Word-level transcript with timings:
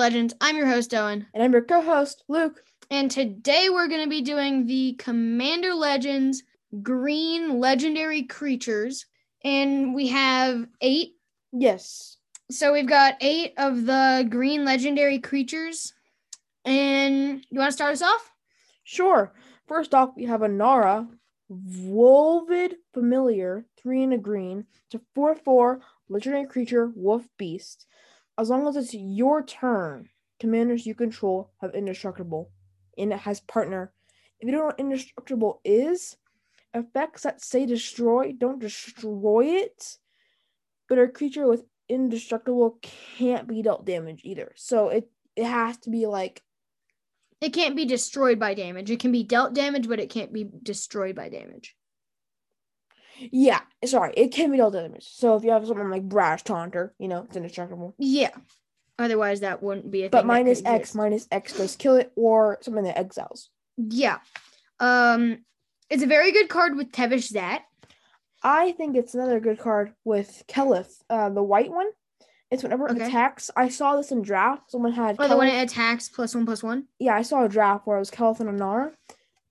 Legends. 0.00 0.32
I'm 0.40 0.56
your 0.56 0.66
host, 0.66 0.94
Owen. 0.94 1.26
And 1.34 1.42
I'm 1.42 1.52
your 1.52 1.60
co-host, 1.60 2.24
Luke. 2.26 2.62
And 2.90 3.10
today 3.10 3.68
we're 3.68 3.86
going 3.86 4.02
to 4.02 4.08
be 4.08 4.22
doing 4.22 4.66
the 4.66 4.94
Commander 4.94 5.74
Legends 5.74 6.42
Green 6.80 7.60
Legendary 7.60 8.22
Creatures. 8.22 9.04
And 9.44 9.94
we 9.94 10.08
have 10.08 10.66
eight. 10.80 11.16
Yes. 11.52 12.16
So 12.50 12.72
we've 12.72 12.88
got 12.88 13.18
eight 13.20 13.52
of 13.58 13.84
the 13.84 14.26
Green 14.30 14.64
Legendary 14.64 15.18
Creatures. 15.18 15.92
And 16.64 17.44
you 17.50 17.58
want 17.58 17.68
to 17.68 17.72
start 17.72 17.92
us 17.92 18.00
off? 18.00 18.30
Sure. 18.84 19.34
First 19.68 19.94
off, 19.94 20.16
we 20.16 20.24
have 20.24 20.40
a 20.40 20.48
Nara, 20.48 21.06
Volvid 21.52 22.72
Familiar, 22.94 23.66
three 23.76 24.02
and 24.02 24.14
a 24.14 24.18
green. 24.18 24.64
It's 24.86 24.94
a 24.94 25.04
4 25.14 25.34
4 25.34 25.82
legendary 26.08 26.46
creature, 26.46 26.90
Wolf 26.96 27.28
Beast. 27.36 27.84
As 28.40 28.48
long 28.48 28.66
as 28.66 28.74
it's 28.74 28.94
your 28.94 29.44
turn, 29.44 30.08
commanders 30.38 30.86
you 30.86 30.94
control 30.94 31.52
have 31.60 31.74
indestructible, 31.74 32.50
and 32.96 33.12
it 33.12 33.18
has 33.18 33.40
partner. 33.40 33.92
If 34.40 34.46
you 34.46 34.52
don't 34.52 34.60
know 34.60 34.66
what 34.68 34.80
indestructible 34.80 35.60
is, 35.62 36.16
effects 36.72 37.24
that 37.24 37.44
say 37.44 37.66
destroy 37.66 38.32
don't 38.32 38.58
destroy 38.58 39.44
it, 39.44 39.98
but 40.88 40.98
a 40.98 41.06
creature 41.06 41.46
with 41.46 41.64
indestructible 41.90 42.78
can't 42.80 43.46
be 43.46 43.60
dealt 43.60 43.84
damage 43.84 44.22
either. 44.24 44.52
So 44.56 44.88
it 44.88 45.10
it 45.36 45.44
has 45.44 45.76
to 45.80 45.90
be 45.90 46.06
like 46.06 46.42
It 47.42 47.52
can't 47.52 47.76
be 47.76 47.84
destroyed 47.84 48.38
by 48.38 48.54
damage. 48.54 48.90
It 48.90 49.00
can 49.00 49.12
be 49.12 49.22
dealt 49.22 49.54
damage, 49.54 49.86
but 49.86 50.00
it 50.00 50.08
can't 50.08 50.32
be 50.32 50.48
destroyed 50.62 51.14
by 51.14 51.28
damage. 51.28 51.76
Yeah, 53.32 53.60
sorry, 53.84 54.12
it 54.16 54.28
can 54.32 54.50
be 54.50 54.56
dealt 54.56 54.72
damage. 54.74 55.06
So 55.08 55.36
if 55.36 55.44
you 55.44 55.50
have 55.50 55.66
something 55.66 55.90
like 55.90 56.08
Brash 56.08 56.42
Taunter, 56.44 56.94
you 56.98 57.08
know, 57.08 57.22
it's 57.24 57.36
indestructible. 57.36 57.94
Yeah. 57.98 58.30
Otherwise, 58.98 59.40
that 59.40 59.62
wouldn't 59.62 59.90
be 59.90 60.00
a 60.00 60.04
thing. 60.04 60.10
But 60.10 60.26
minus 60.26 60.62
X, 60.64 60.94
minus 60.94 61.26
X 61.30 61.56
does 61.56 61.76
kill 61.76 61.96
it, 61.96 62.12
or 62.16 62.58
something 62.62 62.84
that 62.84 62.98
exiles. 62.98 63.48
Yeah. 63.76 64.18
Um, 64.78 65.38
it's 65.88 66.02
a 66.02 66.06
very 66.06 66.32
good 66.32 66.48
card 66.48 66.76
with 66.76 66.92
Tevesh 66.92 67.24
Szat. 67.32 67.62
I 68.42 68.72
think 68.72 68.96
it's 68.96 69.14
another 69.14 69.40
good 69.40 69.58
card 69.58 69.92
with 70.04 70.44
Keleth, 70.48 71.02
uh, 71.10 71.28
the 71.30 71.42
white 71.42 71.70
one. 71.70 71.86
It's 72.50 72.62
whenever 72.62 72.88
it 72.88 72.92
Okay. 72.92 73.04
attacks. 73.06 73.50
I 73.56 73.68
saw 73.68 73.96
this 73.96 74.10
in 74.10 74.22
draft. 74.22 74.70
Someone 74.70 74.92
had 74.92 75.16
Oh, 75.18 75.28
the 75.28 75.36
one 75.36 75.46
it 75.48 75.62
attacks 75.62 76.08
plus 76.08 76.34
one 76.34 76.46
plus 76.46 76.62
one. 76.62 76.86
yeah, 76.98 77.14
I 77.14 77.22
saw 77.22 77.44
a 77.44 77.48
draft 77.48 77.86
where 77.86 77.96
it 77.96 78.00
was 78.00 78.10
Keleth 78.10 78.40
and 78.40 78.48
Anar, 78.50 78.92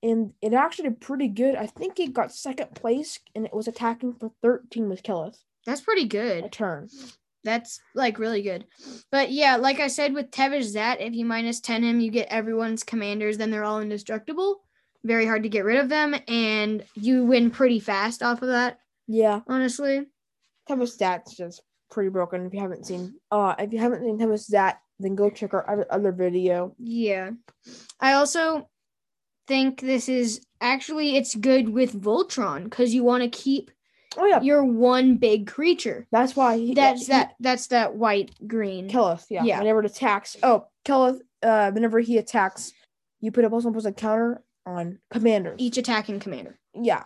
and 0.03 0.33
it 0.41 0.53
actually 0.53 0.89
did 0.89 1.01
pretty 1.01 1.27
good. 1.27 1.55
I 1.55 1.65
think 1.67 1.99
it 1.99 2.13
got 2.13 2.33
second 2.33 2.73
place, 2.75 3.19
and 3.35 3.45
it 3.45 3.53
was 3.53 3.67
attacking 3.67 4.13
for 4.13 4.31
13 4.41 4.89
with 4.89 5.03
Keleth 5.03 5.37
That's 5.65 5.81
pretty 5.81 6.05
good. 6.05 6.45
a 6.45 6.49
turn. 6.49 6.87
That's 7.43 7.79
like 7.95 8.19
really 8.19 8.41
good. 8.41 8.65
But 9.11 9.31
yeah, 9.31 9.55
like 9.55 9.79
I 9.79 9.87
said 9.87 10.13
with 10.13 10.29
Tevesh 10.31 10.65
Szat, 10.73 10.99
if 10.99 11.13
you 11.13 11.25
minus 11.25 11.59
10 11.61 11.83
him, 11.83 11.99
you 12.01 12.11
get 12.11 12.27
everyone's 12.29 12.83
commanders, 12.83 13.37
then 13.37 13.49
they're 13.49 13.63
all 13.63 13.79
indestructible. 13.81 14.61
Very 15.05 15.25
hard 15.25 15.43
to 15.43 15.49
get 15.49 15.63
rid 15.63 15.77
of 15.77 15.87
them, 15.87 16.13
and 16.27 16.83
you 16.95 17.23
win 17.23 17.49
pretty 17.51 17.79
fast 17.79 18.21
off 18.21 18.41
of 18.41 18.49
that, 18.49 18.79
Yeah, 19.07 19.39
honestly. 19.47 20.05
Tempest 20.67 20.99
stats 20.99 21.35
just 21.35 21.61
pretty 21.89 22.09
broken. 22.09 22.45
If 22.45 22.53
you 22.53 22.59
haven't 22.59 22.85
seen, 22.85 23.15
uh, 23.31 23.55
if 23.57 23.71
you 23.73 23.79
haven't 23.79 24.03
seen 24.03 24.19
Tempest 24.19 24.47
stat, 24.47 24.79
then 24.99 25.15
go 25.15 25.29
check 25.29 25.53
our 25.53 25.87
other 25.89 26.11
video. 26.11 26.75
Yeah. 26.77 27.31
I 28.01 28.13
also 28.13 28.69
think 29.49 29.81
this 29.81 30.07
is 30.07 30.39
actually 30.61 31.17
it's 31.17 31.35
good 31.35 31.67
with 31.69 31.91
Voltron 32.01 32.63
because 32.63 32.93
you 32.93 33.03
want 33.03 33.23
to 33.23 33.29
keep 33.29 33.71
Oh 34.17 34.25
yeah, 34.25 34.41
your 34.41 34.63
one 34.63 35.17
big 35.17 35.45
creature. 35.47 36.07
that's 36.11 36.35
why 36.35 36.57
he, 36.57 36.73
That's 36.73 37.07
he- 37.07 37.11
that 37.13 37.33
that's 37.41 37.67
that 37.67 37.95
white 37.95 38.31
green. 38.47 38.89
Keleth, 38.89 39.25
yeah. 39.29 39.43
Yeah. 39.43 39.59
Whenever 39.59 39.81
it 39.81 39.85
attacks. 39.85 40.35
Oh, 40.41 40.65
Keleth, 40.85 41.19
uh, 41.43 41.71
whenever 41.71 41.99
he 41.99 42.17
attacks, 42.17 42.71
you 43.21 43.31
put 43.31 43.43
a 43.45 43.49
plus 43.49 43.65
one 43.65 43.73
plus 43.73 43.85
a 43.85 43.91
counter 43.91 44.41
on 44.65 44.99
commander. 45.11 45.53
Each 45.57 45.77
attacking 45.77 46.19
commander. 46.21 46.57
Yeah. 46.73 47.03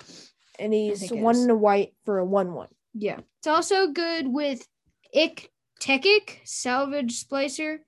And 0.60 0.74
he's 0.74 1.12
one 1.12 1.36
in 1.38 1.50
a 1.50 1.56
white 1.56 1.94
for 2.06 2.20
a 2.20 2.26
one 2.26 2.54
one. 2.54 2.70
Yeah. 2.94 3.20
It's 3.40 3.48
also 3.48 3.88
good 3.88 4.28
with 4.28 4.66
Ik 5.14 5.50
Tekik, 5.82 6.38
Salvage 6.46 7.22
Splicer. 7.26 7.80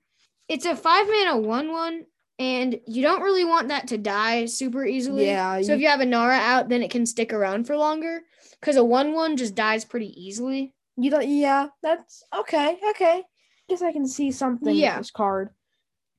It's 0.48 0.66
a 0.66 0.76
five 0.76 1.06
mana 1.08 1.38
one 1.38 1.72
one, 1.72 2.04
and 2.38 2.78
you 2.86 3.02
don't 3.02 3.22
really 3.22 3.44
want 3.44 3.68
that 3.68 3.88
to 3.88 3.98
die 3.98 4.46
super 4.46 4.84
easily. 4.84 5.26
Yeah, 5.26 5.54
So 5.62 5.72
if 5.72 5.80
you- 5.80 5.84
you 5.84 5.88
have 5.88 6.00
Anara 6.00 6.38
out, 6.38 6.68
then 6.68 6.82
it 6.82 6.90
can 6.90 7.06
stick 7.06 7.32
around 7.32 7.66
for 7.66 7.76
longer. 7.76 8.22
Because 8.60 8.76
a 8.76 8.84
one 8.84 9.12
one 9.12 9.36
just 9.36 9.54
dies 9.54 9.84
pretty 9.84 10.08
easily. 10.20 10.74
You 10.96 11.10
don't 11.10 11.28
yeah, 11.28 11.68
that's 11.82 12.22
okay, 12.34 12.78
okay. 12.90 13.24
Guess 13.68 13.82
I 13.82 13.92
can 13.92 14.06
see 14.06 14.30
something 14.30 14.74
Yeah. 14.74 14.96
with 14.96 15.06
this 15.06 15.10
card. 15.10 15.50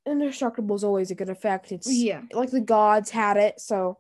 Indestructible 0.06 0.76
is 0.76 0.84
always 0.84 1.12
a 1.12 1.16
good 1.16 1.30
effect. 1.30 1.72
It's 1.72 1.92
Yeah. 1.92 2.22
like 2.32 2.52
the 2.52 2.62
gods 2.62 3.10
had 3.10 3.38
it, 3.38 3.60
so 3.60 3.98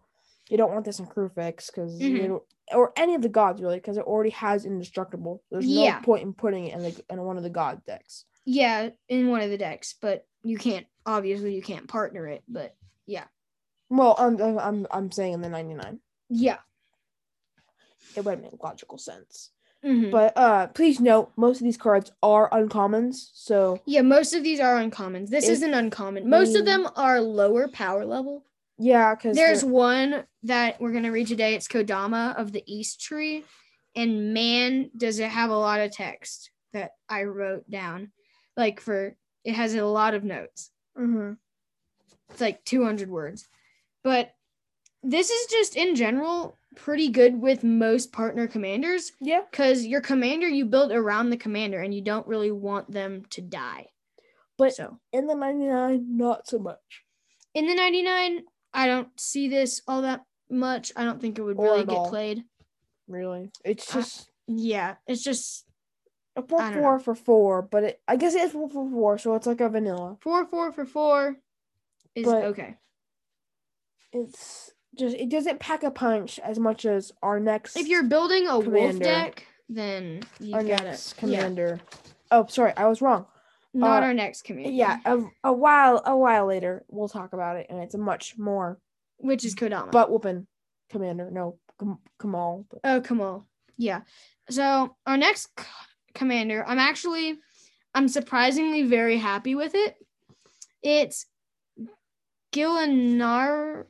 you 0.49 0.55
don't 0.57 0.72
want 0.72 0.85
this 0.85 0.99
in 0.99 1.05
Crewfix 1.05 1.67
because 1.67 1.99
Mhm. 1.99 2.39
or 2.73 2.94
any 2.97 3.16
of 3.16 3.22
the 3.22 3.29
gods 3.29 3.61
really, 3.61 3.78
because 3.78 3.97
it 3.97 4.05
already 4.05 4.29
has 4.29 4.66
indestructible. 4.66 5.41
There's 5.51 5.66
Yeah. 5.66 5.95
no 5.95 6.01
point 6.05 6.23
in 6.23 6.34
putting 6.34 6.67
it 6.67 6.73
in 6.75 6.84
the 6.84 7.03
in 7.09 7.22
one 7.23 7.38
of 7.38 7.44
the 7.44 7.49
god 7.49 7.84
decks. 7.85 8.25
Yeah, 8.45 8.89
in 9.09 9.29
one 9.29 9.41
of 9.41 9.49
the 9.49 9.57
decks, 9.57 9.94
but 9.99 10.25
you 10.44 10.57
can't 10.57 10.85
obviously 11.07 11.56
you 11.56 11.62
can't 11.63 11.88
partner 11.88 12.28
it, 12.28 12.44
but 12.47 12.75
yeah. 13.07 13.23
Well, 13.90 14.16
I'm 14.19 14.40
I'm 14.59 14.85
I'm, 14.91 15.12
saying 15.12 15.34
in 15.34 15.41
the 15.41 15.50
99. 15.50 16.00
yeah. 16.29 16.57
It 18.16 18.25
would 18.25 18.41
make 18.41 18.62
logical 18.63 18.97
sense. 18.97 19.51
Mhm. 19.85 20.12
But 20.12 20.35
uh 20.35 20.67
please 20.67 21.00
note 21.00 21.31
most 21.38 21.62
of 21.62 21.63
these 21.63 21.78
cards 21.78 22.12
are 22.22 22.50
uncommons, 22.50 23.29
so 23.34 23.79
Yeah, 23.85 24.01
most 24.01 24.34
of 24.34 24.44
these 24.44 24.59
are 24.59 24.75
uncommons. 24.75 25.29
This 25.29 25.47
isn't 25.47 25.73
uncommon. 25.73 26.29
Most 26.29 26.56
of 26.56 26.66
them 26.66 26.88
are 26.96 27.22
lower 27.22 27.67
power 27.67 28.06
level. 28.06 28.44
yeah, 28.79 29.16
because 29.16 29.35
There's 29.35 29.63
one 29.63 30.25
that 30.44 30.81
we're 30.81 30.91
gonna 30.94 31.12
read 31.12 31.28
today. 31.28 31.53
It's 31.56 31.67
Kodama 31.67 32.35
of 32.38 32.51
the 32.51 32.63
East 32.66 33.00
Tree, 33.01 33.46
and 33.96 34.34
man, 34.34 34.90
does 34.97 35.19
it 35.19 35.29
have 35.29 35.50
a 35.51 35.57
lot 35.57 35.79
of 35.79 35.91
text 35.91 36.51
that 36.73 36.91
I 37.07 37.23
wrote 37.23 37.69
down. 37.69 38.12
Like 38.57 38.79
for 38.81 39.16
it 39.44 39.53
has 39.53 39.75
a 39.75 39.85
lot 39.85 40.13
of 40.16 40.23
notes. 40.23 40.72
Hmm 40.97 41.34
It's 42.30 42.41
like 42.41 42.63
200 42.66 43.09
words, 43.09 43.47
but 44.03 44.34
this 45.03 45.30
is 45.30 45.47
just 45.52 45.75
in 45.75 45.96
general 45.96 46.58
pretty 46.75 47.09
good 47.09 47.40
with 47.41 47.63
most 47.63 48.12
partner 48.12 48.47
commanders 48.47 49.12
yeah. 49.22 49.41
because 49.50 49.85
your 49.85 50.02
commander 50.02 50.47
you 50.47 50.66
build 50.66 50.91
around 50.91 51.30
the 51.30 51.38
commander 51.38 51.80
and 51.81 51.94
you 51.94 52.02
don't 52.02 52.28
really 52.28 52.52
want 52.52 52.91
them 52.91 53.24
to 53.31 53.41
die. 53.41 53.88
But- 54.58 54.74
so 54.75 55.00
In 55.13 55.28
the 55.28 55.35
99, 55.35 56.18
not 56.18 56.47
so 56.47 56.59
much. 56.59 57.03
in 57.53 57.68
the 57.68 57.75
99, 57.75 58.44
I 58.74 58.88
don't 58.88 59.08
see 59.19 59.47
this 59.47 59.81
all 59.88 60.02
that 60.02 60.24
much. 60.50 60.91
I 60.96 61.03
don't 61.06 61.22
think 61.22 61.38
it 61.40 61.44
would 61.44 61.58
Or 61.58 61.64
really 61.66 61.85
get 61.85 61.96
all. 61.96 62.09
played. 62.09 62.44
Really, 63.08 63.52
it's 63.64 63.91
just 63.94 64.29
Yeah, 64.47 64.96
it's 65.08 65.24
just 65.24 65.66
a 66.38 66.42
four 66.44 66.72
four 66.72 67.00
for 67.00 67.16
four, 67.16 67.62
but 67.62 67.84
it, 67.84 68.02
I 68.08 68.16
guess 68.16 68.36
it 68.36 68.42
is 68.42 68.52
four 68.52 68.70
for 68.70 68.90
four, 68.90 69.18
so 69.18 69.36
it's 69.36 69.48
like 69.48 69.62
a 69.62 69.70
vanilla. 69.70 70.18
four 70.22 70.46
four 70.46 70.72
for 70.72 70.86
four 70.86 71.38
is 72.16 72.25
But- 72.25 72.44
okay. 72.46 72.75
It's 74.14 74.72
just 74.97 75.16
it 75.16 75.30
doesn't 75.30 75.59
pack 75.59 75.84
a 75.84 75.92
punch 75.92 76.40
as 76.40 76.58
much 76.59 76.86
as 76.86 77.12
our 77.22 77.40
next. 77.40 77.76
If 77.76 77.88
you're 77.88 78.03
building 78.03 78.47
a 78.47 78.58
wolf 78.59 79.00
deck, 79.00 79.46
then 79.70 80.22
you 80.40 80.56
our 80.56 80.64
next 80.64 81.14
yeah, 81.16 81.20
commander. 81.20 81.80
Oh, 82.31 82.46
sorry, 82.47 82.74
I 82.78 82.88
was 82.88 83.02
wrong. 83.02 83.26
not 83.74 84.02
uh, 84.03 84.06
our 84.08 84.14
next 84.14 84.44
commander. 84.44 84.72
Yeah, 84.72 84.97
a, 85.06 85.20
a 85.44 85.53
while 85.53 86.02
a 86.06 86.16
while 86.18 86.46
later 86.46 86.86
we'll 86.88 87.09
talk 87.09 87.34
about 87.34 87.58
it, 87.58 87.68
and 87.70 87.80
it's 87.84 87.96
a 87.96 88.00
much 88.00 88.38
more 88.38 88.80
which 89.18 89.44
is 89.44 89.56
Kodama. 89.56 89.92
butt 89.92 90.09
whooping 90.09 90.47
commander. 90.90 91.30
No, 91.31 91.58
Kam- 91.80 92.00
Kamahl. 92.20 92.66
But 92.70 92.79
Oh, 92.84 93.02
Kamahl. 93.02 93.44
Yeah. 93.78 94.02
So 94.50 94.96
our 95.06 95.17
next 95.17 95.50
commander, 96.17 96.66
I'm 96.67 96.79
actually, 96.79 97.37
I'm 97.93 98.09
surprisingly 98.09 98.84
very 98.84 99.17
happy 99.17 99.55
with 99.55 99.73
it. 99.75 99.96
It's 100.84 101.25
Gilinar 102.52 103.85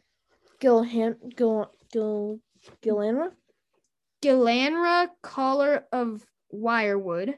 Gilhan 0.62 1.36
Gil 1.36 1.72
Gil 1.92 2.40
Gilanra. 2.84 3.32
Gilanra, 4.22 5.10
Caller 5.22 5.86
of 5.92 6.26
Wirewood, 6.54 7.36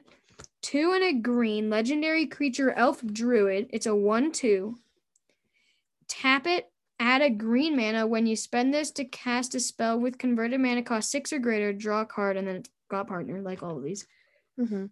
two 0.62 0.94
and 0.94 1.03
a 1.03 1.13
green, 1.13 1.69
legendary 1.69 2.25
creature, 2.25 2.71
elf 2.71 3.01
druid. 3.06 3.68
It's 3.71 3.85
a 3.85 3.95
one-two. 3.95 4.77
Tap 6.07 6.47
it. 6.47 6.71
Add 7.01 7.21
a 7.21 7.30
green 7.30 7.75
mana 7.75 8.07
when 8.07 8.27
you 8.27 8.35
spend 8.35 8.74
this 8.74 8.92
to 8.92 9.06
cast 9.06 9.56
a 9.56 9.59
spell 9.59 10.00
with 10.00 10.18
converted 10.18 10.59
mana 10.59 10.81
cost 10.83 11.12
six 11.12 11.31
or 11.33 11.39
greater. 11.39 11.74
Draw 11.74 12.01
a 12.01 12.06
card, 12.06 12.38
and 12.38 12.47
then 12.47 12.57
it's 12.57 12.69
got 12.89 13.07
partner 13.07 13.42
like 13.42 13.62
all 13.62 13.77
of 13.77 13.83
these. 13.83 14.07
Mm-hmm. 14.59 14.85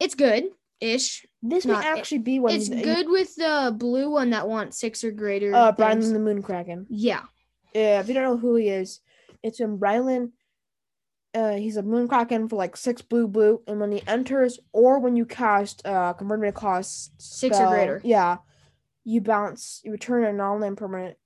It's 0.00 0.14
good 0.14 0.44
ish. 0.80 1.24
This 1.42 1.64
Not- 1.64 1.80
may 1.80 1.86
actually 1.98 2.18
be 2.18 2.38
one. 2.38 2.54
It's 2.54 2.68
the- 2.68 2.82
good 2.82 3.08
with 3.08 3.34
the 3.36 3.74
blue 3.76 4.10
one 4.10 4.30
that 4.30 4.48
wants 4.48 4.78
six 4.78 5.04
or 5.04 5.10
greater. 5.10 5.54
Uh, 5.54 5.72
Brian 5.72 6.00
the 6.00 6.18
Moon 6.18 6.42
Kraken. 6.42 6.86
Yeah. 6.88 7.22
Yeah, 7.74 8.00
if 8.00 8.08
you 8.08 8.14
don't 8.14 8.24
know 8.24 8.36
who 8.38 8.56
he 8.56 8.68
is, 8.68 9.00
it's 9.42 9.60
when 9.60 9.78
Brylan 9.78 10.30
uh, 11.34 11.56
he's 11.56 11.76
a 11.76 11.82
moon 11.82 12.08
kraken 12.08 12.48
for 12.48 12.56
like 12.56 12.76
six 12.76 13.02
blue 13.02 13.28
blue, 13.28 13.60
and 13.66 13.78
when 13.78 13.92
he 13.92 14.02
enters 14.06 14.58
or 14.72 14.98
when 14.98 15.16
you 15.16 15.26
cast 15.26 15.86
uh 15.86 16.14
converted 16.14 16.54
cost 16.54 17.12
Six 17.18 17.58
or 17.60 17.68
greater. 17.68 18.00
yeah, 18.04 18.38
you 19.04 19.20
bounce 19.20 19.82
you 19.84 19.92
return 19.92 20.24
a 20.24 20.32
non-land 20.32 20.78
permanent 20.78 21.18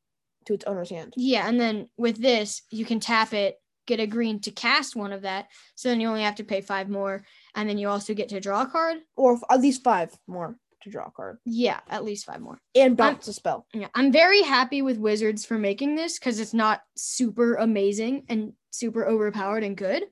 to 0.47 0.55
its 0.55 0.65
owner's 0.65 0.91
hand. 0.91 1.15
Yeah, 1.17 1.49
and 1.49 1.61
then 1.61 1.89
with 1.97 2.21
this, 2.21 2.63
you 2.71 2.85
can 2.85 2.99
tap 2.99 3.33
it, 3.33 3.61
get 3.91 4.01
a 4.01 4.07
green 4.07 4.41
to 4.41 4.51
cast 4.51 4.95
one 4.95 5.13
of 5.13 5.23
that. 5.23 5.49
So 5.75 5.89
then 5.89 6.01
you 6.01 6.09
only 6.09 6.23
have 6.23 6.37
to 6.37 6.45
pay 6.45 6.61
five 6.61 6.89
more, 6.89 7.25
and 7.55 7.69
then 7.69 7.77
you 7.77 7.89
also 7.89 8.15
get 8.15 8.29
to 8.31 8.41
draw 8.41 8.63
a 8.63 8.67
card. 8.67 8.99
Or 9.17 9.39
at 9.51 9.61
least 9.61 9.83
five 9.83 10.17
more 10.27 10.57
to 10.83 10.91
draw 10.91 11.07
a 11.07 11.11
card. 11.11 11.39
Yeah, 11.45 11.81
at 11.89 12.05
least 12.05 12.25
five 12.25 12.41
more. 12.41 12.59
And 12.75 12.97
bounce 12.97 13.29
a 13.29 13.33
spell. 13.33 13.67
Yeah, 13.75 13.89
I'm 13.95 14.13
very 14.13 14.43
happy 14.43 14.81
with 14.81 14.97
Wizards 14.97 15.45
for 15.45 15.59
making 15.59 15.97
this 15.97 16.19
because 16.19 16.39
it's 16.39 16.55
not 16.55 16.83
super 16.97 17.57
amazing 17.57 18.25
and 18.29 18.53
super 18.71 19.07
overpowered 19.07 19.65
and 19.65 19.77
good. 19.77 20.05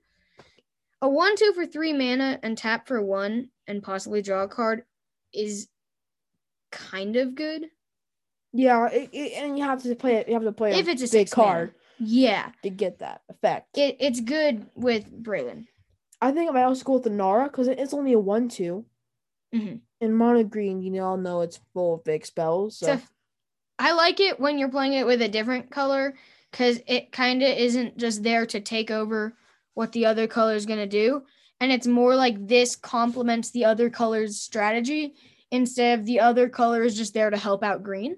A 1.01 1.09
one 1.09 1.37
two 1.37 1.53
for 1.55 1.65
three 1.65 1.93
mana 1.93 2.41
and 2.43 2.59
tap 2.59 2.89
for 2.89 3.01
one 3.01 3.51
and 3.69 3.83
possibly 3.83 4.21
draw 4.21 4.43
a 4.43 4.49
card 4.49 4.83
is 5.33 5.69
kind 6.73 7.15
of 7.15 7.37
good. 7.37 7.67
Yeah, 8.53 8.89
it, 8.89 9.11
it, 9.13 9.33
and 9.43 9.57
you 9.57 9.65
have 9.65 9.83
to 9.85 9.95
play 9.95 10.17
it. 10.17 10.27
You 10.27 10.35
have 10.35 10.43
to 10.43 10.53
play 10.53 10.77
If 10.77 10.89
it's 10.89 11.03
a 11.03 11.09
big 11.09 11.31
card 11.31 11.75
Yeah, 11.99 12.51
to 12.63 12.71
get 12.71 12.99
that 13.01 13.23
effect. 13.29 13.77
it, 13.77 13.97
it's 14.01 14.21
good 14.21 14.67
with 14.75 15.11
Braylon. 15.23 15.67
I 16.21 16.33
think 16.33 16.51
I 16.51 16.53
might 16.55 16.65
also 16.65 16.85
go 16.85 16.95
with 16.95 17.05
the 17.05 17.11
Nara 17.11 17.45
because 17.45 17.69
it's 17.69 17.95
only 17.95 18.13
a 18.13 18.19
one-two. 18.19 18.85
Mhm. 19.55 19.81
In 20.01 20.13
mono 20.13 20.45
green, 20.45 20.83
you 20.83 21.03
all 21.03 21.17
know 21.17 21.41
it's 21.41 21.61
full 21.73 21.95
of 21.95 22.05
big 22.05 22.27
spells. 22.27 22.79
So, 22.79 22.97
So 22.97 23.03
I 23.79 23.93
like 23.93 24.21
it 24.21 24.39
when 24.39 24.59
you're 24.59 24.69
playing 24.69 24.93
it 24.95 25.07
with 25.07 25.23
a 25.23 25.29
different 25.29 25.71
color 25.71 26.15
because 26.51 26.81
it 26.87 27.13
kind 27.13 27.43
of 27.43 27.49
isn't 27.49 27.97
just 27.99 28.23
there 28.23 28.47
to 28.47 28.61
take 28.61 28.91
over 28.91 29.37
what 29.75 29.93
the 29.93 30.07
other 30.07 30.27
color 30.27 30.55
is 30.55 30.67
going 30.67 30.81
to 30.81 30.87
do. 30.87 31.23
And 31.61 31.73
it's 31.73 31.87
more 31.87 32.15
like 32.15 32.47
this 32.47 32.77
complements 32.77 33.51
the 33.51 33.65
other 33.65 33.91
color's 33.91 34.41
strategy 34.41 35.15
instead 35.51 35.99
of 35.99 36.07
the 36.07 36.21
other 36.21 36.49
color 36.49 36.83
is 36.83 36.97
just 36.97 37.15
there 37.15 37.31
to 37.31 37.37
help 37.37 37.63
out 37.65 37.83
green. 37.83 38.17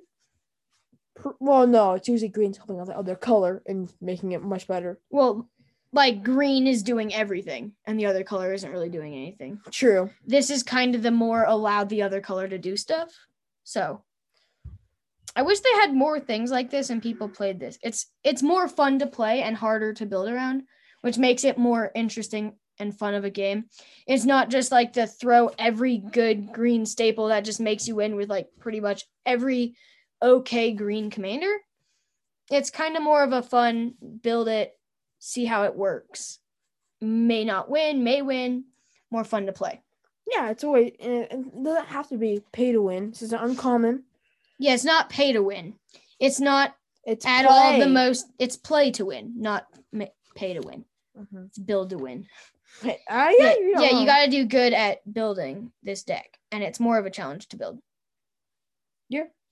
Well, 1.39 1.67
no, 1.67 1.95
it's 1.95 2.09
usually 2.09 2.29
green's 2.29 2.57
helping 2.57 2.81
out 2.81 2.87
the 2.87 2.97
other 2.97 3.17
color 3.17 3.63
and 3.67 3.93
making 4.01 4.33
it 4.33 4.43
much 4.43 4.67
better. 4.67 4.99
Well, 5.11 5.49
like 5.93 6.23
green 6.23 6.67
is 6.67 6.83
doing 6.83 7.13
everything 7.13 7.73
and 7.85 7.99
the 7.99 8.07
other 8.07 8.23
color 8.23 8.53
isn't 8.53 8.71
really 8.71 8.89
doing 8.89 9.15
anything. 9.15 9.61
True. 9.71 10.11
This 10.25 10.51
is 10.51 10.63
kind 10.63 10.95
of 10.95 11.03
the 11.03 11.11
more 11.11 11.45
allowed 11.45 11.89
the 11.89 12.03
other 12.03 12.21
color 12.21 12.49
to 12.49 12.59
do 12.59 12.77
stuff. 12.77 13.13
So 13.65 14.03
I 15.35 15.43
wish 15.43 15.61
they 15.61 15.73
had 15.75 15.95
more 15.95 16.21
things 16.21 16.51
like 16.51 16.71
this 16.71 16.91
and 16.91 17.03
people 17.03 17.29
played 17.29 17.59
this. 17.59 17.79
It's 17.83 18.07
it's 18.25 18.43
more 18.43 18.69
fun 18.69 18.99
to 19.01 19.07
play 19.07 19.43
and 19.43 19.57
harder 19.57 19.93
to 19.95 20.07
build 20.07 20.29
around, 20.29 20.63
which 21.03 21.19
makes 21.19 21.45
it 21.45 21.59
more 21.59 21.91
interesting 21.95 22.55
and 22.79 22.97
fun 22.97 23.15
of 23.15 23.25
a 23.25 23.31
game. 23.31 23.65
It's 24.07 24.25
not 24.25 24.49
just 24.49 24.73
like 24.73 24.95
to 24.95 25.07
throw 25.07 25.51
every 25.59 25.99
good 25.99 26.53
green 26.53 26.87
staple 26.87 27.29
that 27.29 27.45
just 27.45 27.61
makes 27.61 27.87
you 27.87 27.97
win 27.97 28.17
with 28.17 28.29
like 28.29 28.49
pretty 28.59 28.81
much 28.81 29.05
every 29.27 29.77
okay 30.23 30.73
green 30.73 31.11
commander. 31.11 31.55
It's 32.51 32.71
kind 32.71 32.97
of 32.97 33.03
more 33.03 33.23
of 33.23 33.33
a 33.33 33.43
fun 33.43 33.95
build 34.23 34.49
it, 34.49 34.77
see 35.19 35.45
how 35.45 35.65
it 35.65 35.77
works. 35.77 36.39
May 37.01 37.45
not 37.45 37.71
win, 37.71 38.03
may 38.05 38.23
win, 38.23 38.65
more 39.11 39.25
fun 39.25 39.47
to 39.47 39.53
play. 39.53 39.81
Yeah, 40.31 40.51
it's 40.51 40.65
always 40.65 40.93
it 40.99 41.31
doesn't 41.63 41.87
have 41.87 42.09
to 42.09 42.17
be 42.19 42.43
pay 42.53 42.73
to 42.73 42.83
win. 42.83 43.11
This 43.11 43.23
is 43.23 43.33
uncommon. 43.33 44.05
Yeah, 44.59 44.75
it's 44.75 44.85
not 44.85 45.09
pay 45.11 45.33
to 45.33 45.43
win. 45.43 45.75
It's 46.19 46.41
not 46.41 46.75
It's 47.05 47.25
at 47.25 47.47
all 47.47 47.79
the 47.79 47.87
most. 47.89 48.27
It's 48.39 48.57
play 48.57 48.91
to 48.93 49.07
win, 49.07 49.33
not 49.37 49.67
pay 50.35 50.55
to 50.55 50.61
win. 50.61 50.85
Mhm. 51.19 51.47
It's 51.47 51.59
build 51.59 51.91
to 51.91 51.99
win. 51.99 52.27
Ah, 53.09 53.31
Yeah, 53.31 53.31
yeah, 53.39 53.55
yeah, 53.81 53.91
you, 53.91 53.99
you 54.01 54.07
got 54.07 54.25
to 54.25 54.31
do 54.31 54.45
good 54.45 54.73
at 54.73 55.01
building 55.13 55.73
this 55.83 56.03
deck, 56.05 56.39
and 56.53 56.63
it's 56.63 56.79
more 56.81 56.99
of 56.99 57.07
a 57.07 57.11
challenge 57.11 57.49
to 57.49 57.57
build. 57.57 57.81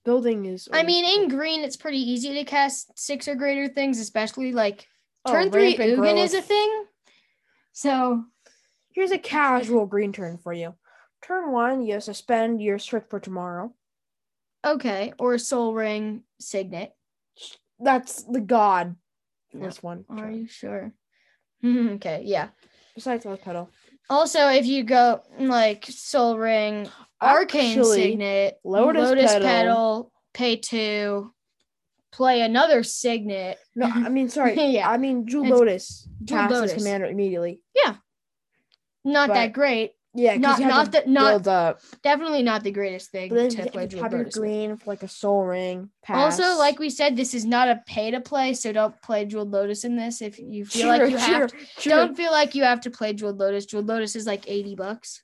Building 0.09 0.47
is. 0.47 0.69
I 0.73 0.85
mean, 0.85 1.05
in 1.05 1.29
green, 1.29 1.61
it's 1.63 1.77
pretty 1.77 1.99
easy 1.99 2.33
to 2.33 2.45
cast 2.45 2.99
six 2.99 3.29
or 3.29 3.35
greater 3.35 3.69
things, 3.69 4.01
especially 4.01 4.53
like 4.53 4.89
Oh, 5.27 5.33
turn 5.33 5.51
three 5.51 5.77
rampant 5.77 5.99
Ugin 5.99 6.17
is 6.17 6.33
a 6.33 6.41
thing. 6.41 6.85
So 7.73 8.25
Here's 8.99 9.13
a 9.13 9.19
casual 9.19 9.87
green 9.87 10.13
turn 10.13 10.39
for 10.39 10.53
you. 10.53 10.75
Turn 11.23 11.53
one, 11.53 11.85
you 11.85 12.01
suspend 12.01 12.61
your 12.61 12.81
Search 12.81 13.05
for 13.09 13.21
Tomorrow. 13.21 13.73
okay, 14.67 15.13
or 15.21 15.39
Sol 15.39 15.73
Ring 15.73 16.25
Signet. 16.41 16.97
That's 17.79 18.25
the 18.25 18.41
god. 18.41 18.97
No. 19.53 19.67
This 19.67 19.83
one. 19.83 20.05
Are 20.09 20.17
turn. 20.17 20.35
you 20.35 20.49
sure? 20.49 20.93
okay, 21.65 22.23
yeah. 22.25 22.49
Besides 22.97 23.25
Lotus 23.25 23.45
Petal. 23.45 23.71
Also, 24.11 24.49
if 24.49 24.65
you 24.67 24.85
go 24.85 25.21
like 25.39 25.85
Sol 25.89 26.39
Ring, 26.39 26.89
Arcane 27.21 27.79
Actually, 27.79 28.03
Signet, 28.13 28.59
Lotus 28.65 29.03
Lotus, 29.03 29.33
Petal- 29.33 29.47
Petal. 29.49 30.13
pay 30.35 30.57
two, 30.57 31.33
play 32.13 32.41
another 32.41 32.83
Signet. 32.83 33.59
No, 33.75 33.87
I 33.87 34.09
mean 34.09 34.29
sorry. 34.31 34.55
Yeah. 34.61 34.89
I 34.89 34.97
mean 34.97 35.27
Jewel 35.27 35.45
It's- 35.45 35.59
Lotus 35.59 36.09
Jewel 36.25 36.41
casts 36.41 36.55
Lotus. 36.55 36.75
commander 36.75 37.07
immediately. 37.07 37.61
Yeah 37.75 37.97
not 39.05 39.29
But- 39.29 39.35
that 39.35 39.53
great. 39.53 39.93
Yeah, 40.19 40.37
Not 40.37 40.59
not 40.59 40.91
that 40.93 41.07
not 41.09 41.47
up. 41.47 41.81
definitely 42.03 42.43
not 42.43 42.65
the 42.65 42.73
greatest 42.73 43.13
thing 43.13 43.29
But 43.33 43.51
to 43.51 43.71
play 43.71 43.83
have 43.83 43.91
Jewel 43.91 44.03
have 44.03 44.13
with. 44.13 44.33
green 44.33 44.77
for 44.77 44.91
like 44.91 45.05
a 45.05 45.09
Sol 45.09 45.45
Ring. 45.45 45.91
Pass. 46.03 46.41
Also, 46.41 46.59
like 46.59 46.81
we 46.81 46.91
said, 46.91 47.15
this 47.15 47.35
is 47.35 47.45
not 47.45 47.69
a 47.69 47.81
pay 47.87 48.11
to 48.11 48.21
play, 48.21 48.53
so 48.55 48.73
don't 48.73 49.01
play 49.01 49.25
Jeweled 49.27 49.53
Lotus 49.53 49.85
in 49.85 49.95
this. 49.95 50.21
If 50.21 50.41
you 50.41 50.65
feel 50.65 50.89
like 50.89 51.09
you 51.09 51.17
have, 51.17 51.51
to, 51.51 51.57
true. 51.79 51.91
don't 51.93 52.17
feel 52.17 52.33
like 52.33 52.57
you 52.57 52.65
have 52.65 52.81
to 52.81 52.91
play 52.91 53.13
Jeweled 53.13 53.39
Lotus. 53.39 53.65
Jeweled 53.67 53.87
Lotus 53.87 54.17
is 54.17 54.27
like 54.27 54.49
eighty 54.49 54.75
bucks, 54.75 55.23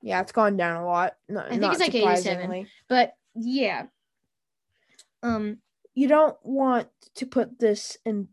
Yeah, 0.00 0.22
it's 0.22 0.32
gone 0.32 0.56
down 0.56 0.82
a 0.82 0.86
lot. 0.86 1.14
No, 1.28 1.46
think 1.48 1.60
not 1.60 1.72
it's 1.72 1.80
like 1.80 1.94
87. 1.94 2.16
surprisingly. 2.22 2.66
but 2.88 3.12
yeah. 3.34 3.86
Um, 5.22 5.58
You 5.94 6.08
don't 6.08 6.36
want 6.42 6.88
to 7.16 7.26
put 7.26 7.58
this 7.58 7.98
in 8.06 8.28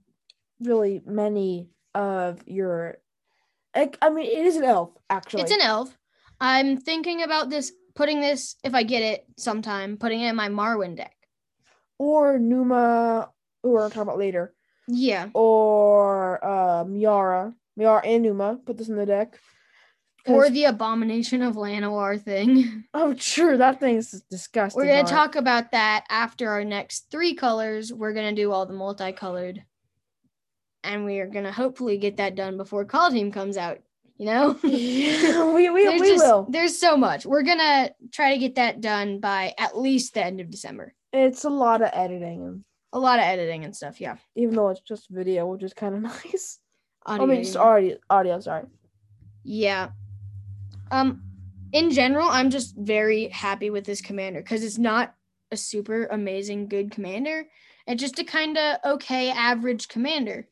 really 0.61 1.01
many 1.05 1.71
of 1.93 2.41
your. 2.47 2.99
Like, 3.75 3.97
I 4.01 4.09
mean, 4.09 4.25
it 4.25 4.45
is 4.45 4.55
an 4.55 4.63
elf 4.63 4.91
actually. 5.09 5.43
It's 5.43 5.51
an 5.51 5.61
elf. 5.61 5.95
I'm 6.39 6.77
thinking 6.77 7.21
about 7.23 7.49
this, 7.49 7.71
putting 7.95 8.21
this, 8.21 8.55
if 8.63 8.73
I 8.73 8.83
get 8.83 9.01
it 9.03 9.25
sometime, 9.37 9.97
putting 9.97 10.21
it 10.21 10.29
in 10.29 10.35
my 10.35 10.49
Marwyn 10.49 10.95
deck. 10.95 11.15
or 11.97 12.39
Numa, 12.39 13.29
who 13.61 13.71
we're 13.71 13.81
gonna 13.81 13.93
talk 13.93 14.03
about 14.03 14.17
later, 14.17 14.53
Yeah. 14.87 15.29
or 15.33 16.43
uh, 16.43 16.85
Miara, 16.85 17.53
Miara 17.77 18.01
and 18.05 18.23
Numa. 18.23 18.57
Put 18.65 18.77
this 18.77 18.87
in 18.89 18.95
the 18.95 19.05
deck. 19.05 19.37
Or 20.25 20.49
the 20.49 20.65
Abomination 20.65 21.41
of 21.41 21.55
Llanowar 21.55 22.21
thing. 22.21 22.83
oh, 22.93 23.15
sure, 23.15 23.57
that 23.57 23.79
thing's 23.79 24.21
disgusting. 24.29 24.79
We're 24.79 24.87
going 24.91 25.05
to 25.05 25.11
talk 25.11 25.35
about 25.35 25.71
that 25.71 26.05
after 26.09 26.49
our 26.49 26.63
next 26.63 27.09
three 27.09 27.33
colors. 27.33 27.91
We're 27.91 28.13
going 28.13 28.35
to 28.35 28.41
do 28.41 28.51
all 28.51 28.65
the 28.65 28.73
multicolored. 28.73 29.63
And 30.83 31.05
we 31.05 31.19
are 31.19 31.27
going 31.27 31.45
to 31.45 31.51
hopefully 31.51 31.97
get 31.97 32.17
that 32.17 32.35
done 32.35 32.57
before 32.57 32.85
Kaldheim 32.85 33.33
comes 33.33 33.57
out. 33.57 33.79
You 34.17 34.25
know? 34.25 34.59
We 34.63 35.69
we, 35.69 35.89
we 35.89 35.99
just- 35.99 36.23
will. 36.23 36.47
There's 36.49 36.77
so 36.77 36.95
much. 36.97 37.25
We're 37.25 37.43
going 37.43 37.57
to 37.59 37.93
try 38.11 38.33
to 38.33 38.39
get 38.39 38.55
that 38.55 38.81
done 38.81 39.19
by 39.19 39.53
at 39.57 39.77
least 39.77 40.13
the 40.13 40.23
end 40.23 40.39
of 40.41 40.49
December. 40.49 40.93
It's 41.11 41.43
a 41.43 41.49
lot 41.49 41.81
of 41.81 41.89
editing, 41.93 42.43
and 42.45 42.63
A 42.93 42.99
lot 42.99 43.19
of 43.19 43.25
editing 43.25 43.65
and 43.65 43.75
stuff. 43.75 43.99
Yeah. 43.99 44.17
even 44.35 44.55
though 44.55 44.69
it's 44.69 44.81
just 44.81 45.09
video, 45.09 45.45
which 45.47 45.63
is 45.63 45.73
kind 45.73 45.95
of 45.95 46.01
nice. 46.25 46.59
Audio 47.05 47.23
I 47.23 47.27
mean, 47.29 47.43
just 47.43 47.57
audio. 47.57 47.97
Audio, 48.09 48.39
sorry. 48.39 48.65
Yeah. 49.43 49.89
Um 50.91 51.23
in 51.71 51.91
general, 51.91 52.27
I'm 52.27 52.49
just 52.49 52.75
very 52.77 53.27
happy 53.29 53.69
with 53.69 53.85
this 53.85 54.01
commander 54.01 54.41
because 54.41 54.63
it's 54.63 54.77
not 54.79 55.13
a 55.51 55.57
super 55.57 56.05
amazing 56.07 56.67
good 56.67 56.91
commander. 56.91 57.45
It's 57.87 58.01
just 58.01 58.19
a 58.19 58.23
kind 58.23 58.57
of 58.57 58.77
okay 58.85 59.29
average 59.31 59.87
commander. 59.87 60.47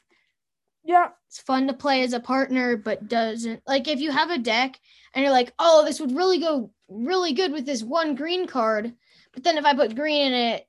Yeah, 0.87 1.09
It's 1.27 1.41
fun 1.41 1.67
to 1.67 1.73
play 1.73 2.03
as 2.03 2.13
a 2.13 2.19
partner, 2.21 2.77
but 2.77 3.09
doesn't 3.09 3.61
like 3.67 3.89
if 3.89 3.99
you 3.99 4.09
have 4.09 4.31
a 4.31 4.37
deck 4.37 4.79
and 5.13 5.21
you're 5.21 5.33
like, 5.33 5.51
oh, 5.59 5.83
this 5.83 5.99
would 5.99 6.15
really 6.15 6.39
go 6.39 6.71
really 6.87 7.33
good 7.33 7.51
with 7.51 7.65
this 7.65 7.83
one 7.83 8.15
green 8.15 8.47
card. 8.47 8.93
But 9.33 9.43
then 9.43 9.57
if 9.57 9.65
I 9.65 9.73
put 9.73 9.97
green 9.97 10.27
in 10.27 10.33
it, 10.33 10.65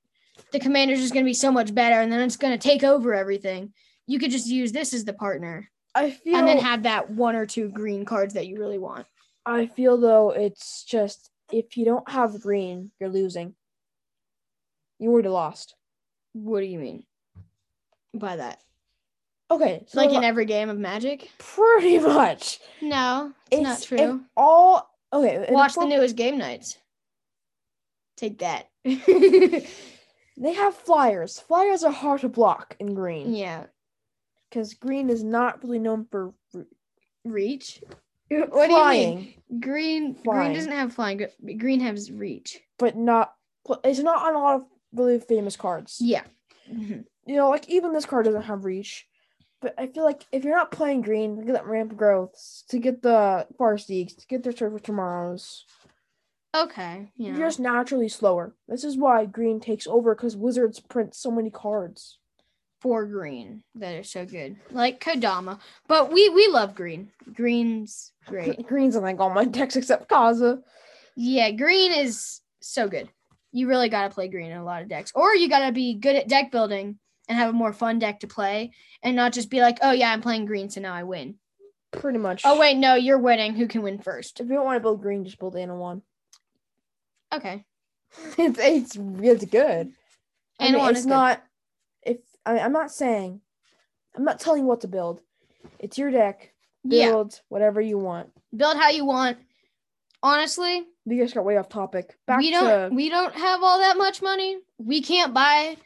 the 0.50 0.58
commander's 0.58 1.00
just 1.00 1.14
gonna 1.14 1.25
be 1.25 1.34
so 1.34 1.52
much 1.52 1.72
better, 1.72 2.00
and 2.00 2.10
then 2.10 2.18
it's 2.20 2.37
gonna 2.37 2.58
take 2.58 2.82
over 2.82 3.14
everything. 3.14 3.72
You 4.08 4.18
could 4.18 4.32
just 4.32 4.48
use 4.48 4.72
this 4.72 4.92
as 4.92 5.04
the 5.04 5.12
partner 5.12 5.70
I 5.94 6.10
feel. 6.10 6.34
and 6.34 6.48
then 6.48 6.58
have 6.58 6.82
that 6.82 7.10
one 7.10 7.37
or 7.37 7.46
two 7.46 7.68
green 7.68 8.04
cards 8.04 8.34
that 8.34 8.48
you 8.48 8.58
really 8.58 8.78
want. 8.78 9.06
I 9.46 9.66
feel 9.66 9.98
though 9.98 10.30
it's 10.30 10.82
just 10.82 11.30
if 11.52 11.76
you 11.76 11.84
don't 11.84 12.10
have 12.10 12.40
green, 12.40 12.90
you're 12.98 13.08
losing. 13.08 13.54
You 14.98 15.12
already 15.12 15.28
lost. 15.28 15.76
What 16.32 16.58
do 16.58 16.66
you 16.66 16.80
mean 16.80 17.04
by 18.12 18.34
that? 18.34 18.60
Okay, 19.50 19.85
so 19.87 20.00
like 20.00 20.11
in 20.11 20.25
every 20.25 20.45
game 20.45 20.69
of 20.69 20.78
Magic? 20.78 21.31
pretty 21.38 21.99
much. 21.99 22.59
No, 22.83 23.33
it's, 23.50 23.62
not 23.62 23.81
if 23.81 23.88
true. 23.88 24.21
all 24.37 24.90
okay. 25.12 25.47
Watch 25.50 25.75
the 25.75 25.87
newest 25.87 26.17
game 26.17 26.38
nights. 26.38 26.76
Take 28.17 28.38
that. 28.38 28.69
They 30.40 30.52
have 30.55 30.75
flyers. 30.75 31.40
Flyers 31.40 31.83
are 31.83 31.93
hard 31.93 32.21
to 32.21 32.28
block 32.28 32.76
in 32.78 32.95
green 32.95 33.35
yeah. 33.35 33.64
because 34.49 34.75
green 34.75 35.11
is 35.11 35.25
not 35.25 35.62
really 35.64 35.81
known 35.81 36.07
for 36.11 36.33
reach. 37.25 37.83
What 38.31 38.69
do 38.69 38.75
you 38.75 38.88
mean? 38.90 39.35
Green 39.59 40.14
Flying. 40.14 40.49
green 40.49 40.52
doesn't 40.55 40.73
have 40.73 40.93
flying. 40.93 41.26
Green 41.57 41.81
has 41.81 42.12
reach. 42.12 42.61
but 42.78 42.95
not. 42.95 43.33
It's 43.83 44.00
not 44.00 44.23
on 44.23 44.35
a 44.35 44.38
lot 44.38 44.57
of 44.57 44.67
really 44.93 45.19
famous 45.19 45.57
cards. 45.57 45.97
Yeah. 45.99 46.25
Mhm. 46.71 47.07
You 47.25 47.37
know, 47.37 47.49
like 47.49 47.67
even 47.71 47.95
this 47.95 48.05
card 48.05 48.26
doesn't 48.26 48.43
have 48.43 48.67
reach. 48.67 49.07
But 49.60 49.74
I 49.76 49.88
feel 49.88 50.04
like 50.04 50.24
if 50.30 50.44
you're 50.44 50.56
not 50.56 50.70
playing 50.70 51.02
green, 51.02 51.36
look 51.36 51.48
at 51.48 51.54
that 51.54 51.66
ramp 51.66 51.96
growths, 51.96 52.64
to 52.68 52.78
get 52.78 53.02
the 53.02 53.46
forest 53.56 53.88
Farseeks, 53.88 54.16
to 54.16 54.26
get 54.28 54.42
their 54.44 54.52
Search 54.52 54.72
for 54.72 54.78
Tomorrows, 54.78 55.64
Okay. 56.56 57.10
Yeah. 57.16 57.36
you're 57.36 57.46
just 57.48 57.60
naturally 57.60 58.08
slower. 58.08 58.54
This 58.68 58.84
is 58.84 58.96
why 58.96 59.26
green 59.26 59.60
takes 59.60 59.86
over 59.86 60.14
because 60.14 60.36
Wizards 60.36 60.80
print 60.80 61.14
so 61.14 61.30
many 61.30 61.50
cards. 61.50 62.18
for 62.80 63.04
green 63.06 63.64
that 63.74 63.96
are 63.96 64.04
so 64.04 64.24
good, 64.24 64.56
like 64.70 65.00
Kodama. 65.00 65.58
But 65.88 66.12
we 66.12 66.28
we 66.28 66.46
love 66.46 66.76
green. 66.76 67.10
Green's 67.34 68.12
great. 68.26 68.64
Green's 68.68 68.94
in 68.94 69.02
like 69.02 69.18
all 69.18 69.30
my 69.30 69.44
decks 69.44 69.74
except 69.74 70.08
Kaza. 70.08 70.62
Yeah, 71.16 71.50
green 71.50 71.92
is 71.92 72.40
so 72.60 72.86
good. 72.88 73.08
You 73.50 73.66
really 73.66 73.88
got 73.88 74.06
to 74.08 74.14
play 74.14 74.28
green 74.28 74.52
in 74.52 74.56
a 74.58 74.64
lot 74.64 74.82
of 74.82 74.88
decks, 74.88 75.10
or 75.16 75.34
you 75.34 75.48
got 75.48 75.66
to 75.66 75.72
be 75.72 75.94
good 75.94 76.14
at 76.14 76.28
deck 76.28 76.52
building 76.52 77.00
and 77.28 77.38
have 77.38 77.50
a 77.50 77.52
more 77.52 77.73
fun 77.73 77.99
deck 77.99 78.20
to 78.20 78.26
play, 78.26 78.73
and 79.02 79.14
not 79.16 79.32
just 79.32 79.50
be 79.50 79.61
like, 79.61 79.78
oh 79.82 79.92
yeah, 79.92 80.11
I'm 80.12 80.23
playing 80.23 80.47
green, 80.47 80.70
so 80.70 80.80
now 80.80 80.94
I 80.94 81.02
win. 81.04 81.37
Pretty 81.92 82.18
much. 82.18 82.42
Oh 82.44 82.58
wait, 82.58 82.76
no, 82.76 82.94
you're 82.94 83.18
winning. 83.18 83.54
Who 83.54 83.66
can 83.68 83.82
win 83.82 83.99
first? 83.99 84.40
If 84.40 84.49
you 84.49 84.54
don't 84.54 84.64
want 84.64 84.76
to 84.76 84.80
build 84.82 85.00
green, 85.02 85.25
just 85.25 85.38
build 85.38 85.56
Ana 85.56 85.75
one. 85.76 86.02
Okay. 87.32 87.64
it's 88.38 88.58
it's 88.58 88.97
it's 89.23 89.44
good. 89.44 89.92
I 90.61 90.66
Ana 90.66 90.78
mean, 90.78 90.88
it's 90.90 90.99
is 91.00 91.04
good. 91.04 91.11
not. 91.11 91.42
If 92.02 92.18
I, 92.47 92.58
I'm 92.58 92.73
not 92.73 92.90
saying, 92.90 93.40
I'm 94.16 94.25
not 94.25 94.40
telling 94.40 94.62
you 94.62 94.66
what 94.68 94.80
to 94.82 94.88
build. 94.88 95.20
It's 95.78 95.99
your 95.99 96.11
deck. 96.11 96.52
Yeah, 96.85 97.11
Build 97.11 97.40
whatever 97.49 97.80
you 97.80 97.99
want. 97.99 98.30
build 98.56 98.76
how 98.76 98.88
you 98.90 99.04
want. 99.04 99.38
Honestly, 100.23 100.85
We 101.06 101.18
just 101.18 101.35
got 101.35 101.44
way 101.44 101.56
off 101.58 101.68
topic. 101.68 102.16
Back 102.26 102.38
we 102.40 102.50
don't 102.50 102.94
we 102.94 103.08
don't 103.08 103.35
have 103.35 103.62
all 103.62 103.78
that 103.78 103.97
much 103.99 104.20
money. 104.23 104.58
We 104.78 105.00
can't 105.02 105.32
buy 105.35 105.76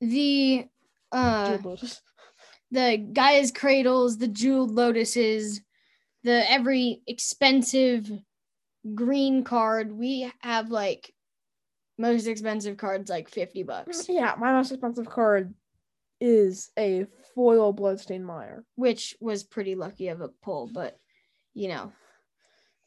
the 0.00 0.66
uh 1.12 1.58
the 2.70 2.98
Gaea's 3.12 3.50
cradles, 3.50 4.18
the 4.18 4.28
jeweled 4.28 4.70
lotuses, 4.70 5.60
the 6.22 6.50
every 6.50 7.02
expensive 7.06 8.10
green 8.94 9.44
card. 9.44 9.92
We 9.92 10.30
have 10.40 10.70
like 10.70 11.12
most 11.96 12.26
expensive 12.26 12.76
cards 12.76 13.10
like 13.10 13.28
50 13.28 13.62
bucks, 13.64 14.06
Yeah, 14.08 14.34
my 14.38 14.52
most 14.52 14.70
expensive 14.70 15.08
card 15.08 15.54
is 16.20 16.70
a 16.78 17.06
foil 17.34 17.72
Bloodstained 17.72 18.26
Mire. 18.26 18.64
which 18.74 19.16
was 19.20 19.44
pretty 19.44 19.74
lucky 19.74 20.08
of 20.08 20.20
a 20.20 20.28
pull, 20.28 20.68
but 20.72 20.98
you 21.54 21.68
know, 21.68 21.92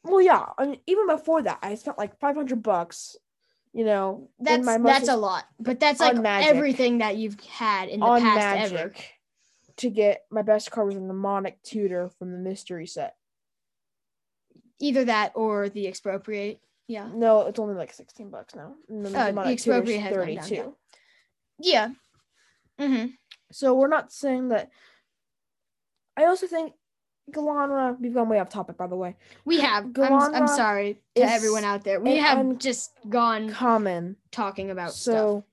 Well, 0.04 0.20
yeah. 0.20 0.46
I 0.58 0.66
mean, 0.66 0.80
even 0.86 1.06
before 1.06 1.42
that, 1.42 1.58
I 1.62 1.74
spent 1.74 1.98
like 1.98 2.18
500 2.18 2.62
bucks. 2.62 3.16
You 3.72 3.84
know, 3.84 4.28
that's 4.38 4.66
that's 4.66 5.08
a 5.08 5.16
lot. 5.16 5.46
But 5.58 5.80
that's 5.80 5.98
like 6.00 6.16
Magic. 6.16 6.50
everything 6.50 6.98
that 6.98 7.16
you've 7.16 7.40
had 7.40 7.88
in 7.88 8.00
the 8.00 8.06
on 8.06 8.20
past 8.20 8.36
Magic 8.36 8.78
ever. 8.78 8.94
to 9.78 9.90
get 9.90 10.26
my 10.30 10.42
best 10.42 10.70
card 10.70 10.88
was 10.88 10.96
a 10.96 11.00
mnemonic 11.00 11.62
tutor 11.62 12.10
from 12.18 12.32
the 12.32 12.38
mystery 12.38 12.86
set. 12.86 13.16
Either 14.78 15.06
that 15.06 15.32
or 15.34 15.70
the 15.70 15.86
expropriate. 15.88 16.60
Yeah. 16.86 17.08
No, 17.14 17.46
it's 17.46 17.58
only 17.58 17.74
like 17.74 17.92
16 17.92 18.28
bucks 18.28 18.54
now. 18.54 18.74
And 18.88 19.06
then 19.06 19.12
the 19.12 19.18
Tutor's 19.18 19.34
Tutor's 19.34 19.52
Expropriate 19.52 20.00
has 20.02 20.16
gone 20.16 20.26
down, 20.26 20.44
32. 20.44 20.54
yeah. 21.60 21.88
Yeah. 22.78 22.86
Mm-hmm. 22.86 23.06
So 23.52 23.74
we're 23.74 23.88
not 23.88 24.12
saying 24.12 24.48
that. 24.48 24.70
I 26.16 26.24
also 26.24 26.46
think 26.46 26.74
Gilanra, 27.30 27.98
we've 28.00 28.14
gone 28.14 28.28
way 28.28 28.40
off 28.40 28.48
topic, 28.48 28.76
by 28.76 28.86
the 28.86 28.96
way. 28.96 29.16
We 29.44 29.60
have. 29.60 29.84
I'm, 29.98 30.34
I'm 30.34 30.48
sorry 30.48 30.98
to 31.14 31.22
everyone 31.22 31.64
out 31.64 31.84
there. 31.84 32.00
We 32.00 32.16
have 32.16 32.38
un- 32.38 32.58
just 32.58 32.92
gone 33.08 33.50
Common. 33.50 34.16
talking 34.30 34.70
about 34.70 34.92
stuff. 34.92 35.14
So 35.14 35.44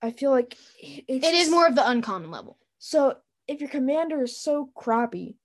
I 0.00 0.12
feel 0.12 0.30
like 0.30 0.56
it's 0.80 1.26
It 1.26 1.34
is 1.34 1.50
more 1.50 1.66
of 1.66 1.74
the 1.74 1.88
uncommon 1.88 2.30
level. 2.30 2.56
So 2.78 3.16
if 3.48 3.60
your 3.60 3.68
commander 3.68 4.22
is 4.22 4.40
so 4.40 4.70
crappy, 4.74 5.36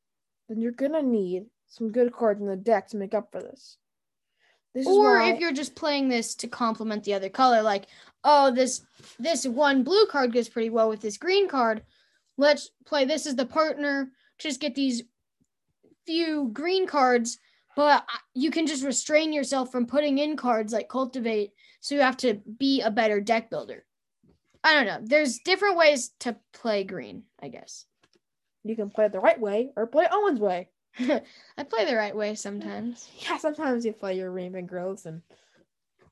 then 0.47 0.61
you're 0.61 0.71
gonna 0.71 1.01
need 1.01 1.45
some 1.67 1.91
good 1.91 2.13
cards 2.13 2.39
in 2.39 2.47
the 2.47 2.55
deck 2.55 2.89
to 2.89 2.97
make 2.97 3.15
up 3.15 3.31
for 3.31 3.41
this. 3.41 3.77
This 4.75 4.87
Or 4.87 5.21
if 5.21 5.39
you're 5.39 5.51
just 5.51 5.75
playing 5.75 6.09
this 6.09 6.35
to 6.35 6.47
complement 6.47 7.03
the 7.03 7.13
other 7.13 7.29
color, 7.29 7.61
like, 7.61 7.85
oh, 8.23 8.51
this 8.51 8.81
this 9.19 9.45
one 9.45 9.83
blue 9.83 10.05
card 10.07 10.33
goes 10.33 10.49
pretty 10.49 10.69
well 10.69 10.89
with 10.89 11.01
this 11.01 11.17
green 11.17 11.47
card. 11.47 11.83
Let's 12.37 12.71
play 12.85 13.05
this 13.05 13.25
as 13.25 13.35
the 13.35 13.45
partner. 13.45 14.11
Just 14.39 14.59
get 14.59 14.73
these 14.73 15.03
few 16.05 16.49
green 16.53 16.87
cards, 16.87 17.37
but 17.75 18.05
you 18.33 18.51
can 18.51 18.67
just 18.67 18.83
restrain 18.83 19.33
yourself 19.33 19.71
from 19.71 19.85
putting 19.85 20.17
in 20.17 20.37
cards 20.37 20.73
like 20.73 20.89
cultivate. 20.89 21.51
So 21.79 21.95
you 21.95 22.01
have 22.01 22.17
to 22.17 22.35
be 22.57 22.81
a 22.81 22.91
better 22.91 23.19
deck 23.19 23.49
builder. 23.49 23.85
I 24.63 24.73
don't 24.73 24.85
know. 24.85 24.99
There's 25.01 25.39
different 25.39 25.77
ways 25.77 26.11
to 26.21 26.37
play 26.53 26.83
green, 26.83 27.23
I 27.41 27.49
guess. 27.49 27.85
you 28.63 28.75
can 28.75 28.89
play 28.89 29.05
it 29.05 29.11
the 29.11 29.19
right 29.19 29.39
way 29.39 29.71
or 29.75 29.87
play 29.87 30.07
Owen's 30.09 30.39
way. 30.39 30.69
I 30.99 31.63
play 31.63 31.85
the 31.85 31.95
right 31.95 32.15
way 32.15 32.35
sometimes. 32.35 33.09
Yeah, 33.19 33.37
sometimes 33.37 33.85
you 33.85 33.93
play 33.93 34.15
your 34.15 34.31
rampant 34.31 34.67
growth 34.67 35.05
and 35.05 35.21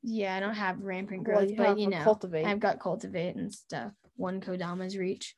Yeah, 0.04 0.36
I 0.36 0.40
don't 0.40 0.56
have 0.56 0.84
rampant 0.84 1.28
well, 1.28 1.44
you 1.44 1.56
but 1.56 1.80
you 1.80 1.90
know, 1.90 2.04
cultivate. 2.04 2.46
I've 2.46 2.60
got 2.60 2.80
cultivate 2.80 3.36
and 3.36 3.54
stuff. 3.54 3.94
One 4.18 4.42
Kodama's 4.42 4.98
reach. 4.98 5.36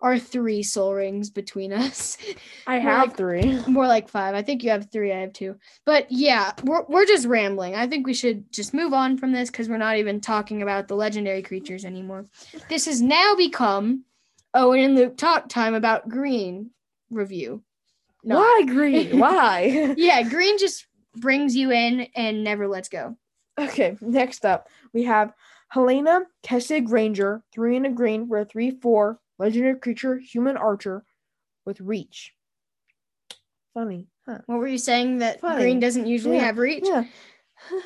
Our 0.00 0.18
three 0.18 0.62
Sol 0.62 0.94
Rings 0.94 1.28
between 1.30 1.72
us. 1.84 2.16
I 2.66 2.78
have 2.78 3.08
like- 3.08 3.16
three. 3.16 3.62
More 3.66 3.86
like 3.86 4.08
five. 4.08 4.34
I 4.34 4.42
think 4.42 4.62
you 4.62 4.70
have 4.70 4.90
three. 4.90 5.12
I 5.12 5.18
have 5.20 5.32
two. 5.32 5.56
But 5.84 6.06
yeah, 6.10 6.52
we're 6.64 6.84
we're 6.88 7.06
just 7.06 7.26
rambling. 7.26 7.74
I 7.74 7.86
think 7.88 8.06
we 8.06 8.14
should 8.14 8.50
just 8.52 8.72
move 8.74 8.92
on 8.92 9.18
from 9.18 9.32
this 9.32 9.50
because 9.50 9.68
we're 9.68 9.76
not 9.78 9.96
even 9.96 10.20
talking 10.20 10.62
about 10.62 10.86
the 10.88 10.94
legendary 10.96 11.42
creatures 11.42 11.84
anymore. 11.84 12.26
This 12.68 12.86
has 12.86 13.02
now 13.02 13.34
become 13.34 14.04
Owen 14.54 14.80
and 14.80 14.94
Luke 14.94 15.16
talk 15.16 15.48
time 15.48 15.74
about 15.74 16.08
green 16.08 16.70
review. 17.10 17.62
No. 18.24 18.38
Why 18.38 18.62
green? 18.66 19.18
Why? 19.18 19.94
Yeah, 19.98 20.22
green 20.22 20.58
just 20.58 20.86
brings 21.16 21.56
you 21.56 21.70
in 21.72 22.06
and 22.14 22.44
never 22.44 22.68
lets 22.68 22.88
go. 22.88 23.16
okay, 23.58 23.96
next 24.00 24.44
up 24.44 24.68
we 24.92 25.04
have 25.04 25.32
Helena 25.70 26.20
Kessig 26.44 26.90
Ranger, 26.90 27.42
three 27.52 27.76
in 27.76 27.84
a 27.84 27.90
green 27.90 28.28
for 28.28 28.38
a 28.38 28.44
three 28.44 28.70
four 28.70 29.18
legendary 29.38 29.78
creature, 29.78 30.18
human 30.18 30.56
archer 30.56 31.04
with 31.64 31.80
reach. 31.80 32.34
Funny, 33.74 34.08
huh? 34.26 34.38
What 34.46 34.58
were 34.58 34.66
you 34.66 34.78
saying 34.78 35.18
that 35.18 35.40
Funny. 35.40 35.56
green 35.62 35.80
doesn't 35.80 36.06
usually 36.06 36.36
Yeah, 36.36 36.44
have 36.44 36.58
reach? 36.58 36.84
Yeah. 36.86 37.04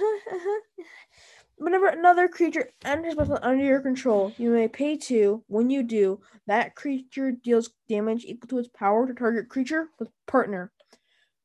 Whenever 1.56 1.86
another 1.88 2.28
creature 2.28 2.70
enters 2.84 3.14
battlefield 3.14 3.40
under 3.42 3.64
your 3.64 3.80
control, 3.80 4.34
you 4.38 4.50
may 4.50 4.66
pay 4.68 4.96
two. 4.96 5.44
When 5.46 5.70
you 5.70 5.82
do, 5.82 6.20
that 6.46 6.74
creature 6.74 7.32
deals 7.32 7.70
damage 7.88 8.24
equal 8.24 8.48
to 8.48 8.58
its 8.58 8.68
power 8.68 9.06
to 9.06 9.14
target 9.14 9.48
creature 9.48 9.88
with 9.98 10.08
partner. 10.26 10.72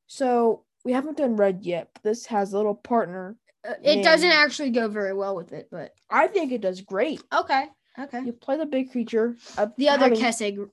So 0.08 0.64
we 0.86 0.94
haven't 0.94 1.18
done 1.18 1.36
red 1.36 1.64
yet, 1.64 1.90
but 1.94 2.04
this 2.04 2.26
has 2.28 2.54
a 2.54 2.58
little 2.58 2.74
partner. 2.74 3.36
Uh, 3.68 3.74
It 3.84 4.04
doesn't 4.04 4.32
actually 4.32 4.72
go 4.72 4.88
very 4.88 5.14
well 5.14 5.36
with 5.36 5.52
it, 5.52 5.68
but 5.70 5.94
I 6.10 6.28
think 6.28 6.52
it 6.52 6.62
does 6.62 6.82
great. 6.82 7.22
okay, 7.32 7.66
okay. 8.00 8.22
You 8.24 8.34
play 8.34 8.58
the 8.58 8.66
big 8.66 8.92
creature. 8.92 9.36
uh, 9.58 9.68
The 9.78 9.90
other 9.90 10.10
Kessig, 10.12 10.70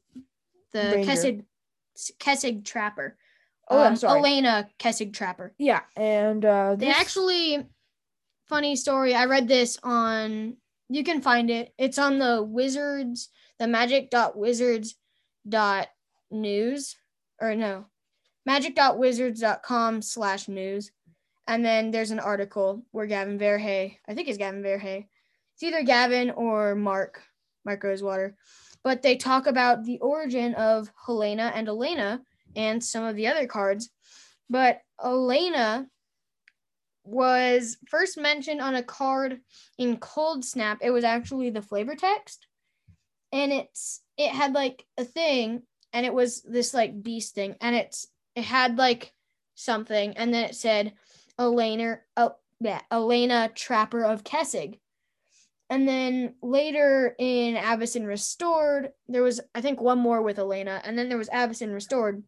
the 0.73 0.93
Ranger. 0.95 1.11
Kessig, 1.11 1.45
Kessig 2.19 2.65
Trapper. 2.65 3.17
Oh, 3.69 3.81
I'm 3.81 3.93
Um, 3.93 3.97
sorry. 3.97 4.19
Elena 4.21 4.69
Kessig 4.79 5.13
Trapper. 5.15 5.55
Yeah, 5.59 5.81
and 5.97 6.45
uh, 6.45 6.75
They 6.77 6.91
actually, 6.91 7.67
funny 8.47 8.77
story. 8.77 9.15
I 9.15 9.25
read 9.25 9.49
this 9.49 9.79
on. 9.83 10.57
You 10.91 11.03
can 11.03 11.23
find 11.23 11.49
it. 11.51 11.73
It's 11.79 11.99
on 11.99 12.19
the 12.19 12.43
Wizards, 12.43 13.31
the 13.59 13.67
Magic 13.67 14.11
dot 14.11 14.37
Wizards 14.37 14.97
dot 15.49 15.89
news, 16.31 16.97
or 17.41 17.55
no, 17.55 17.87
Magic 18.45 18.75
dot 18.75 18.99
Wizards 18.99 19.41
dot 19.41 19.63
com 19.63 20.03
slash 20.03 20.47
news, 20.47 20.93
and 21.49 21.65
then 21.65 21.91
there's 21.91 22.11
an 22.11 22.21
article 22.21 22.85
where 22.91 23.07
Gavin 23.07 23.39
Verhey, 23.39 23.97
I 24.07 24.15
think 24.15 24.29
it's 24.29 24.37
Gavin 24.39 24.63
Verhey, 24.63 25.07
it's 25.55 25.63
either 25.63 25.83
Gavin 25.83 26.31
or 26.31 26.75
Mark, 26.75 27.23
Mark 27.65 27.83
Rosewater, 27.83 28.37
but 28.83 29.03
they 29.03 29.17
talk 29.17 29.47
about 29.47 29.85
the 29.85 29.99
origin 30.01 30.55
of 30.55 30.91
Helena 31.07 31.53
and 31.55 31.69
Elena 31.69 32.21
and 32.57 32.83
some 32.83 33.05
of 33.05 33.17
the 33.17 33.29
other 33.29 33.47
cards. 33.47 33.91
But 34.51 34.81
Elena 35.03 35.87
was 37.05 37.77
first 37.89 38.19
mentioned 38.19 38.61
on 38.61 38.75
a 38.75 38.83
card 38.83 39.41
in 39.79 39.99
Coldsnap. 39.99 40.79
It 40.81 40.91
was 40.91 41.05
actually 41.05 41.51
the 41.51 41.63
flavor 41.63 41.95
text. 41.95 42.47
And 43.33 43.53
it's 43.53 44.01
it 44.17 44.31
had 44.31 44.55
like 44.55 44.85
a 44.97 45.05
thing 45.05 45.63
and 45.93 46.07
it 46.07 46.15
was 46.15 46.43
this 46.43 46.73
like 46.73 47.03
beast 47.03 47.35
thing 47.35 47.57
and 47.61 47.75
it's 47.75 48.07
it 48.37 48.45
had 48.45 48.79
like 48.79 49.13
something 49.57 50.17
and 50.17 50.33
then 50.33 50.45
it 50.45 50.55
said 50.55 50.93
Elena 51.39 51.99
oh 52.17 52.37
yeah, 52.61 52.81
Elena 52.91 53.51
Trapper 53.55 54.05
of 54.05 54.25
Kessig. 54.25 54.79
And 55.71 55.89
then 55.89 56.35
later 56.43 57.15
in 57.19 57.57
Avacyn 57.57 58.07
Restored, 58.07 58.91
there 59.09 59.23
was 59.23 59.41
I 59.55 59.61
think 59.61 59.81
one 59.81 59.99
more 59.99 60.23
with 60.23 60.39
Elena, 60.39 60.81
and 60.85 60.99
then 60.99 61.09
there 61.09 61.19
was 61.19 61.31
Avacyn 61.31 61.73
Restored, 61.73 62.23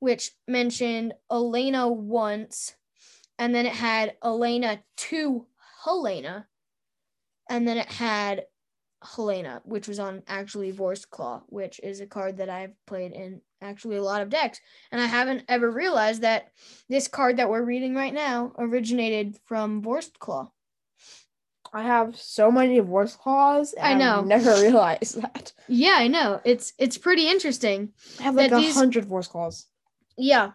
which 0.00 0.32
mentioned 0.46 1.14
Elena 1.30 1.88
once, 1.88 2.74
and 3.38 3.54
then 3.54 3.66
it 3.66 3.74
had 3.74 4.16
Elena 4.24 4.82
to 4.96 5.46
Helena, 5.84 6.46
and 7.48 7.68
then 7.68 7.76
it 7.76 7.90
had 7.90 8.44
Helena, 9.02 9.62
which 9.64 9.86
was 9.86 9.98
on 9.98 10.22
actually 10.26 10.72
Vorstclaw, 10.72 11.42
which 11.46 11.78
is 11.82 12.00
a 12.00 12.06
card 12.06 12.38
that 12.38 12.48
I've 12.48 12.74
played 12.86 13.12
in 13.12 13.40
actually 13.60 13.96
a 13.96 14.02
lot 14.02 14.22
of 14.22 14.30
decks. 14.30 14.60
And 14.90 15.00
I 15.00 15.06
haven't 15.06 15.44
ever 15.48 15.70
realized 15.70 16.22
that 16.22 16.48
this 16.88 17.06
card 17.06 17.36
that 17.36 17.48
we're 17.48 17.62
reading 17.62 17.94
right 17.94 18.14
now 18.14 18.52
originated 18.58 19.38
from 19.44 19.82
Vorstclaw. 19.82 20.50
I 21.72 21.82
have 21.82 22.16
so 22.16 22.50
many 22.50 22.80
Claws. 22.80 23.72
and 23.74 23.86
I 23.86 23.94
know. 23.94 24.20
I've 24.20 24.26
never 24.26 24.54
realized 24.62 25.20
that. 25.22 25.52
Yeah, 25.68 25.96
I 25.96 26.08
know. 26.08 26.40
It's 26.44 26.72
it's 26.78 26.98
pretty 26.98 27.28
interesting. 27.28 27.92
I 28.18 28.24
have 28.24 28.34
like 28.34 28.50
a 28.50 28.72
hundred 28.72 29.06
Vorstclaws. 29.06 29.64
Yeah. 30.16 30.52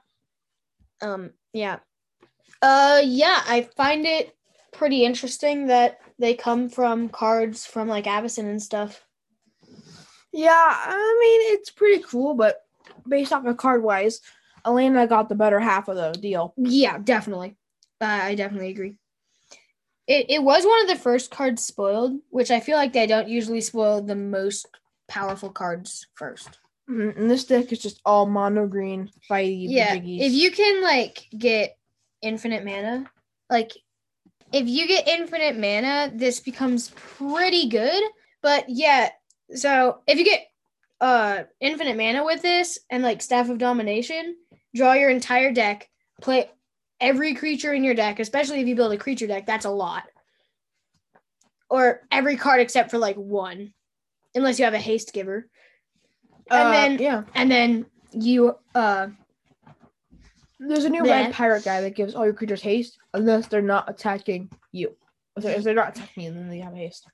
Um, 1.01 1.31
yeah. 1.53 1.79
Uh 2.61 3.01
yeah, 3.03 3.41
I 3.45 3.67
find 3.75 4.05
it 4.05 4.35
pretty 4.71 5.05
interesting 5.05 5.67
that 5.67 5.99
they 6.17 6.33
come 6.33 6.69
from 6.69 7.09
cards 7.09 7.65
from 7.65 7.87
like 7.87 8.05
Avacyn 8.05 8.49
and 8.49 8.61
stuff. 8.61 9.03
Yeah, 10.31 10.51
I 10.53 11.17
mean 11.21 11.53
it's 11.57 11.69
pretty 11.69 12.03
cool, 12.03 12.33
but 12.33 12.61
based 13.07 13.33
off 13.33 13.45
of 13.45 13.57
card 13.57 13.83
wise, 13.83 14.21
Elena 14.65 15.07
got 15.07 15.29
the 15.29 15.35
better 15.35 15.59
half 15.59 15.87
of 15.89 15.95
the 15.95 16.11
deal. 16.19 16.53
Yeah, 16.57 16.97
definitely. 16.97 17.55
Uh, 18.01 18.05
I 18.05 18.35
definitely 18.35 18.69
agree. 18.69 18.97
It 20.07 20.25
it 20.29 20.43
was 20.43 20.65
one 20.65 20.81
of 20.81 20.87
the 20.87 21.01
first 21.01 21.31
cards 21.31 21.63
spoiled, 21.63 22.19
which 22.29 22.51
I 22.51 22.59
feel 22.59 22.75
like 22.77 22.93
they 22.93 23.07
don't 23.07 23.27
usually 23.29 23.61
spoil 23.61 24.01
the 24.01 24.15
most 24.15 24.67
powerful 25.07 25.49
cards 25.49 26.07
first. 26.15 26.59
Mhm, 26.89 27.15
And 27.17 27.31
this 27.31 27.45
deck 27.45 27.71
is 27.71 27.79
just 27.79 28.01
all 28.05 28.25
mono 28.25 28.67
green 28.67 29.09
fighty 29.29 29.65
Yeah, 29.69 29.95
jiggies. 29.95 30.21
if 30.21 30.33
you 30.33 30.51
can 30.51 30.81
like 30.81 31.27
get 31.37 31.77
infinite 32.21 32.65
mana, 32.65 33.09
like 33.49 33.71
if 34.51 34.67
you 34.67 34.87
get 34.87 35.07
infinite 35.07 35.57
mana, 35.57 36.11
this 36.13 36.39
becomes 36.41 36.89
pretty 36.95 37.69
good. 37.69 38.03
But 38.41 38.65
yeah, 38.67 39.09
so 39.55 40.01
if 40.07 40.19
you 40.19 40.25
get 40.25 40.41
uh 40.99 41.43
infinite 41.61 41.97
mana 41.97 42.25
with 42.25 42.41
this 42.41 42.79
and 42.89 43.03
like 43.03 43.21
staff 43.21 43.49
of 43.49 43.57
domination, 43.57 44.35
draw 44.75 44.93
your 44.93 45.09
entire 45.09 45.53
deck, 45.53 45.89
play 46.21 46.49
every 47.03 47.35
creature 47.35 47.73
in 47.73 47.83
your 47.83 47.93
deck, 47.93 48.19
especially 48.19 48.61
if 48.61 48.67
you 48.67 48.75
build 48.75 48.93
a 48.93 48.97
creature 48.97 49.27
deck, 49.27 49.45
that's 49.45 49.65
a 49.65 49.69
lot. 49.69 50.03
Or 51.69 52.01
every 52.11 52.37
card 52.37 52.61
except 52.61 52.89
for 52.91 52.97
like 52.97 53.15
one, 53.17 53.73
unless 54.33 54.57
you 54.57 54.65
have 54.65 54.73
a 54.73 54.79
haste 54.79 55.13
giver. 55.13 55.47
and 56.49 56.67
Uh, 56.67 56.71
then- 56.71 56.99
yeah, 56.99 57.23
And 57.35 57.51
then 57.51 57.85
you 58.11 58.55
uh 58.75 59.07
there's 60.59 60.85
a 60.85 60.89
new 60.89 61.05
Yeah. 61.05 61.23
red 61.23 61.33
pirate 61.33 61.65
guy 61.65 61.81
that 61.81 61.95
gives 61.95 62.15
all 62.15 62.23
your 62.25 62.33
creatures 62.33 62.61
haste 62.61 62.97
unless 63.13 63.47
they're 63.47 63.61
not 63.61 63.89
attacking 63.89 64.49
you. 64.71 64.95
So 65.41 65.49
if 65.49 65.63
they're 65.63 65.73
not 65.73 65.89
attacking 65.97 66.23
you, 66.23 66.31
then 66.33 66.47
they 66.49 66.59
have 66.59 66.73
haste. 66.75 67.07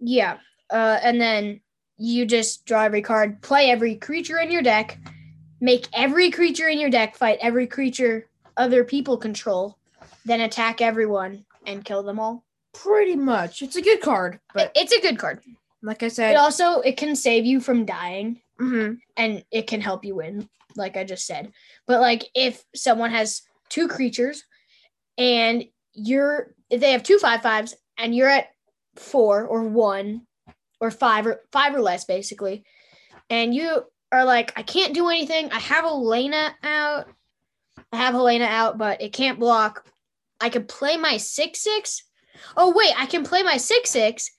Yeah. 0.00 0.38
Uh, 0.70 0.98
and 1.02 1.20
then 1.20 1.60
you 1.98 2.24
just 2.24 2.64
draw 2.64 2.84
every 2.84 3.02
card, 3.02 3.42
play 3.42 3.70
every 3.70 3.96
creature 3.96 4.38
in 4.38 4.50
your 4.50 4.62
deck, 4.62 4.98
make 5.60 5.86
every 5.92 6.30
creature 6.30 6.68
in 6.68 6.78
your 6.78 6.88
deck 6.90 7.16
fight 7.16 7.38
every 7.42 7.66
creature 7.66 8.28
other 8.58 8.84
people 8.84 9.16
control, 9.16 9.78
then 10.24 10.40
attack 10.42 10.80
everyone 10.80 11.44
and 11.66 11.84
kill 11.84 12.02
them 12.02 12.18
all. 12.20 12.44
Pretty 12.74 13.16
much, 13.16 13.62
it's 13.62 13.76
a 13.76 13.82
good 13.82 14.00
card, 14.00 14.40
but 14.54 14.72
it's 14.74 14.92
a 14.92 15.00
good 15.00 15.18
card. 15.18 15.40
like 15.82 16.02
I 16.02 16.08
said, 16.08 16.32
It 16.32 16.36
also 16.36 16.80
it 16.80 16.96
can 16.96 17.16
save 17.16 17.46
you 17.46 17.60
from 17.60 17.84
dying 17.86 18.40
mhm, 18.60 18.98
and 19.16 19.44
it 19.50 19.66
can 19.66 19.80
help 19.80 20.04
you 20.04 20.16
win, 20.16 20.48
like 20.76 20.96
I 20.96 21.04
just 21.04 21.26
said. 21.26 21.52
But 21.86 22.00
like 22.00 22.24
if 22.34 22.62
someone 22.74 23.10
has 23.10 23.42
two 23.70 23.88
creatures 23.88 24.44
and 25.16 25.64
you're 25.94 26.54
if 26.70 26.80
they 26.80 26.92
have 26.92 27.02
two 27.02 27.18
five 27.18 27.42
fives 27.42 27.74
and 27.96 28.14
you're 28.14 28.28
at 28.28 28.48
four 28.96 29.44
or 29.46 29.62
one 29.64 30.26
or 30.80 30.90
five 30.90 31.26
or 31.26 31.40
five 31.52 31.74
or 31.74 31.80
less 31.80 32.04
basically, 32.04 32.64
and 33.30 33.54
you 33.54 33.84
are 34.12 34.24
like, 34.24 34.52
I 34.56 34.62
can't 34.62 34.94
do 34.94 35.08
anything. 35.08 35.50
I 35.52 35.58
have 35.58 35.84
Elena 35.84 36.54
out. 36.62 37.08
I 37.92 37.96
have 37.96 38.14
Helena 38.14 38.44
out, 38.44 38.78
but 38.78 39.00
it 39.02 39.12
can't 39.12 39.38
block. 39.38 39.86
I 40.40 40.48
could 40.48 40.68
play 40.68 40.96
my 40.96 41.16
six 41.16 41.60
six. 41.60 42.04
Oh 42.56 42.72
wait, 42.74 42.92
I 42.96 43.06
can 43.06 43.24
play 43.24 43.42
my 43.42 43.56
six 43.56 43.90
six, 43.90 44.30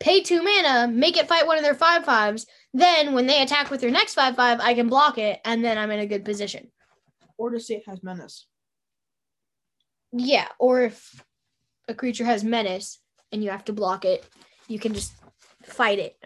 pay 0.00 0.20
two 0.20 0.42
mana, 0.42 0.88
make 0.88 1.16
it 1.16 1.28
fight 1.28 1.46
one 1.46 1.58
of 1.58 1.64
their 1.64 1.74
five 1.74 2.04
fives. 2.04 2.46
Then 2.72 3.12
when 3.14 3.26
they 3.26 3.42
attack 3.42 3.70
with 3.70 3.80
their 3.80 3.90
next 3.90 4.14
five 4.14 4.36
five, 4.36 4.60
I 4.60 4.74
can 4.74 4.88
block 4.88 5.18
it, 5.18 5.40
and 5.44 5.64
then 5.64 5.78
I'm 5.78 5.90
in 5.90 6.00
a 6.00 6.06
good 6.06 6.24
position. 6.24 6.70
or 7.38 7.50
to 7.50 7.60
see 7.60 7.74
it 7.74 7.84
has 7.86 8.02
menace. 8.02 8.46
Yeah, 10.12 10.48
or 10.58 10.82
if 10.82 11.24
a 11.88 11.94
creature 11.94 12.24
has 12.24 12.44
menace 12.44 13.00
and 13.32 13.42
you 13.42 13.50
have 13.50 13.64
to 13.66 13.72
block 13.72 14.04
it, 14.04 14.24
you 14.68 14.78
can 14.78 14.94
just 14.94 15.12
fight 15.62 15.98
it 15.98 16.16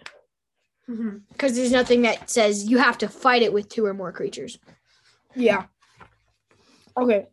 mm-hmm. 0.89 1.19
because 1.33 1.55
there's 1.57 1.73
nothing 1.73 2.03
that 2.03 2.29
says 2.29 2.69
you 2.69 2.79
have 2.79 2.99
to 2.99 3.09
fight 3.09 3.43
it 3.43 3.53
with 3.53 3.69
two 3.69 3.85
or 3.85 3.95
more 3.95 4.13
creatures. 4.13 4.59
Yeah. 5.35 5.67
Okay, 7.01 7.27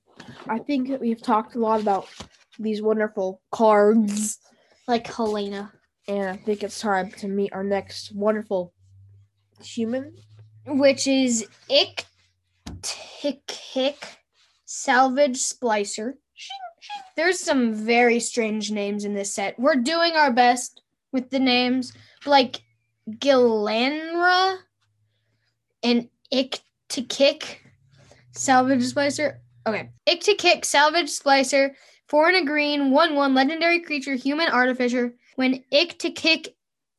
I 0.47 0.59
think 0.59 1.01
we've 1.01 1.21
talked 1.21 1.55
a 1.55 1.59
lot 1.59 1.81
about 1.81 2.07
these 2.59 2.81
wonderful 2.83 3.41
cards, 3.51 4.37
Like 4.87 5.07
Helena, 5.07 5.71
and 6.07 6.29
I 6.29 6.37
think 6.37 6.61
it's 6.61 6.79
time 6.79 7.09
to 7.13 7.27
meet 7.27 7.51
our 7.51 7.63
next 7.63 8.13
wonderful 8.13 8.73
human. 9.59 10.15
which 10.67 11.07
is 11.07 11.47
Ich-Tekik 11.69 12.05
Salvage 14.65 15.37
Splicer. 15.37 16.13
There's 17.15 17.39
some 17.39 17.73
very 17.73 18.19
strange 18.19 18.71
names 18.71 19.05
in 19.05 19.13
this 19.15 19.33
set. 19.33 19.59
We're 19.59 19.75
doing 19.75 20.13
our 20.13 20.31
best 20.31 20.81
with 21.11 21.29
the 21.31 21.39
names, 21.39 21.93
like 22.25 22.61
Gilanra 23.09 24.57
and 25.81 26.09
Ick 26.31 26.59
to 26.89 27.01
Kick 27.03 27.63
Salvage 28.31 28.83
Splicer. 28.83 29.37
Okay, 29.67 29.89
Ich-Tekik 30.05 30.63
Salvage 30.63 31.09
Splicer, 31.09 31.71
four 32.07 32.27
and 32.27 32.37
a 32.37 32.45
green, 32.45 32.91
one 32.91 33.15
one 33.15 33.33
legendary 33.33 33.79
creature, 33.79 34.13
human 34.13 34.49
artificer. 34.49 35.15
When 35.35 35.63
Ich-Tekik 35.71 36.49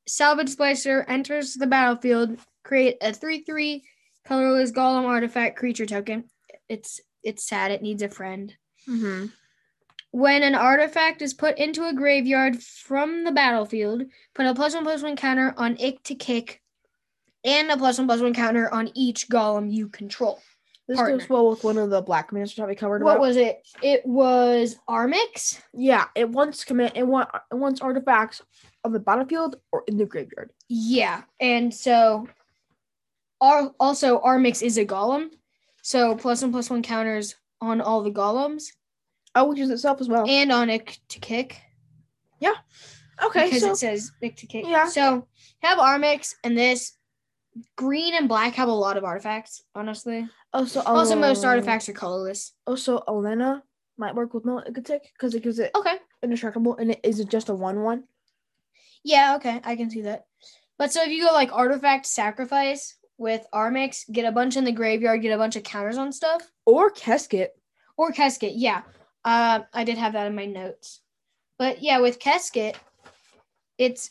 Salvage 0.08 0.54
Splicer 0.54 1.04
enters 1.06 1.54
the 1.54 1.66
battlefield, 1.66 2.38
create 2.64 2.96
a 3.00 3.12
3-3 3.12 3.82
colorless 4.26 4.72
golem 4.72 5.04
artifact 5.04 5.56
creature 5.56 5.86
token. 5.86 6.24
It's 6.68 7.00
it's 7.22 7.46
sad. 7.46 7.70
It 7.70 7.82
needs 7.82 8.02
a 8.02 8.08
friend. 8.08 8.54
Mm-hmm. 8.88 9.26
When 10.12 10.42
an 10.42 10.54
artifact 10.54 11.22
is 11.22 11.34
put 11.34 11.58
into 11.58 11.86
a 11.86 11.92
graveyard 11.92 12.62
from 12.62 13.24
the 13.24 13.32
battlefield, 13.32 14.04
put 14.34 14.46
a 14.46 14.54
plus 14.54 14.74
one 14.74 14.84
plus 14.84 15.02
one 15.02 15.16
counter 15.16 15.54
on 15.56 15.76
Ick 15.80 16.02
to 16.04 16.14
kick, 16.14 16.62
and 17.44 17.70
a 17.70 17.76
plus 17.76 17.98
one 17.98 18.06
plus 18.06 18.20
one 18.20 18.34
counter 18.34 18.72
on 18.72 18.90
each 18.94 19.28
golem 19.28 19.72
you 19.72 19.88
control. 19.88 20.40
This 20.88 20.98
Partner. 20.98 21.18
goes 21.18 21.28
well 21.28 21.50
with 21.50 21.64
one 21.64 21.78
of 21.78 21.90
the 21.90 22.00
black 22.00 22.32
ministers 22.32 22.56
that 22.58 22.68
we 22.68 22.76
covered. 22.76 23.02
What 23.02 23.16
about. 23.16 23.20
was 23.20 23.36
it? 23.36 23.66
It 23.82 24.06
was 24.06 24.76
Armix. 24.88 25.60
Yeah, 25.72 26.04
it 26.14 26.28
wants 26.28 26.64
command. 26.64 26.92
It 26.94 27.06
want 27.06 27.28
it 27.50 27.56
wants 27.56 27.80
artifacts 27.80 28.40
on 28.84 28.92
the 28.92 29.00
battlefield 29.00 29.56
or 29.72 29.82
in 29.88 29.96
the 29.96 30.06
graveyard. 30.06 30.52
Yeah, 30.68 31.22
and 31.40 31.74
so, 31.74 32.28
our 33.40 33.74
also 33.80 34.20
Armix 34.20 34.62
is 34.62 34.78
a 34.78 34.84
golem, 34.86 35.30
so 35.82 36.14
plus 36.14 36.42
one 36.42 36.52
plus 36.52 36.70
one 36.70 36.82
counters 36.82 37.34
on 37.60 37.80
all 37.80 38.02
the 38.02 38.10
golems 38.10 38.66
Oh, 39.34 39.44
which 39.44 39.58
is 39.58 39.70
itself 39.70 40.00
as 40.00 40.08
well. 40.08 40.24
and 40.28 40.50
on 40.50 40.70
it 40.70 40.98
to 41.08 41.18
kick. 41.18 41.60
Yeah. 42.40 42.54
Okay, 43.22 43.46
because 43.46 43.62
so 43.62 43.70
it 43.72 43.76
says 43.76 44.12
Ick 44.22 44.36
to 44.36 44.46
kick. 44.46 44.64
Yeah. 44.66 44.88
So 44.88 45.26
have 45.60 45.78
Armix 45.78 46.34
and 46.44 46.56
this 46.56 46.92
green 47.76 48.14
and 48.14 48.28
black 48.28 48.54
have 48.54 48.68
a 48.68 48.72
lot 48.72 48.96
of 48.96 49.04
artifacts. 49.04 49.62
Honestly, 49.74 50.28
oh 50.52 50.58
also 50.60 50.80
also 50.82 51.16
most 51.16 51.44
um, 51.44 51.50
artifacts 51.50 51.88
are 51.88 51.92
colorless. 51.94 52.52
Also, 52.66 53.02
Elena 53.08 53.62
might 53.98 54.14
work 54.14 54.34
with 54.34 54.44
Militic 54.44 55.00
because 55.14 55.34
it 55.34 55.42
gives 55.42 55.58
it 55.58 55.70
Okay. 55.74 55.96
indestructible 56.22 56.76
and 56.76 56.90
it 56.92 57.00
is 57.02 57.20
it 57.20 57.28
just 57.30 57.48
a 57.48 57.54
one 57.54 57.82
one. 57.82 58.04
Yeah. 59.04 59.36
Okay. 59.36 59.60
I 59.64 59.76
can 59.76 59.90
see 59.90 60.02
that. 60.02 60.24
But 60.78 60.92
so 60.92 61.02
if 61.02 61.08
you 61.10 61.24
go 61.24 61.32
like 61.32 61.52
artifact 61.52 62.06
sacrifice 62.06 62.96
with 63.18 63.46
Armix, 63.54 64.04
get 64.12 64.26
a 64.26 64.32
bunch 64.32 64.56
in 64.56 64.64
the 64.64 64.72
graveyard, 64.72 65.22
get 65.22 65.32
a 65.32 65.38
bunch 65.38 65.56
of 65.56 65.62
counters 65.62 65.96
on 65.96 66.12
stuff, 66.12 66.42
Or 66.66 66.90
Kesket. 66.90 67.48
or 67.96 68.12
Kesket. 68.12 68.52
Yeah. 68.56 68.82
Uh, 69.24 69.60
I 69.72 69.84
did 69.84 69.96
have 69.96 70.12
that 70.12 70.26
in 70.26 70.34
my 70.34 70.44
notes. 70.44 71.00
But 71.58 71.82
yeah, 71.82 72.00
with 72.00 72.18
Kesket, 72.18 72.74
it's, 73.78 74.10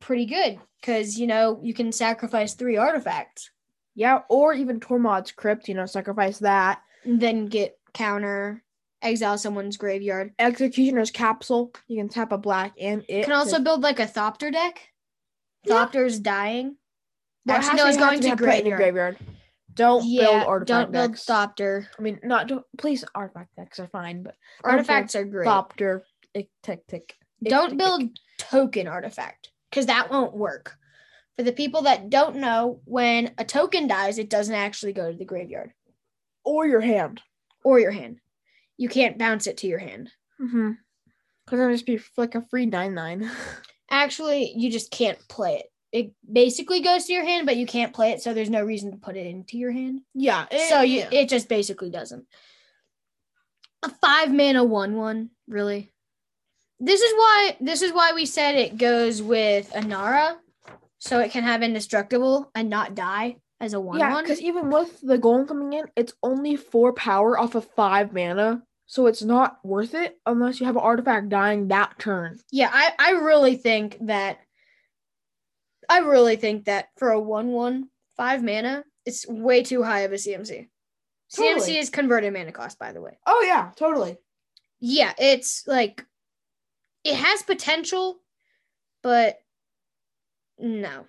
pretty 0.00 0.26
good 0.26 0.58
because 0.80 1.18
you 1.18 1.26
know 1.26 1.60
you 1.62 1.74
can 1.74 1.92
sacrifice 1.92 2.54
three 2.54 2.76
artifacts. 2.76 3.50
Yeah, 3.94 4.20
or 4.28 4.52
even 4.52 4.78
Tormod's 4.80 5.32
Crypt, 5.32 5.68
you 5.68 5.74
know, 5.74 5.86
sacrifice 5.86 6.38
that. 6.40 6.80
then 7.04 7.46
get 7.46 7.78
counter 7.94 8.62
exile 9.00 9.38
someone's 9.38 9.76
graveyard. 9.76 10.32
Executioner's 10.38 11.10
Capsule, 11.10 11.72
you 11.88 11.96
can 11.96 12.08
tap 12.08 12.32
a 12.32 12.38
black 12.38 12.74
and 12.80 13.04
it. 13.08 13.24
Can 13.24 13.32
also 13.32 13.60
build 13.60 13.82
like 13.82 14.00
a 14.00 14.06
Thopter 14.06 14.52
deck. 14.52 14.80
Yeah. 15.64 15.74
Thopter's 15.86 16.18
dying. 16.20 16.76
Well, 17.46 17.56
Actually, 17.56 17.76
no, 17.76 17.82
to- 17.84 17.88
it's 17.88 17.98
going 17.98 18.20
to 18.20 18.26
your 18.26 18.36
graveyard. 18.36 18.78
graveyard. 18.78 19.16
Don't 19.72 20.04
yeah, 20.06 20.22
build 20.24 20.46
artifact 20.46 20.68
don't 20.68 20.92
build 20.92 21.10
decks. 21.12 21.24
Thopter. 21.26 21.86
I 21.98 22.02
mean, 22.02 22.18
not 22.24 22.48
don't, 22.48 22.64
please 22.78 23.04
artifact 23.14 23.54
decks 23.56 23.78
are 23.78 23.86
fine, 23.86 24.22
but 24.22 24.34
Artifacts 24.64 25.14
are 25.14 25.24
great. 25.24 25.46
Thopter, 25.46 26.00
ick, 26.34 26.48
tick, 26.62 26.86
tick. 26.86 27.14
ick, 27.44 27.50
don't 27.50 27.70
tick, 27.70 27.78
build 27.78 28.00
tick. 28.00 28.10
token 28.38 28.88
artifact 28.88 29.50
because 29.76 29.86
that 29.88 30.10
won't 30.10 30.34
work. 30.34 30.74
For 31.36 31.42
the 31.42 31.52
people 31.52 31.82
that 31.82 32.08
don't 32.08 32.36
know, 32.36 32.80
when 32.86 33.34
a 33.36 33.44
token 33.44 33.86
dies, 33.86 34.16
it 34.16 34.30
doesn't 34.30 34.54
actually 34.54 34.94
go 34.94 35.12
to 35.12 35.18
the 35.18 35.26
graveyard 35.26 35.74
or 36.46 36.66
your 36.66 36.80
hand. 36.80 37.20
or 37.62 37.78
your 37.78 37.90
hand. 37.90 38.20
You 38.78 38.88
can't 38.88 39.18
bounce 39.18 39.46
it 39.46 39.58
to 39.58 39.66
your 39.66 39.78
hand. 39.78 40.08
Mm-hmm. 40.40 40.70
Because 41.44 41.60
it'll 41.60 41.74
just 41.74 41.84
be 41.84 42.00
like 42.16 42.34
a 42.34 42.46
free 42.48 42.64
nine 42.64 42.94
nine. 42.94 43.30
Actually, 43.90 44.54
you 44.56 44.70
just 44.70 44.90
can't 44.90 45.18
play 45.28 45.56
it. 45.56 45.66
It 45.92 46.12
basically 46.30 46.80
goes 46.80 47.04
to 47.04 47.12
your 47.12 47.24
hand, 47.24 47.44
but 47.44 47.56
you 47.56 47.66
can't 47.66 47.92
play 47.92 48.12
it, 48.12 48.22
so 48.22 48.32
there's 48.32 48.48
no 48.50 48.64
reason 48.64 48.92
to 48.92 48.96
put 48.96 49.16
it 49.16 49.26
into 49.26 49.58
your 49.58 49.72
hand. 49.72 50.00
yeah. 50.14 50.46
it- 50.50 50.70
so 50.70 50.80
you 50.80 51.00
yeah. 51.00 51.08
it 51.12 51.28
just 51.28 51.50
basically 51.50 51.90
doesn't. 51.90 52.24
A 53.82 53.90
five 53.90 54.32
mana 54.32 54.64
one 54.64 54.96
one, 54.96 55.30
really. 55.46 55.92
This 56.78 57.00
is 57.00 57.12
why 57.14 57.56
this 57.60 57.82
is 57.82 57.92
why 57.92 58.12
we 58.12 58.26
said 58.26 58.54
it 58.54 58.76
goes 58.76 59.22
with 59.22 59.70
Anara, 59.72 60.36
so 60.98 61.20
it 61.20 61.30
can 61.30 61.44
have 61.44 61.62
indestructible 61.62 62.50
and 62.54 62.68
not 62.68 62.94
die 62.94 63.36
as 63.60 63.72
a 63.72 63.80
one 63.80 63.98
yeah, 63.98 64.20
because 64.20 64.40
even 64.40 64.70
with 64.70 65.00
the 65.00 65.18
golem 65.18 65.48
coming 65.48 65.72
in, 65.72 65.86
it's 65.96 66.12
only 66.22 66.56
four 66.56 66.92
power 66.92 67.38
off 67.38 67.54
of 67.54 67.66
five 67.70 68.12
mana, 68.12 68.62
so 68.84 69.06
it's 69.06 69.22
not 69.22 69.58
worth 69.64 69.94
it 69.94 70.18
unless 70.26 70.60
you 70.60 70.66
have 70.66 70.76
an 70.76 70.82
artifact 70.82 71.30
dying 71.30 71.68
that 71.68 71.98
turn. 71.98 72.38
Yeah, 72.52 72.70
I, 72.72 72.92
I 72.98 73.10
really 73.12 73.56
think 73.56 73.96
that 74.02 74.38
I 75.88 76.00
really 76.00 76.36
think 76.36 76.66
that 76.66 76.88
for 76.98 77.10
a 77.10 77.20
one 77.20 77.48
one 77.48 77.88
five 78.16 78.42
mana, 78.42 78.84
it's 79.06 79.26
way 79.26 79.62
too 79.62 79.82
high 79.82 80.00
of 80.00 80.12
a 80.12 80.16
CMC. 80.16 80.68
Totally. 81.34 81.60
CMC 81.60 81.80
is 81.80 81.90
converted 81.90 82.32
mana 82.32 82.52
cost, 82.52 82.78
by 82.78 82.92
the 82.92 83.00
way. 83.00 83.18
Oh 83.26 83.42
yeah, 83.46 83.70
totally. 83.76 84.18
Yeah, 84.78 85.14
it's 85.18 85.66
like 85.66 86.04
it 87.06 87.16
has 87.16 87.42
potential, 87.42 88.20
but 89.02 89.38
no. 90.58 91.06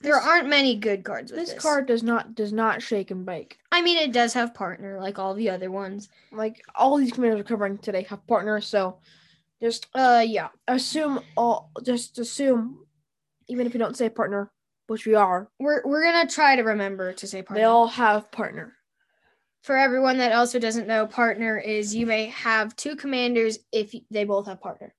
There 0.00 0.14
This- 0.14 0.26
aren't 0.26 0.48
many 0.48 0.76
good 0.76 1.02
cards 1.04 1.30
with 1.32 1.40
This 1.40 1.54
this. 1.54 1.62
card 1.62 1.86
does 1.86 2.02
not 2.02 2.34
does 2.34 2.52
not 2.52 2.82
shake 2.82 3.10
and 3.10 3.24
bake. 3.24 3.58
I 3.72 3.80
mean, 3.82 3.96
it 3.96 4.12
does 4.12 4.34
have 4.34 4.52
partner 4.54 5.00
like 5.00 5.18
all 5.18 5.34
the 5.34 5.50
other 5.50 5.70
ones. 5.70 6.08
Like 6.30 6.62
all 6.74 6.96
these 6.96 7.12
commanders 7.12 7.40
are 7.40 7.44
covering 7.44 7.78
today 7.78 8.02
have 8.04 8.26
partners, 8.26 8.66
so 8.66 8.98
just 9.62 9.86
Uh, 9.94 10.22
yeah. 10.26 10.48
assume 10.68 11.20
all 11.36 11.70
just 11.82 12.18
assume 12.18 12.86
even 13.48 13.66
if 13.66 13.72
you 13.74 13.78
don't 13.80 13.96
say 13.96 14.08
partner, 14.10 14.50
which 14.88 15.06
we 15.06 15.14
are, 15.14 15.50
We're 15.58 15.82
we're 15.86 16.02
gonna 16.02 16.28
try 16.28 16.56
to 16.56 16.62
remember 16.62 17.12
to 17.14 17.26
say 17.26 17.42
partner. 17.42 17.60
they 17.60 17.64
all 17.64 17.86
have 17.86 18.30
partner. 18.30 18.76
For 19.64 19.78
everyone 19.78 20.18
that 20.18 20.32
also 20.32 20.58
doesn't 20.58 20.86
know, 20.86 21.06
partner 21.06 21.56
is 21.56 21.94
you 21.94 22.04
may 22.04 22.26
have 22.26 22.76
two 22.76 22.96
commanders 22.96 23.58
if 23.72 23.94
they 24.10 24.24
both 24.24 24.46
have 24.46 24.60
partner. 24.60 24.94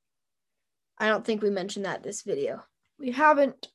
I 0.97 1.07
don't 1.07 1.23
think 1.23 1.43
we 1.43 1.51
mentioned 1.51 1.85
that 1.85 2.01
this 2.01 2.23
video. 2.23 2.63
We 2.97 3.11
haven't 3.11 3.67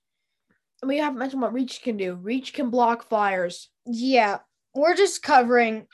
we 0.85 0.99
haven't 0.99 1.21
mentioned 1.21 1.43
what 1.43 1.53
Reach 1.53 1.83
can 1.83 1.97
do. 1.97 2.17
Reach 2.17 2.53
can 2.55 2.71
block 2.71 3.09
flyers. 3.09 3.71
Yeah, 3.87 4.39
we're 4.75 4.97
just 4.97 5.23
covering. 5.23 5.87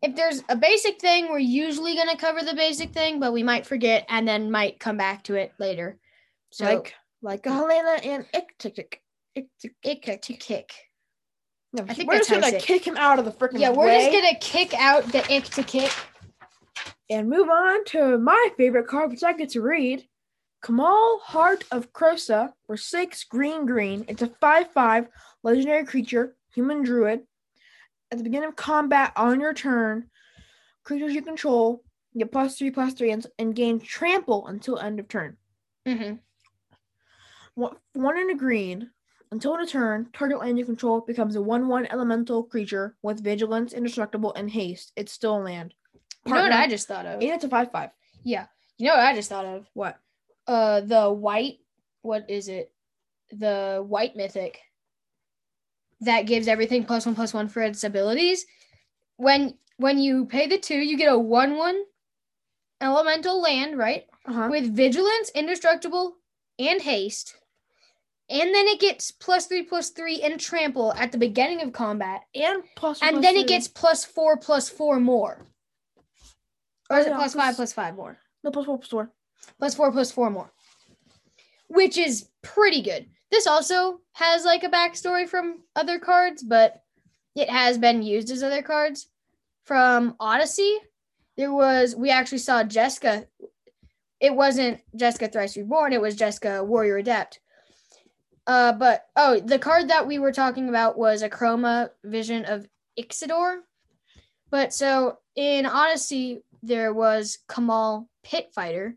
If 0.00 0.16
there's 0.16 0.42
a 0.48 0.56
basic 0.56 0.98
thing, 0.98 1.28
we're 1.28 1.38
usually 1.38 1.94
gonna 1.94 2.16
cover 2.16 2.42
the 2.42 2.54
basic 2.54 2.94
thing, 2.94 3.20
but 3.20 3.34
we 3.34 3.42
might 3.42 3.66
forget 3.66 4.06
and 4.08 4.26
then 4.26 4.50
might 4.50 4.80
come 4.80 4.96
back 4.96 5.24
to 5.24 5.34
it 5.34 5.52
later. 5.58 5.98
So 6.52 6.64
like 6.64 6.94
like 7.20 7.44
Helena 7.44 8.00
and 8.02 8.24
ick 8.32 8.56
to 8.60 8.70
kick. 8.70 9.02
No, 11.76 11.84
I 11.86 11.92
think 11.92 12.08
we're 12.08 12.18
just 12.18 12.30
gonna 12.30 12.46
it. 12.48 12.62
kick 12.62 12.86
him 12.86 12.96
out 12.96 13.18
of 13.18 13.26
the 13.26 13.30
freaking 13.30 13.60
Yeah, 13.60 13.70
we're 13.70 13.86
way 13.86 14.10
just 14.10 14.12
gonna 14.12 14.38
kick 14.40 14.72
out 14.74 15.04
the 15.12 15.20
ick 15.30 15.44
to 15.44 15.62
kick. 15.62 15.92
and 17.10 17.28
move 17.28 17.50
on 17.50 17.84
to 17.86 18.16
my 18.16 18.48
favorite 18.56 18.86
card, 18.86 19.10
which 19.10 19.22
I 19.22 19.34
get 19.34 19.50
to 19.50 19.60
read. 19.60 20.08
Kamahl 20.64 21.20
Heart 21.20 21.64
of 21.70 21.92
Krosa 21.92 22.54
for 22.66 22.78
six 22.78 23.24
green 23.24 23.66
green. 23.66 24.06
It's 24.08 24.22
a 24.22 24.28
five 24.40 24.72
five 24.72 25.08
legendary 25.42 25.84
creature, 25.84 26.34
human 26.54 26.82
druid. 26.82 27.20
At 28.10 28.18
the 28.18 28.24
beginning 28.24 28.48
of 28.48 28.56
combat 28.56 29.12
on 29.14 29.40
your 29.40 29.52
turn, 29.52 30.08
creatures 30.82 31.14
you 31.14 31.20
control 31.20 31.82
get 32.16 32.32
plus 32.32 32.56
three 32.56 32.70
plus 32.70 32.94
three 32.94 33.10
and, 33.10 33.26
and 33.38 33.54
gain 33.54 33.80
trample 33.80 34.46
until 34.46 34.78
end 34.78 34.98
of 34.98 35.08
turn. 35.08 35.36
Mm-hmm. 35.86 36.14
One, 37.54 37.76
one 37.92 38.18
in 38.18 38.30
a 38.30 38.34
green. 38.34 38.90
Until 39.32 39.60
of 39.60 39.68
turn, 39.68 40.08
target 40.12 40.38
land 40.38 40.58
you 40.58 40.64
control 40.64 41.00
becomes 41.00 41.34
a 41.34 41.42
1 41.42 41.66
1 41.66 41.86
elemental 41.86 42.44
creature 42.44 42.96
with 43.02 43.22
vigilance, 43.22 43.72
indestructible, 43.72 44.32
and 44.34 44.50
haste. 44.50 44.92
It's 44.96 45.12
still 45.12 45.38
a 45.38 45.42
land. 45.42 45.74
You 46.24 46.34
know 46.34 46.42
what 46.42 46.52
I 46.52 46.68
just 46.68 46.86
thought 46.86 47.06
of? 47.06 47.14
And 47.14 47.22
it's 47.22 47.44
a 47.44 47.48
5 47.48 47.72
5. 47.72 47.90
Yeah. 48.24 48.46
You 48.78 48.86
know 48.86 48.96
what 48.96 49.04
I 49.04 49.14
just 49.14 49.28
thought 49.28 49.44
of? 49.44 49.66
What? 49.74 49.98
Uh, 50.46 50.80
the 50.80 51.12
white. 51.12 51.58
What 52.02 52.30
is 52.30 52.48
it? 52.48 52.72
The 53.32 53.84
white 53.86 54.16
mythic. 54.16 54.60
That 56.00 56.26
gives 56.26 56.46
everything 56.46 56.84
plus 56.84 57.06
one 57.06 57.14
plus 57.14 57.34
one 57.34 57.48
for 57.48 57.62
its 57.62 57.82
abilities. 57.82 58.46
When 59.16 59.54
when 59.78 59.98
you 59.98 60.26
pay 60.26 60.46
the 60.46 60.58
two, 60.58 60.78
you 60.78 60.96
get 60.96 61.12
a 61.12 61.18
one 61.18 61.56
one 61.56 61.82
elemental 62.80 63.40
land, 63.40 63.78
right? 63.78 64.04
Uh-huh. 64.26 64.48
With 64.50 64.74
vigilance, 64.74 65.30
indestructible, 65.34 66.16
and 66.58 66.80
haste. 66.80 67.36
And 68.28 68.52
then 68.54 68.66
it 68.66 68.80
gets 68.80 69.10
plus 69.12 69.46
three 69.46 69.62
plus 69.62 69.90
three 69.90 70.20
and 70.22 70.38
trample 70.40 70.92
at 70.94 71.12
the 71.12 71.18
beginning 71.18 71.60
of 71.62 71.72
combat. 71.72 72.22
And 72.34 72.62
plus 72.74 73.00
And 73.00 73.12
plus 73.12 73.22
then 73.24 73.36
it 73.36 73.46
gets 73.46 73.68
plus 73.68 74.04
four 74.04 74.36
plus 74.36 74.68
four 74.68 74.98
more. 74.98 75.46
Or 76.90 76.98
is 76.98 77.06
Oh, 77.06 77.10
it 77.10 77.14
plus 77.14 77.32
plus- 77.34 77.34
five 77.34 77.56
plus 77.56 77.72
five 77.72 77.94
more? 77.96 78.18
no 78.42 78.50
plus 78.50 78.66
four 78.66 78.78
plus 78.78 78.90
four. 78.90 79.12
plus 79.58 79.74
four 79.74 79.92
plus 79.92 80.10
four 80.10 80.30
more, 80.30 80.52
which 81.68 81.96
is 81.98 82.28
pretty 82.42 82.82
good. 82.82 83.06
This 83.30 83.46
also 83.46 84.00
has 84.12 84.44
like 84.44 84.62
a 84.64 84.68
backstory 84.68 85.28
from 85.28 85.62
other 85.76 85.98
cards, 85.98 86.42
but 86.42 86.82
it 87.34 87.48
has 87.50 87.76
been 87.78 88.02
used 88.02 88.30
as 88.30 88.42
other 88.42 88.62
cards. 88.62 89.08
From 89.64 90.14
Odyssey, 90.20 90.78
there 91.36 91.52
was 91.52 91.94
we 91.96 92.10
actually 92.10 92.38
saw 92.38 92.62
Jeska. 92.64 93.26
It 94.20 94.34
wasn't 94.34 94.80
Jeska 94.96 95.32
Thrice 95.32 95.56
Reborn, 95.56 95.92
it 95.92 96.00
was 96.00 96.16
Jeska 96.16 96.64
Warrior 96.64 96.98
Adept. 96.98 97.40
Uh, 98.46 98.72
but 98.72 99.06
oh, 99.16 99.40
the 99.40 99.58
card 99.58 99.88
that 99.88 100.06
we 100.06 100.18
were 100.18 100.32
talking 100.32 100.68
about 100.68 100.96
was 100.96 101.22
Akroma 101.22 101.90
Vision 102.04 102.44
of 102.44 102.66
Ixidor. 102.98 103.58
But 104.50 104.72
so 104.72 105.18
in 105.34 105.66
Odyssey, 105.66 106.42
there 106.62 106.94
was 106.94 107.38
Kamahl 107.48 108.06
Pit 108.22 108.50
Fighter, 108.54 108.96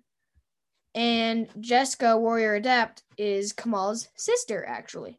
and 0.95 1.47
Jeska 1.59 2.19
Warrior 2.19 2.55
Adept 2.55 3.03
is 3.17 3.53
Kamahl's 3.53 4.07
sister, 4.15 4.65
actually, 4.67 5.17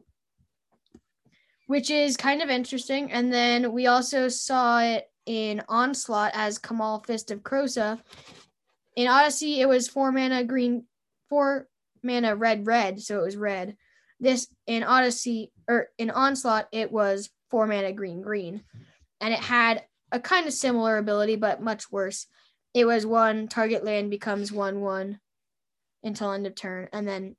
which 1.67 1.89
is 1.89 2.17
kind 2.17 2.41
of 2.41 2.49
interesting. 2.49 3.11
And 3.11 3.31
then 3.31 3.71
we 3.73 3.87
also 3.87 4.27
saw 4.27 4.81
it 4.81 5.09
in 5.25 5.61
Onslaught 5.69 6.31
as 6.33 6.57
Kamal 6.57 7.03
Fist 7.05 7.31
of 7.31 7.41
Krosa. 7.41 7.99
In 8.95 9.07
Odyssey, 9.07 9.61
it 9.61 9.67
was 9.67 9.87
four 9.87 10.11
mana 10.11 10.43
green, 10.43 10.85
four 11.29 11.67
mana 12.03 12.35
red, 12.35 12.65
red, 12.65 13.01
so 13.01 13.19
it 13.19 13.25
was 13.25 13.37
red. 13.37 13.77
This 14.21 14.47
in 14.67 14.83
Odyssey 14.83 15.51
or 15.67 15.89
in 15.97 16.11
Onslaught, 16.11 16.67
it 16.71 16.91
was 16.91 17.29
four 17.49 17.65
mana 17.65 17.91
green, 17.91 18.21
green, 18.21 18.63
and 19.19 19.33
it 19.33 19.39
had 19.39 19.83
a 20.11 20.19
kind 20.19 20.47
of 20.47 20.53
similar 20.53 20.97
ability, 20.97 21.35
but 21.35 21.61
much 21.61 21.91
worse. 21.91 22.27
It 22.73 22.85
was 22.85 23.05
one 23.05 23.47
target 23.47 23.83
land 23.83 24.11
becomes 24.11 24.51
one 24.51 24.79
one 24.79 25.19
until 26.03 26.31
end 26.31 26.45
of 26.45 26.55
turn, 26.55 26.87
and 26.93 27.07
then 27.07 27.35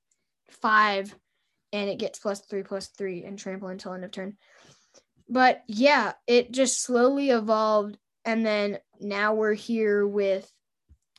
five, 0.51 1.15
and 1.73 1.89
it 1.89 1.99
gets 1.99 2.19
plus 2.19 2.41
three 2.41 2.65
plus 2.65 2.89
three 2.89 3.25
and 3.25 3.39
trample 3.39 3.69
until 3.69 3.95
end 3.95 4.05
of 4.05 4.11
turn. 4.11 4.37
But 5.29 5.63
yeah, 5.69 6.13
it 6.27 6.51
just 6.51 6.83
slowly 6.83 7.31
evolved, 7.31 7.97
and 8.25 8.45
then 8.45 8.79
now 9.01 9.35
we're 9.35 9.55
here 9.55 10.07
with 10.07 10.51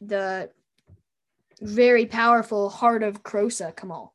the 0.02 0.50
very 1.62 2.06
powerful 2.06 2.70
Heart 2.70 3.04
of 3.04 3.24
Krosa 3.24 3.74
Kamahl. 3.74 4.13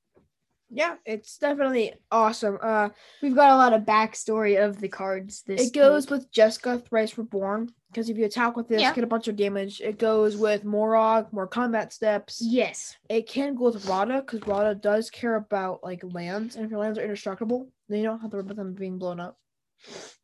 Yeah, 0.71 0.97
it's 1.07 1.39
definitely 1.39 1.95
awesome. 2.11 2.59
Uh, 2.63 2.91
We've 3.23 3.35
got 3.35 3.53
a 3.53 3.57
lot 3.57 3.73
of 3.73 3.83
backstory 3.83 4.63
of 4.63 4.79
the 4.81 4.89
cards. 4.89 5.43
This 5.47 5.69
it 5.69 5.73
goes 5.75 6.05
week. 6.05 6.11
with 6.11 6.33
Jeska 6.33 6.87
Thrice 6.87 7.17
Reborn 7.17 7.71
because 7.91 8.11
if 8.11 8.19
you 8.19 8.27
attack 8.27 8.55
with 8.55 8.69
this, 8.69 8.83
Yeah. 8.83 8.95
get 8.95 9.03
a 9.03 9.07
bunch 9.07 9.29
of 9.29 9.37
damage. 9.37 9.81
It 9.81 9.99
goes 9.99 10.37
with 10.37 10.65
Moraug, 10.65 11.33
more 11.33 11.47
combat 11.47 11.93
steps. 11.95 12.43
yes, 12.43 12.97
It 13.09 13.27
can 13.27 13.55
go 13.55 13.65
with 13.71 13.87
Radha 13.87 14.21
because 14.21 14.47
Radha 14.47 14.75
does 14.75 15.09
care 15.09 15.37
about 15.37 15.83
like 15.83 16.03
lands, 16.05 16.57
and 16.57 16.67
if 16.67 16.71
your 16.71 16.81
lands 16.81 16.99
are 16.99 17.03
indestructible, 17.03 17.73
then 17.89 18.01
you 18.01 18.05
don't 18.05 18.21
have 18.21 18.31
to 18.33 18.37
worry 18.37 18.43
about 18.45 18.57
them 18.57 18.75
being 18.75 18.99
blown 18.99 19.21
up. 19.21 19.39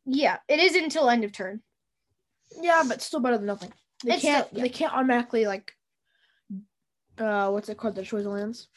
yeah, 0.05 0.37
it 0.47 0.59
is 0.59 0.75
until 0.75 1.09
end 1.09 1.23
of 1.23 1.31
turn. 1.31 1.63
Yeah, 2.61 2.83
but 2.87 3.01
still 3.01 3.19
better 3.19 3.37
than 3.37 3.47
nothing. 3.47 3.73
They 4.03 4.13
It's 4.13 4.21
can't. 4.21 4.45
still- 4.45 4.57
yeah. 4.59 4.63
They 4.63 4.69
can't 4.69 4.93
automatically 4.93 5.47
like. 5.47 5.73
Uh, 7.17 7.49
what's 7.49 7.69
it 7.69 7.77
called 7.77 7.95
The 7.95 8.03
choice 8.03 8.23
the 8.23 8.29
lands? 8.29 8.67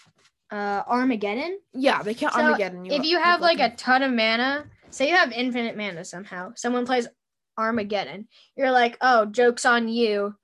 Uh, 0.50 0.82
Armageddon. 0.86 1.58
Yeah, 1.74 2.02
they 2.02 2.14
can't 2.14 2.32
So, 2.32 2.40
Armageddon. 2.40 2.86
if 2.86 3.04
you 3.04 3.18
have 3.20 3.40
like 3.40 3.60
a 3.60 3.74
ton 3.76 4.02
of 4.02 4.12
mana 4.12 4.64
say 4.90 5.08
you 5.08 5.14
have 5.14 5.32
infinite 5.32 5.76
mana 5.76 6.04
somehow. 6.04 6.52
Someone 6.56 6.86
plays 6.86 7.08
Armageddon. 7.58 8.28
You're 8.56 8.70
like, 8.70 8.96
oh, 9.00 9.26
joke's 9.26 9.66
on 9.66 9.88
you. 9.88 10.34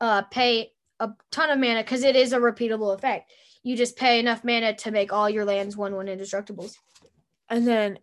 Uh, 0.00 0.22
pay 0.22 0.72
a 0.98 1.10
ton 1.30 1.50
of 1.50 1.58
mana 1.58 1.82
because 1.82 2.02
it 2.02 2.16
is 2.16 2.32
a 2.32 2.38
repeatable 2.38 2.94
effect. 2.94 3.30
You 3.62 3.76
just 3.76 3.96
pay 3.96 4.18
enough 4.18 4.44
mana 4.44 4.74
to 4.74 4.90
make 4.90 5.12
all 5.12 5.28
your 5.28 5.44
lands 5.44 5.76
one 5.76 5.94
one 5.94 6.06
indestructibles. 6.06 6.74
And 7.48 7.66
then, 7.66 7.98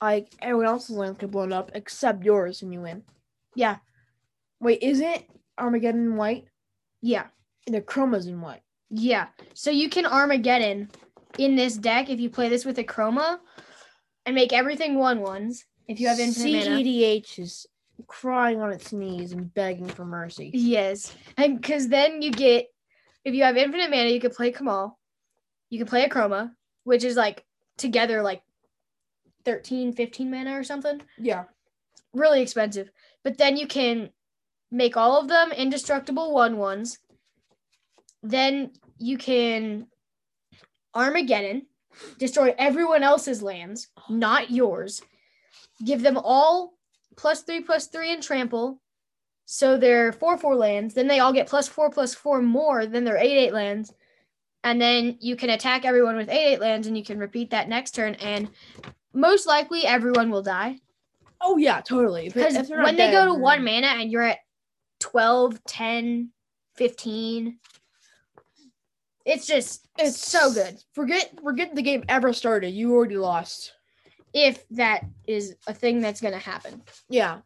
like 0.00 0.32
everyone 0.40 0.66
else's 0.66 0.96
land 0.96 1.18
get 1.18 1.30
blown 1.30 1.52
up 1.52 1.70
except 1.74 2.24
yours, 2.24 2.62
and 2.62 2.72
you 2.72 2.80
win. 2.80 3.02
Yeah, 3.54 3.76
Wait, 4.60 4.82
isn't 4.82 5.24
Armageddon 5.58 6.16
white? 6.16 6.46
yeah, 7.02 7.26
the 7.66 7.80
chroma's 7.80 8.26
in 8.26 8.40
white. 8.40 8.62
Yeah. 8.90 9.26
So 9.54 9.70
you 9.70 9.88
can 9.88 10.06
Armageddon 10.06 10.90
in 11.38 11.56
this 11.56 11.76
deck 11.76 12.10
if 12.10 12.20
you 12.20 12.30
play 12.30 12.48
this 12.48 12.64
with 12.64 12.78
a 12.78 12.84
chroma 12.84 13.38
and 14.26 14.34
make 14.34 14.52
everything 14.52 14.96
one 14.96 15.20
ones. 15.20 15.64
If 15.86 16.00
you 16.00 16.08
have 16.08 16.18
infinite 16.18 16.68
mana. 16.68 16.82
CEDH 16.82 17.38
is 17.38 17.66
crying 18.06 18.60
on 18.60 18.72
its 18.72 18.92
knees 18.92 19.32
and 19.32 19.52
begging 19.52 19.86
for 19.86 20.04
mercy. 20.04 20.50
Yes. 20.54 21.14
And 21.36 21.60
because 21.60 21.88
then 21.88 22.22
you 22.22 22.30
get, 22.30 22.66
if 23.24 23.34
you 23.34 23.42
have 23.44 23.56
infinite 23.56 23.90
mana, 23.90 24.10
you 24.10 24.20
can 24.20 24.30
play 24.30 24.52
Kamahl. 24.52 24.94
You 25.70 25.78
can 25.78 25.86
play 25.86 26.08
Akroma, 26.08 26.52
which 26.84 27.04
is 27.04 27.16
like 27.16 27.44
together 27.76 28.22
like 28.22 28.42
13, 29.44 29.92
15 29.92 30.30
mana 30.30 30.58
or 30.58 30.64
something. 30.64 31.02
Yeah. 31.18 31.44
Really 32.12 32.40
expensive. 32.40 32.90
But 33.22 33.38
then 33.38 33.56
you 33.56 33.66
can 33.66 34.10
make 34.70 34.96
all 34.96 35.20
of 35.20 35.28
them 35.28 35.52
indestructible 35.52 36.32
one 36.32 36.56
ones. 36.56 36.98
Then 38.24 38.70
you 38.98 39.18
can 39.18 39.86
Armageddon, 40.94 41.66
destroy 42.18 42.54
everyone 42.58 43.02
else's 43.02 43.42
lands, 43.42 43.88
not 44.08 44.50
yours. 44.50 45.02
Give 45.84 46.02
them 46.02 46.16
all 46.16 46.74
plus 47.16 47.42
three 47.42 47.60
plus 47.60 47.88
three 47.88 48.12
and 48.12 48.22
trample. 48.22 48.80
So 49.44 49.76
they're 49.76 50.12
four 50.12 50.38
four 50.38 50.56
lands. 50.56 50.94
Then 50.94 51.06
they 51.06 51.20
all 51.20 51.32
get 51.32 51.48
plus 51.48 51.68
four 51.68 51.90
plus 51.90 52.14
four 52.14 52.40
more 52.40 52.86
than 52.86 53.04
their 53.04 53.18
eight 53.18 53.36
eight 53.36 53.52
lands. 53.52 53.92
And 54.62 54.80
then 54.80 55.18
you 55.20 55.36
can 55.36 55.50
attack 55.50 55.84
everyone 55.84 56.16
with 56.16 56.30
eight 56.30 56.54
eight 56.54 56.60
lands 56.60 56.86
and 56.86 56.96
you 56.96 57.04
can 57.04 57.18
repeat 57.18 57.50
that 57.50 57.68
next 57.68 57.94
turn. 57.94 58.14
And 58.14 58.48
most 59.12 59.46
likely 59.46 59.84
everyone 59.84 60.30
will 60.30 60.42
die. 60.42 60.78
Oh 61.40 61.58
yeah, 61.58 61.82
totally. 61.82 62.30
Because 62.30 62.70
when 62.70 62.96
they 62.96 63.10
go 63.10 63.26
to 63.26 63.34
one 63.34 63.62
mana 63.64 63.88
and 63.88 64.10
you're 64.10 64.22
at 64.22 64.38
12, 65.00 65.62
10, 65.64 66.30
15, 66.76 67.58
it's 69.24 69.46
just 69.46 69.88
it's 69.98 70.18
so 70.18 70.52
good. 70.52 70.82
Forget 70.92 71.32
forget 71.42 71.74
the 71.74 71.82
game 71.82 72.04
ever 72.08 72.32
started. 72.32 72.70
You 72.70 72.94
already 72.94 73.16
lost. 73.16 73.72
If 74.32 74.66
that 74.70 75.04
is 75.26 75.56
a 75.66 75.74
thing 75.74 76.00
that's 76.00 76.20
gonna 76.20 76.38
happen. 76.38 76.82
Yeah. 77.08 77.40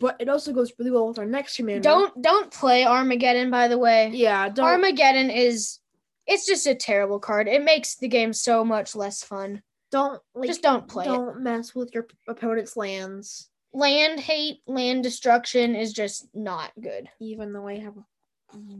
But 0.00 0.16
it 0.18 0.28
also 0.28 0.52
goes 0.52 0.72
really 0.78 0.90
well 0.90 1.08
with 1.08 1.18
our 1.18 1.26
next 1.26 1.56
commander. 1.56 1.80
Don't 1.80 2.22
don't 2.22 2.52
play 2.52 2.84
Armageddon 2.84 3.50
by 3.50 3.68
the 3.68 3.78
way. 3.78 4.10
Yeah, 4.12 4.48
don't 4.48 4.66
Armageddon 4.66 5.30
is 5.30 5.78
it's 6.26 6.46
just 6.46 6.66
a 6.66 6.74
terrible 6.74 7.18
card. 7.18 7.48
It 7.48 7.64
makes 7.64 7.96
the 7.96 8.08
game 8.08 8.32
so 8.32 8.64
much 8.64 8.94
less 8.94 9.22
fun. 9.22 9.62
don't 9.90 10.20
like 10.34 10.48
just 10.48 10.62
don't 10.62 10.86
play 10.86 11.04
don't 11.04 11.40
mess 11.40 11.74
with 11.74 11.94
your 11.94 12.06
opponent's 12.28 12.76
lands. 12.76 13.50
Land 13.72 14.20
hate, 14.20 14.60
land 14.66 15.02
destruction 15.02 15.74
is 15.74 15.92
just 15.92 16.28
not 16.34 16.72
good. 16.80 17.08
Even 17.20 17.52
though 17.52 17.66
I 17.68 17.78
have 17.78 17.96
a 17.96 18.04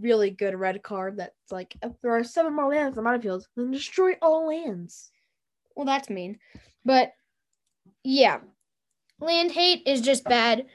really 0.00 0.31
good 0.31 0.54
red 0.54 0.83
card 0.83 1.18
that's 1.18 1.52
like 1.52 1.76
if 1.83 1.92
there 2.02 2.16
are 2.16 2.24
seven 2.24 2.54
more 2.54 2.68
lands 2.68 2.96
on 2.96 3.04
the 3.04 3.09
battlefield, 3.09 3.46
then 3.57 3.70
destroy 3.70 4.12
all 4.22 4.48
lands. 4.48 5.11
Well, 5.76 5.87
that's 5.87 6.11
mean. 6.11 6.38
But 6.85 7.12
yeah. 8.02 8.40
Land 9.20 9.50
hate 9.52 9.83
is 9.87 10.00
just 10.00 10.24
bad. 10.24 10.66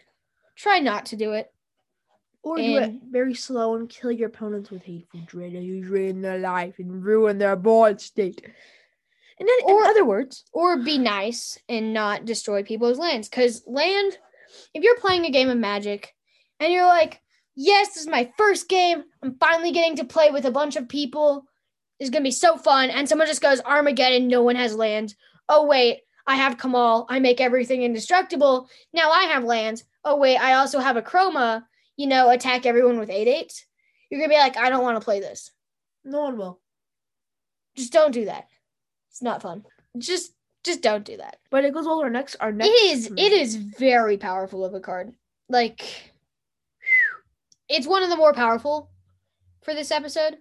Try 0.56 0.80
not 0.80 1.08
to 1.08 1.16
do 1.16 1.34
it. 1.34 1.52
Or 2.44 2.58
do 2.58 2.78
it 2.78 3.00
very 3.10 3.34
slow 3.34 3.76
and 3.76 3.88
kill 3.88 4.12
your 4.12 4.28
opponents 4.28 4.70
with 4.70 4.84
hateful 4.84 5.22
dread 5.26 5.54
and 5.54 5.64
you 5.64 5.82
drain 5.82 6.22
their 6.22 6.40
life 6.40 6.78
and 6.78 7.04
ruin 7.04 7.38
their 7.38 7.56
board 7.56 8.02
state. 8.02 8.42
And 9.40 9.48
then, 9.48 9.58
Or- 9.66 9.84
in 9.84 9.90
other 9.90 10.06
words, 10.06 10.44
or 10.52 10.78
be 10.78 10.98
nice 10.98 11.58
and 11.70 11.94
not 11.94 12.26
destroy 12.26 12.62
people's 12.62 13.00
lands. 13.00 13.30
Because 13.30 13.66
land, 13.66 14.18
if 14.74 14.84
you're 14.84 15.00
playing 15.00 15.26
a 15.26 15.32
game 15.32 15.50
of 15.50 15.58
Magic 15.58 16.14
and 16.60 16.72
you're 16.72 16.86
like, 16.86 17.22
yes, 17.56 17.90
this 17.90 18.04
is 18.04 18.08
my 18.08 18.32
first 18.38 18.68
game, 18.70 19.04
I'm 19.22 19.36
finally 19.40 19.72
getting 19.72 19.96
to 19.98 20.06
play 20.06 20.32
with 20.32 20.46
a 20.46 20.52
bunch 20.52 20.76
of 20.76 20.88
people. 20.90 21.46
It's 22.00 22.10
gonna 22.10 22.24
be 22.24 22.32
so 22.32 22.58
fun. 22.58 22.90
And 22.90 23.08
someone 23.08 23.28
just 23.28 23.42
goes 23.42 23.62
Armageddon, 23.62 24.28
no 24.28 24.44
one 24.44 24.56
has 24.56 24.76
lands. 24.76 25.16
Oh 25.50 25.66
wait, 25.66 26.02
I 26.28 26.36
have 26.36 26.58
Kamahl. 26.58 27.06
I 27.10 27.20
make 27.20 27.40
everything 27.42 27.84
indestructible. 27.84 28.70
Now 28.94 29.12
I 29.12 29.24
have 29.24 29.44
lands. 29.44 29.84
Oh 30.04 30.18
wait, 30.18 30.38
I 30.38 30.54
also 30.54 30.80
have 30.80 30.96
Akroma. 30.96 31.64
You 31.96 32.08
know, 32.08 32.30
attack 32.30 32.66
everyone 32.66 32.98
with 33.00 33.10
eight 33.10 33.28
eights. 33.28 33.66
You're 34.10 34.20
gonna 34.20 34.30
be 34.34 34.38
like, 34.40 34.58
I 34.58 34.70
don't 34.70 34.84
want 34.84 34.98
to 35.00 35.04
play 35.06 35.20
this. 35.20 35.52
no 36.04 36.22
one 36.22 36.38
will. 36.38 36.60
Just 37.76 37.94
don't 37.94 38.12
do 38.12 38.26
that. 38.26 38.48
It's 39.10 39.22
not 39.22 39.42
fun. 39.42 39.64
Just 39.98 40.34
just 40.64 40.82
don't 40.82 41.04
do 41.06 41.18
that. 41.18 41.38
But 41.50 41.66
it 41.66 41.74
goes 41.74 41.86
well 41.86 41.98
with 41.98 42.06
our 42.06 42.10
next 42.10 42.36
our 42.40 42.52
next 42.52 42.70
it 42.70 42.74
is 42.92 43.06
it 43.06 43.10
commander. 43.10 43.36
is 43.36 43.56
very 43.56 44.18
powerful 44.18 44.64
of 44.66 44.74
a 44.74 44.80
card 44.80 45.14
like 45.50 46.13
it's 47.70 47.88
one 47.88 48.04
of 48.04 48.10
the 48.10 48.18
more 48.18 48.34
powerful 48.34 48.92
for 49.64 49.74
this 49.74 49.92
episode 49.92 50.34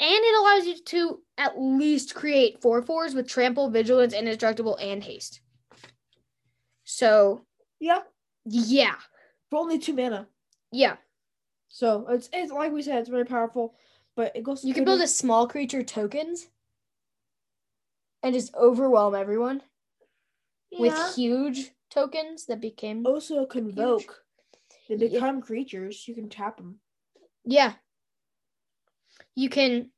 and 0.00 0.10
it 0.10 0.38
allows 0.38 0.66
you 0.66 0.82
to 0.84 1.22
at 1.38 1.58
least 1.60 2.14
create 2.14 2.60
four 2.60 2.82
fours 2.82 3.14
with 3.14 3.28
trample 3.28 3.70
vigilance 3.70 4.12
indestructible 4.14 4.76
and 4.76 5.02
haste 5.04 5.40
so 6.84 7.44
Yeah. 7.80 8.02
yeah 8.44 8.96
For 9.50 9.58
only 9.58 9.78
two 9.78 9.92
mana. 9.94 10.28
yeah 10.72 10.96
So 11.68 12.06
it's 12.08 12.28
it's 12.32 12.52
like 12.52 12.72
we 12.72 12.82
said, 12.82 12.98
it's 13.00 13.08
very 13.08 13.24
powerful. 13.24 13.74
But 14.16 14.36
it 14.36 14.42
goes 14.44 14.64
you 14.64 14.74
can 14.74 14.84
build 14.84 15.00
a 15.00 15.08
small 15.08 15.48
creature 15.48 15.82
tokens 15.82 16.46
and 18.22 18.32
just 18.34 18.54
overwhelm 18.54 19.14
everyone 19.14 19.62
Yeah. 20.70 20.80
with 20.80 21.14
huge 21.16 21.72
tokens 21.90 22.46
that 22.46 22.60
became 22.60 23.04
also 23.06 23.44
convoke. 23.46 24.23
They 24.88 24.96
Yeah. 24.96 25.08
become 25.08 25.40
creatures. 25.40 26.06
You 26.06 26.14
can 26.14 26.28
tap 26.28 26.56
them. 26.58 26.80
Yeah. 27.44 27.74
You 29.34 29.48
can 29.48 29.90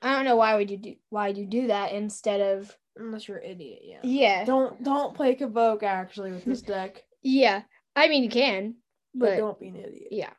I 0.00 0.12
don't 0.14 0.24
know 0.24 0.36
why 0.36 0.56
would 0.56 0.70
you 0.70 0.78
do 0.78 0.94
why 1.10 1.28
you 1.28 1.46
do 1.46 1.68
that 1.68 1.92
instead 1.92 2.40
of 2.40 2.76
Unless 2.94 3.26
you're 3.26 3.38
an 3.38 3.50
idiot, 3.52 3.80
yeah. 3.84 4.00
Yeah. 4.02 4.44
Don't 4.44 4.82
don't 4.84 5.14
play 5.14 5.34
convoke 5.34 5.82
actually 5.82 6.30
with 6.32 6.44
this 6.44 6.60
deck. 6.62 7.02
Yeah. 7.22 7.62
I 7.96 8.08
mean 8.08 8.22
you 8.24 8.28
can. 8.30 8.74
But, 9.14 9.30
But- 9.30 9.36
don't 9.38 9.60
be 9.60 9.68
an 9.68 9.76
idiot. 9.76 10.08
Yeah. 10.10 10.30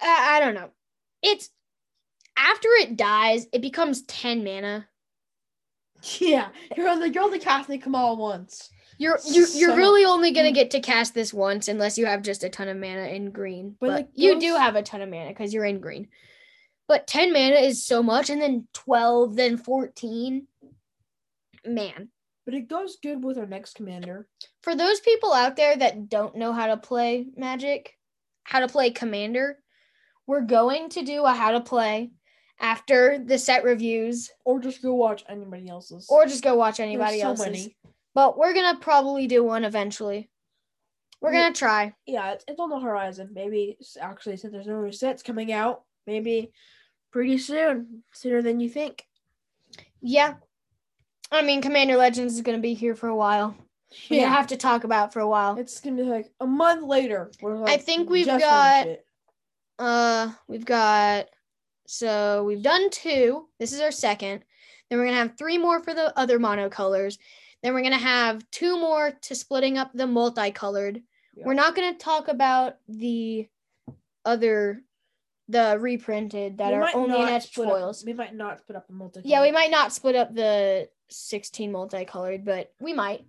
I, 0.00 0.36
I 0.36 0.40
don't 0.40 0.54
know. 0.54 0.70
It's 1.22 1.50
after 2.36 2.68
it 2.80 2.96
dies, 2.96 3.46
it 3.52 3.62
becomes 3.62 4.02
10 4.02 4.44
mana. 4.44 4.88
Yeah. 6.20 6.48
You're 6.76 6.88
only 6.88 7.10
you're 7.10 7.22
only 7.24 7.38
casting 7.38 7.80
Kamahl 7.80 8.16
once. 8.18 8.70
You're 8.98 9.18
you're, 9.26 9.48
you're 9.48 9.76
really 9.76 10.04
only 10.04 10.32
gonna 10.32 10.50
mm. 10.50 10.54
get 10.54 10.70
to 10.72 10.80
cast 10.80 11.14
this 11.14 11.34
once 11.34 11.68
unless 11.68 11.98
you 11.98 12.06
have 12.06 12.22
just 12.22 12.44
a 12.44 12.48
ton 12.48 12.68
of 12.68 12.76
mana 12.76 13.06
in 13.08 13.30
green. 13.30 13.76
But, 13.80 13.86
But, 13.86 13.92
like, 13.92 14.08
you 14.14 14.34
those- 14.34 14.42
do 14.42 14.56
have 14.56 14.76
a 14.76 14.82
ton 14.82 15.02
of 15.02 15.08
mana 15.10 15.28
because 15.28 15.52
you're 15.52 15.64
in 15.64 15.80
green. 15.80 16.08
But 16.88 17.06
10 17.08 17.32
mana 17.32 17.56
is 17.56 17.84
so 17.84 18.02
much, 18.02 18.30
and 18.30 18.40
then 18.40 18.68
12, 18.72 19.34
then 19.34 19.56
14. 19.56 20.46
Man. 21.64 22.10
But 22.44 22.54
it 22.54 22.68
goes 22.68 22.96
good 23.02 23.24
with 23.24 23.38
our 23.38 23.46
next 23.46 23.74
commander. 23.74 24.28
For 24.62 24.76
those 24.76 25.00
people 25.00 25.32
out 25.32 25.56
there 25.56 25.76
that 25.76 26.08
don't 26.08 26.36
know 26.36 26.52
how 26.52 26.68
to 26.68 26.76
play 26.76 27.26
Magic, 27.36 27.98
how 28.44 28.60
to 28.60 28.68
play 28.68 28.90
Commander, 28.90 29.58
we're 30.28 30.42
going 30.42 30.88
to 30.90 31.02
do 31.02 31.24
a 31.24 31.32
how 31.32 31.50
to 31.52 31.60
play 31.60 32.12
after 32.60 33.18
the 33.18 33.36
set 33.36 33.64
reviews, 33.64 34.30
Or 34.44 34.60
just 34.60 34.80
go 34.80 34.94
watch 34.94 35.24
anybody 35.28 35.68
else's. 35.68 36.06
or 36.08 36.24
just 36.26 36.44
go 36.44 36.54
watch 36.54 36.76
There's 36.76 36.86
anybody 36.86 37.20
so 37.20 37.26
else's. 37.26 37.46
many. 37.46 37.76
But 38.16 38.38
we're 38.38 38.54
gonna 38.54 38.78
probably 38.78 39.26
do 39.26 39.44
one 39.44 39.62
eventually. 39.62 40.30
We're 41.20 41.32
gonna 41.32 41.52
try. 41.52 41.92
Yeah, 42.06 42.32
it's, 42.32 42.46
it's 42.48 42.58
on 42.58 42.70
the 42.70 42.80
horizon. 42.80 43.28
Maybe 43.34 43.76
actually 44.00 44.38
since 44.38 44.54
there's 44.54 44.66
no 44.66 44.80
new 44.80 44.90
sets 44.90 45.22
coming 45.22 45.52
out, 45.52 45.82
maybe 46.06 46.50
pretty 47.12 47.36
soon. 47.36 48.04
Sooner 48.12 48.40
than 48.40 48.58
you 48.58 48.70
think. 48.70 49.04
Yeah. 50.00 50.36
I 51.30 51.42
mean, 51.42 51.60
Commander 51.60 51.98
Legends 51.98 52.32
is 52.36 52.40
gonna 52.40 52.56
be 52.56 52.72
here 52.72 52.94
for 52.94 53.08
a 53.08 53.14
while. 53.14 53.54
We're 54.10 54.26
have 54.26 54.46
to 54.46 54.56
talk 54.56 54.84
about 54.84 55.12
for 55.12 55.20
a 55.20 55.28
while. 55.28 55.58
It's 55.58 55.78
gonna 55.80 55.96
be 55.96 56.02
like 56.04 56.32
a 56.40 56.46
month 56.46 56.84
later. 56.84 57.30
We're 57.42 57.58
like, 57.58 57.82
think 57.82 58.08
we've 58.08 58.24
got- 58.26 58.86
Uh, 59.78 60.30
we've 60.48 60.64
got 60.64 61.26
so 61.86 62.44
we've 62.44 62.62
done 62.62 62.88
two. 62.88 63.50
This 63.60 63.74
is 63.74 63.80
our 63.82 63.90
second. 63.92 64.42
Then 64.88 64.98
we're 64.98 65.04
gonna 65.04 65.18
have 65.18 65.36
three 65.36 65.58
more 65.58 65.82
for 65.82 65.92
the 65.92 66.18
other 66.18 66.38
monocolors. 66.38 67.18
Then 67.66 67.74
we're 67.74 67.82
gonna 67.82 67.98
have 67.98 68.48
two 68.52 68.78
more 68.78 69.10
to 69.22 69.34
splitting 69.34 69.76
up 69.76 69.90
the 69.92 70.06
multicolored. 70.06 71.02
Yeah. 71.34 71.46
We're 71.46 71.54
not 71.54 71.74
gonna 71.74 71.94
talk 71.94 72.28
about 72.28 72.76
the 72.86 73.48
other, 74.24 74.84
the 75.48 75.76
reprinted 75.80 76.58
that 76.58 76.68
We 76.68 76.74
are 76.74 76.90
only 76.94 77.20
in 77.20 77.26
etched 77.28 77.48
split 77.54 77.66
up- 77.66 77.72
foils. 77.74 78.04
we 78.04 78.12
might 78.12 78.36
not 78.36 78.60
split 78.60 78.76
up 78.76 78.86
the 78.86 78.92
multi. 78.92 79.22
Yeah, 79.24 79.42
we 79.42 79.50
might 79.50 79.72
not 79.72 79.92
split 79.92 80.14
up 80.14 80.32
the 80.32 80.88
16 81.08 81.72
multicolored, 81.72 82.44
but 82.44 82.72
we 82.78 82.92
might. 82.92 83.26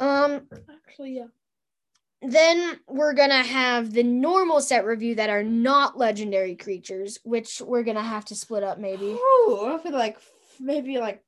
Um, 0.00 0.48
Actually, 0.86 1.16
yeah. 1.16 1.26
then 2.22 2.80
we're 2.88 3.12
gonna 3.12 3.42
have 3.42 3.92
the 3.92 4.04
normal 4.04 4.62
set 4.62 4.86
review 4.86 5.16
that 5.16 5.28
are 5.28 5.42
not 5.42 5.98
legendary 5.98 6.56
creatures, 6.56 7.18
which 7.24 7.60
we're 7.60 7.82
gonna 7.82 8.02
have 8.02 8.24
to 8.24 8.34
split 8.34 8.62
up 8.62 8.78
maybe. 8.78 9.14
Oh, 9.18 9.76
I 9.78 9.82
feel 9.82 9.92
like 9.92 10.18
maybe 10.60 10.98
like 10.98 11.22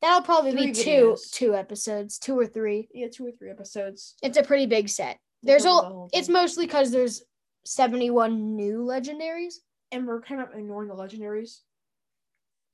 That'll 0.00 0.22
probably 0.22 0.52
be 0.54 0.72
two 0.72 1.14
videos. 1.14 1.30
two 1.30 1.54
episodes, 1.54 2.18
two 2.18 2.38
or 2.38 2.46
three. 2.46 2.88
yeah, 2.92 3.08
two 3.12 3.26
or 3.26 3.32
three 3.32 3.50
episodes. 3.50 4.14
It's 4.22 4.36
a 4.38 4.42
pretty 4.42 4.66
big 4.66 4.88
set. 4.88 5.18
There's 5.42 5.66
all 5.66 6.08
the 6.12 6.18
it's 6.18 6.28
mostly 6.28 6.66
because 6.66 6.90
there's 6.90 7.22
71 7.66 8.56
new 8.56 8.78
legendaries. 8.84 9.54
and 9.92 10.06
we're 10.06 10.20
kind 10.20 10.40
of 10.40 10.48
ignoring 10.54 10.88
the 10.88 10.94
legendaries 10.94 11.60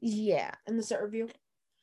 Yeah. 0.00 0.52
in 0.66 0.76
the 0.76 0.82
set 0.82 1.02
review. 1.02 1.28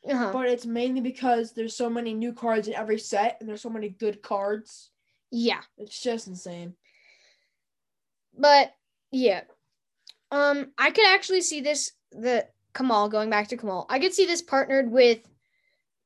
Uh-huh. 0.10 0.32
But 0.34 0.48
it's 0.48 0.66
mainly 0.66 1.02
because 1.02 1.54
there's 1.54 1.76
so 1.76 1.90
many 1.90 2.14
new 2.14 2.32
cards 2.34 2.68
in 2.68 2.74
every 2.74 3.00
set 3.00 3.38
and 3.40 3.48
there's 3.50 3.62
so 3.62 3.70
many 3.70 3.90
good 3.90 4.22
cards. 4.22 4.92
Yeah. 5.32 5.62
It's 5.78 6.00
just 6.02 6.28
insane. 6.28 6.76
But 8.38 8.74
yeah. 9.12 9.42
Um 10.32 10.72
I 10.78 10.92
could 10.92 11.08
actually 11.08 11.42
see 11.42 11.62
this 11.62 11.92
the 12.12 12.48
Kamahl 12.78 13.10
going 13.10 13.30
back 13.30 13.48
to 13.50 13.58
Kamahl. 13.58 13.86
I 13.90 14.00
could 14.00 14.14
see 14.14 14.26
this 14.26 14.42
partnered 14.42 14.92
with 14.92 15.20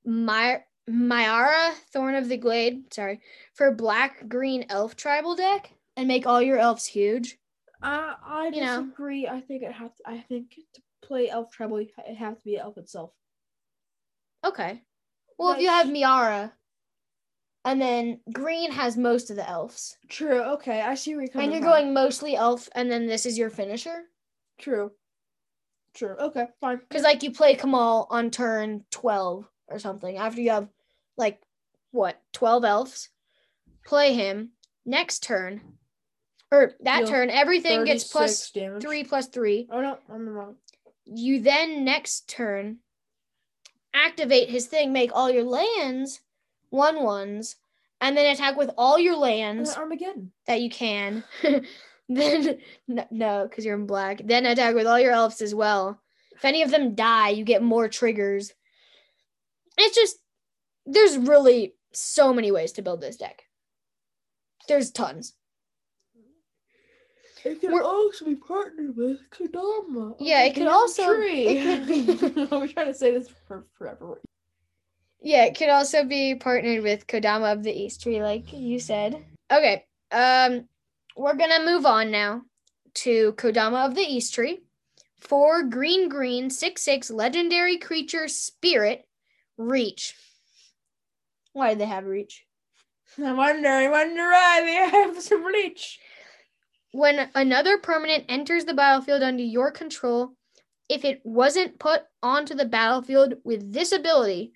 My 0.05 0.63
Miara 0.89 1.73
Thorn 1.91 2.15
of 2.15 2.29
the 2.29 2.37
Glade, 2.37 2.93
sorry, 2.93 3.19
for 3.53 3.71
black 3.71 4.27
green 4.29 4.65
elf 4.69 4.95
tribal 4.95 5.35
deck 5.35 5.71
and 5.97 6.07
make 6.07 6.25
all 6.25 6.41
your 6.41 6.57
elves 6.57 6.85
huge. 6.85 7.37
Uh, 7.83 8.13
I 8.25 8.51
You 8.53 8.61
know. 8.61 8.83
disagree. 8.83 9.27
I 9.27 9.41
think 9.41 9.63
it 9.63 9.71
has. 9.73 9.91
I 10.05 10.19
think 10.29 10.51
to 10.75 10.81
play 11.01 11.29
elf 11.29 11.51
treble, 11.51 11.77
it 11.77 11.91
has 12.17 12.37
to 12.37 12.43
be 12.45 12.57
elf 12.57 12.77
itself. 12.77 13.11
Okay. 14.45 14.81
Well, 15.37 15.53
if 15.53 15.59
you 15.59 15.67
have 15.69 15.87
Miara 15.87 16.51
and 17.65 17.81
then 17.81 18.19
green 18.31 18.71
has 18.71 18.97
most 18.97 19.29
of 19.29 19.35
the 19.35 19.47
elves. 19.47 19.97
True. 20.09 20.41
Okay, 20.53 20.81
I 20.81 20.95
see 20.95 21.15
where 21.15 21.23
you're 21.23 21.31
coming 21.31 21.45
And 21.45 21.53
you're 21.53 21.61
from. 21.63 21.71
going 21.71 21.93
mostly 21.93 22.35
elf 22.35 22.69
and 22.75 22.91
then 22.91 23.07
this 23.07 23.25
is 23.25 23.37
your 23.37 23.49
finisher. 23.49 24.03
True. 24.59 24.91
True. 25.93 26.15
Okay, 26.19 26.47
fine. 26.59 26.79
Because 26.87 27.03
like 27.03 27.23
you 27.23 27.31
play 27.31 27.55
Kamahl 27.55 28.07
on 28.09 28.31
turn 28.31 28.85
12 28.91 29.47
or 29.67 29.79
something 29.79 30.17
after 30.17 30.41
you 30.41 30.51
have 30.51 30.69
like 31.17 31.41
what 31.91 32.21
12 32.33 32.65
elves. 32.65 33.09
Play 33.85 34.13
him 34.13 34.51
next 34.85 35.23
turn. 35.23 35.61
Or 36.51 36.73
that 36.81 37.07
turn, 37.07 37.29
everything 37.29 37.85
gets 37.85 38.03
plus 38.11 38.49
36 38.49 38.51
damage. 38.51 38.81
three 38.81 39.03
plus 39.05 39.27
three. 39.27 39.67
Oh 39.71 39.81
no, 39.81 39.97
I'm 40.13 40.27
wrong. 40.27 40.55
You 41.05 41.41
then 41.41 41.85
next 41.85 42.27
turn 42.29 42.79
activate 43.93 44.49
his 44.49 44.67
thing, 44.67 44.93
make 44.93 45.11
all 45.13 45.29
your 45.29 45.43
lands 45.43 46.21
one 46.69 47.03
ones, 47.03 47.57
and 47.99 48.15
then 48.15 48.33
attack 48.33 48.57
with 48.57 48.71
all 48.77 48.97
your 48.97 49.15
lands 49.15 49.75
Armageddon. 49.75 50.31
that 50.47 50.61
you 50.61 50.69
can. 50.69 51.23
then 52.87 53.07
no, 53.11 53.47
because 53.47 53.65
you're 53.65 53.75
in 53.75 53.85
black. 53.85 54.21
Then 54.23 54.45
attack 54.45 54.75
with 54.75 54.87
all 54.87 54.99
your 54.99 55.11
elves 55.11 55.41
as 55.41 55.55
well. 55.55 56.01
If 56.35 56.45
any 56.45 56.61
of 56.63 56.71
them 56.71 56.95
die, 56.95 57.29
you 57.29 57.43
get 57.45 57.61
more 57.63 57.87
triggers. 57.87 58.53
It's 59.77 59.95
just 59.95 60.17
there's 60.85 61.17
really 61.17 61.75
so 61.93 62.33
many 62.33 62.51
ways 62.51 62.73
to 62.73 62.81
build 62.81 63.01
this 63.01 63.17
deck. 63.17 63.43
There's 64.67 64.91
tons. 64.91 65.33
It 67.43 67.59
can 67.59 67.71
We're- 67.71 67.83
also 67.85 68.25
be 68.25 68.35
partnered 68.35 68.95
with 68.95 69.19
Kodama. 69.31 70.15
Yeah, 70.19 70.43
it 70.43 70.53
could 70.53 70.67
also- 70.67 71.15
Tree. 71.15 71.47
it 71.47 71.87
could 71.87 72.35
be- 72.35 72.45
We're 72.51 72.67
trying 72.67 72.87
to 72.87 72.93
say 72.93 73.11
this 73.11 73.29
for 73.47 73.65
forever. 73.77 74.21
Yeah, 75.23 75.45
it 75.45 75.57
could 75.57 75.69
also 75.69 76.03
be 76.03 76.35
partnered 76.35 76.83
with 76.83 77.07
Kodama 77.07 77.51
of 77.53 77.63
the 77.63 77.71
East 77.71 78.01
Tree, 78.01 78.21
like 78.21 78.51
you 78.53 78.79
said. 78.79 79.23
Okay, 79.51 79.85
um, 80.11 80.67
we're 81.15 81.35
gonna 81.35 81.65
move 81.65 81.85
on 81.85 82.11
now 82.11 82.43
to 82.93 83.33
Kodama 83.33 83.85
of 83.85 83.95
the 83.95 84.01
East 84.01 84.33
Tree. 84.33 84.59
Four 85.19 85.63
green 85.63 86.09
green 86.09 86.49
six 86.49 86.81
six 86.81 87.11
legendary 87.11 87.77
creature 87.77 88.27
spirit 88.27 89.07
reach. 89.57 90.15
Why 91.53 91.73
do 91.73 91.79
they 91.79 91.85
have 91.85 92.05
reach? 92.05 92.45
I 93.23 93.33
wonder, 93.33 93.69
I 93.69 93.89
wonder 93.89 94.23
why 94.23 94.61
they 94.63 94.73
have 94.73 95.21
some 95.21 95.43
reach. 95.43 95.99
When 96.93 97.29
another 97.35 97.77
permanent 97.77 98.25
enters 98.27 98.65
the 98.65 98.73
battlefield 98.73 99.21
under 99.21 99.43
your 99.43 99.71
control, 99.71 100.33
if 100.89 101.05
it 101.05 101.21
wasn't 101.23 101.79
put 101.79 102.03
onto 102.21 102.53
the 102.53 102.65
battlefield 102.65 103.35
with 103.43 103.71
this 103.71 103.91
ability, 103.91 104.53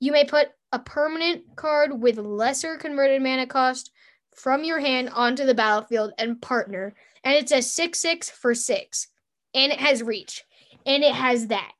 you 0.00 0.12
may 0.12 0.24
put 0.24 0.48
a 0.72 0.78
permanent 0.78 1.44
card 1.56 2.02
with 2.02 2.18
lesser 2.18 2.76
converted 2.76 3.22
mana 3.22 3.46
cost 3.46 3.90
from 4.38 4.64
your 4.64 4.78
hand 4.78 5.10
onto 5.10 5.44
the 5.44 5.54
battlefield 5.54 6.12
and 6.18 6.40
partner. 6.40 6.94
And 7.24 7.34
it's 7.34 7.52
a 7.52 7.60
6 7.60 7.98
6 7.98 8.30
for 8.30 8.54
6. 8.54 9.08
And 9.54 9.72
it 9.72 9.80
has 9.80 10.02
reach. 10.02 10.44
And 10.86 11.02
it 11.02 11.14
has 11.14 11.48
that. 11.48 11.72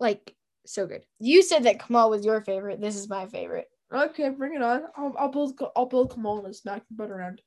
Like, 0.00 0.34
so 0.66 0.86
good. 0.86 1.04
You 1.20 1.42
said 1.42 1.64
that 1.64 1.78
Kamahl 1.78 2.10
was 2.10 2.24
your 2.24 2.40
favorite. 2.40 2.80
This 2.80 2.96
is 2.96 3.08
my 3.08 3.26
favorite. 3.26 3.68
Okay, 3.94 4.30
bring 4.30 4.54
it 4.54 4.62
on. 4.62 4.84
I'll, 4.96 5.14
I'll 5.18 5.28
build, 5.30 5.60
I'll 5.76 5.86
build 5.86 6.12
Kamahl 6.12 6.44
and 6.44 6.56
smack 6.56 6.82
the 6.88 6.94
butt 6.94 7.10
around. 7.10 7.40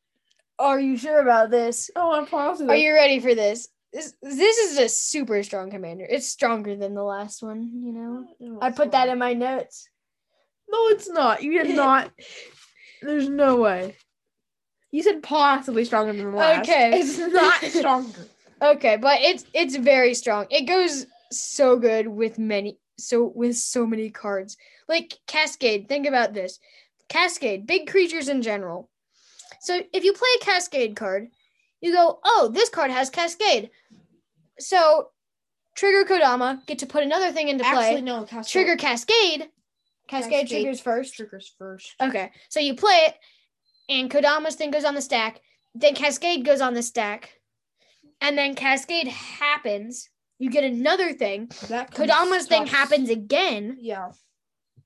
Are 0.58 0.80
you 0.80 0.96
sure 0.96 1.20
about 1.20 1.50
this? 1.50 1.90
Oh, 1.96 2.14
I'm 2.14 2.28
positive. 2.28 2.70
Are 2.70 2.76
you 2.76 2.94
ready 2.94 3.20
for 3.20 3.36
this? 3.36 3.68
This 3.92 4.14
this 4.22 4.58
is 4.58 4.78
a 4.78 4.90
super 4.90 5.42
strong 5.44 5.70
commander. 5.70 6.06
It's 6.10 6.28
stronger 6.28 6.76
than 6.76 6.96
the 6.96 7.04
last 7.04 7.42
one, 7.42 7.72
you 7.74 7.94
know. 7.94 8.60
I 8.62 8.72
put 8.72 8.92
that 8.92 9.10
in 9.10 9.18
my 9.18 9.34
notes. 9.34 9.88
No, 10.70 10.88
it's 10.90 11.10
not. 11.10 11.44
You 11.44 11.64
did 11.64 11.76
not. 11.76 12.12
There's 13.02 13.30
no 13.30 13.58
way. 13.58 13.96
You 14.92 15.04
said 15.04 15.24
possibly 15.24 15.84
stronger 15.86 16.14
than 16.14 16.32
the 16.32 16.38
last. 16.38 16.62
Okay. 16.62 17.00
It's 17.00 17.18
not 17.18 17.62
stronger. 17.64 18.28
Okay, 18.62 18.98
but 18.98 19.20
it's 19.22 19.46
it's 19.54 19.76
very 19.76 20.14
strong. 20.14 20.48
It 20.50 20.62
goes 20.62 21.06
so 21.32 21.78
good 21.78 22.08
with 22.08 22.40
many 22.40 22.78
so 22.98 23.32
with 23.36 23.58
so 23.58 23.86
many 23.86 24.10
cards. 24.10 24.58
Like 24.88 25.20
Cascade, 25.28 25.90
think 25.90 26.08
about 26.08 26.34
this. 26.34 26.60
Cascade, 27.10 27.68
big 27.68 27.88
creatures 27.88 28.30
in 28.30 28.42
general. 28.42 28.90
So 29.60 29.82
if 29.94 30.04
you 30.04 30.14
play 30.14 30.30
a 30.42 30.46
Cascade 30.46 30.96
card, 30.96 31.28
you 31.82 31.94
go, 31.94 32.20
"Oh, 32.24 32.50
this 32.54 32.70
card 32.70 32.92
has 32.92 33.10
Cascade." 33.10 33.70
So 34.60 35.10
trigger 35.76 36.06
Kodama, 36.06 36.66
get 36.66 36.80
to 36.80 36.86
put 36.86 37.04
another 37.04 37.32
thing 37.32 37.50
into 37.50 37.64
play. 37.64 37.88
Actually, 37.90 38.02
no. 38.02 38.24
Castle 38.24 38.50
trigger 38.50 38.78
Cascade. 38.78 39.50
Cascade, 40.08 40.32
Cascade. 40.42 40.50
triggers 40.50 40.80
first. 40.82 41.16
triggers 41.16 41.54
first. 41.58 41.96
Okay, 42.02 42.32
so 42.50 42.60
you 42.60 42.76
play 42.76 43.08
it, 43.08 43.16
and 43.90 44.10
Kodama's 44.10 44.56
thing 44.56 44.72
goes 44.72 44.86
on 44.86 44.96
the 44.96 45.02
stack. 45.02 45.42
Then 45.74 45.96
Cascade 45.96 46.46
goes 46.46 46.62
on 46.62 46.74
the 46.74 46.84
stack, 46.84 47.40
and 48.22 48.38
then 48.38 48.56
Cascade 48.56 49.08
happens. 49.08 50.10
You 50.40 50.50
get 50.50 50.64
another 50.64 51.14
thing. 51.14 51.50
That 51.70 51.92
Kodama's 51.92 52.48
thing 52.48 52.68
happens 52.68 53.10
again, 53.10 53.78
Yeah. 53.80 54.12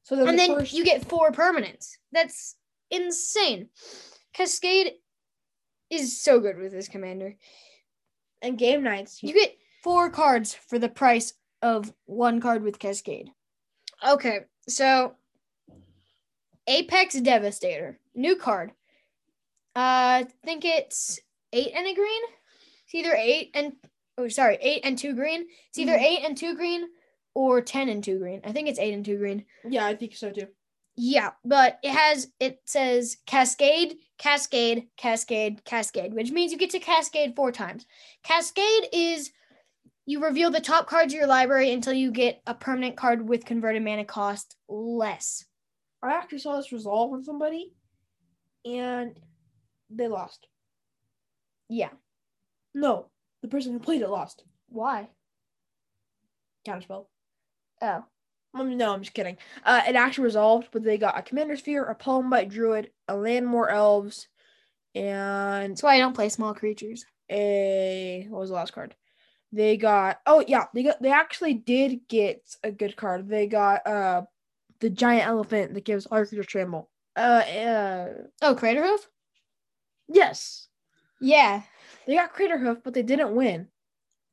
So 0.03 0.17
and 0.19 0.29
the 0.29 0.34
then 0.34 0.55
first, 0.55 0.73
you 0.73 0.84
get 0.84 1.05
four 1.08 1.32
permanents. 1.32 1.97
That's 2.12 2.55
insane. 2.89 3.69
Cascade 4.34 4.93
is 5.89 6.21
so 6.21 6.39
good 6.39 6.58
with 6.58 6.71
this 6.71 6.88
commander. 6.88 7.36
and 8.41 8.58
game 8.58 8.84
nights. 8.84 9.21
You 9.21 9.34
get 9.34 9.58
four 9.84 10.10
cards 10.10 10.53
for 10.53 10.79
the 10.79 10.89
price 10.89 11.34
of 11.62 11.93
one 12.05 12.39
card 12.39 12.63
with 12.63 12.79
Cascade. 12.79 13.29
Okay, 14.08 14.39
so 14.69 15.15
Apex 16.67 17.15
Devastator, 17.15 17.99
new 18.15 18.36
card. 18.36 18.71
Uh, 19.75 20.23
I 20.23 20.27
think 20.45 20.65
it's 20.65 21.19
eight 21.53 21.71
and 21.75 21.88
a 21.88 21.93
green. 21.93 22.21
It's 22.86 22.95
either 22.95 23.13
eight 23.15 23.52
and 23.54 23.73
oh, 24.17 24.27
sorry, 24.27 24.58
eight 24.62 24.81
and 24.83 24.98
two 24.98 25.13
green. 25.13 25.48
It's 25.69 25.77
either 25.77 25.93
Mhm. 25.98 26.02
eight 26.04 26.23
and 26.25 26.37
two 26.37 26.56
green 26.56 26.87
or 27.33 27.62
ten 27.62 27.89
and 27.89 28.04
two 28.04 28.19
green. 28.19 28.41
I 28.43 28.52
think 28.52 28.67
it's 28.67 28.79
eight 28.79 28.93
and 28.93 29.06
two 29.06 29.17
green. 29.17 29.46
Yeah, 29.67 29.85
I 29.85 29.96
think 29.96 30.15
so 30.15 30.31
too. 30.31 30.48
Yeah, 30.96 31.31
but 31.46 31.79
it 31.81 31.91
has 31.91 32.31
it 32.39 32.62
says 32.65 33.17
Cascade, 33.25 33.98
Cascade, 34.17 34.89
Cascade, 34.98 35.63
Cascade, 35.63 36.13
which 36.13 36.31
means 36.31 36.52
you 36.52 36.58
get 36.58 36.71
to 36.71 36.79
Cascade 36.79 37.35
four 37.35 37.52
times. 37.52 37.85
Cascade 38.23 38.89
is 38.91 39.31
you 40.10 40.23
reveal 40.23 40.49
the 40.49 40.60
top 40.60 40.87
cards 40.87 41.13
of 41.13 41.19
your 41.19 41.27
library 41.27 41.71
until 41.71 41.93
you 41.93 42.10
get 42.10 42.41
a 42.47 42.55
permanent 42.55 42.97
card 42.97 43.29
with 43.29 43.45
converted 43.45 43.83
mana 43.83 44.03
cost 44.03 44.55
less. 44.67 45.45
I 46.01 46.13
actually 46.13 46.39
saw 46.39 46.57
this 46.57 46.71
resolve 46.71 47.13
on 47.13 47.23
somebody, 47.23 47.73
and 48.65 49.15
they 49.91 50.07
lost. 50.07 50.47
Yeah. 51.69 51.89
No, 52.73 53.12
the 53.43 53.49
person 53.49 53.71
who 53.71 53.79
played 53.79 54.01
it 54.01 54.10
lost. 54.10 54.43
Why? 54.69 55.10
Counterspell. 56.67 57.05
Oh. 57.83 58.03
Um, 58.55 58.77
no, 58.77 58.91
I'm 58.91 59.01
just 59.03 59.13
kidding. 59.13 59.37
Uh, 59.63 59.83
it 59.87 59.95
actually 59.95 60.23
resolved, 60.23 60.69
but 60.71 60.81
they 60.81 60.97
got 60.97 61.19
a 61.19 61.21
commander 61.21 61.55
sphere, 61.55 61.83
a 61.83 61.93
poem 61.93 62.31
bite 62.31 62.49
druid, 62.49 62.89
a 63.07 63.15
land 63.15 63.45
more 63.45 63.69
elves, 63.69 64.27
and 64.95 65.73
That's 65.73 65.83
why 65.83 65.97
I 65.97 65.99
don't 65.99 66.15
play 66.15 66.29
small 66.29 66.55
creatures. 66.55 67.05
a 67.29 68.25
what 68.31 68.39
was 68.39 68.49
the 68.49 68.55
last 68.55 68.73
card? 68.73 68.95
They 69.52 69.77
got 69.77 70.19
oh 70.25 70.43
yeah, 70.47 70.65
they 70.73 70.83
got 70.83 71.02
they 71.02 71.12
actually 71.12 71.56
did 71.56 72.08
get 72.08 72.41
a 72.63 72.71
good 72.71 72.95
card. 72.95 73.27
They 73.27 73.47
got 73.47 73.85
uh 73.87 74.23
the 74.79 74.89
giant 74.89 75.27
elephant 75.27 75.73
that 75.73 75.85
gives 75.85 76.06
all 76.06 76.23
your 76.25 76.43
trample. 76.43 76.89
Uh, 77.15 77.19
uh 77.19 78.10
Oh, 78.41 78.56
Craterhoof? 78.56 79.00
yes. 80.08 80.67
Yeah. 81.19 81.63
They 82.06 82.15
got 82.15 82.33
Craterhoof, 82.33 82.81
but 82.83 82.93
they 82.93 83.04
didn't 83.04 83.35
win. 83.35 83.67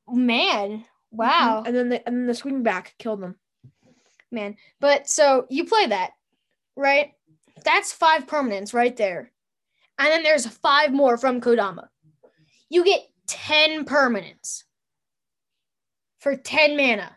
Man. 0.09 0.85
Wow. 1.11 1.63
And 1.67 1.75
then 1.75 1.89
the 1.89 2.07
and 2.07 2.17
then 2.17 2.27
the 2.27 2.35
swing 2.35 2.63
back 2.63 2.95
killed 2.99 3.21
them. 3.23 3.37
Man. 4.31 4.57
But 4.81 5.09
so 5.09 5.47
you 5.49 5.65
play 5.65 5.87
that, 5.87 6.11
right? 6.77 7.13
That's 7.65 7.93
five 7.93 8.27
permanents 8.27 8.75
right 8.75 8.97
there. 8.97 9.33
And 9.99 10.09
then 10.09 10.23
there's 10.23 10.47
five 10.47 10.93
more 10.93 11.17
from 11.17 11.41
Kodama. 11.41 11.89
You 12.69 12.85
get 12.85 13.01
10 13.29 13.87
permanents 13.87 14.65
for 16.27 16.35
10 16.35 16.77
mana. 16.77 17.17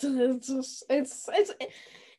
It's 0.00 0.46
just, 0.46 0.84
it's 0.88 1.28
it's 1.28 1.50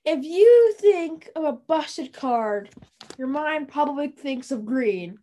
if 0.03 0.26
you 0.26 0.74
think 0.80 1.30
of 1.34 1.45
a 1.45 1.53
busted 1.53 2.11
card, 2.11 2.69
your 3.17 3.28
mind 3.28 3.69
probably 3.69 4.09
thinks 4.09 4.51
of 4.51 4.65
green. 4.65 5.17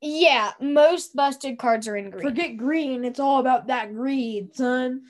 Yeah, 0.00 0.50
most 0.60 1.14
busted 1.14 1.56
cards 1.56 1.86
are 1.86 1.96
in 1.96 2.10
green. 2.10 2.24
Forget 2.24 2.56
green, 2.56 3.04
it's 3.04 3.20
all 3.20 3.38
about 3.38 3.68
that 3.68 3.94
greed, 3.94 4.56
son. 4.56 5.02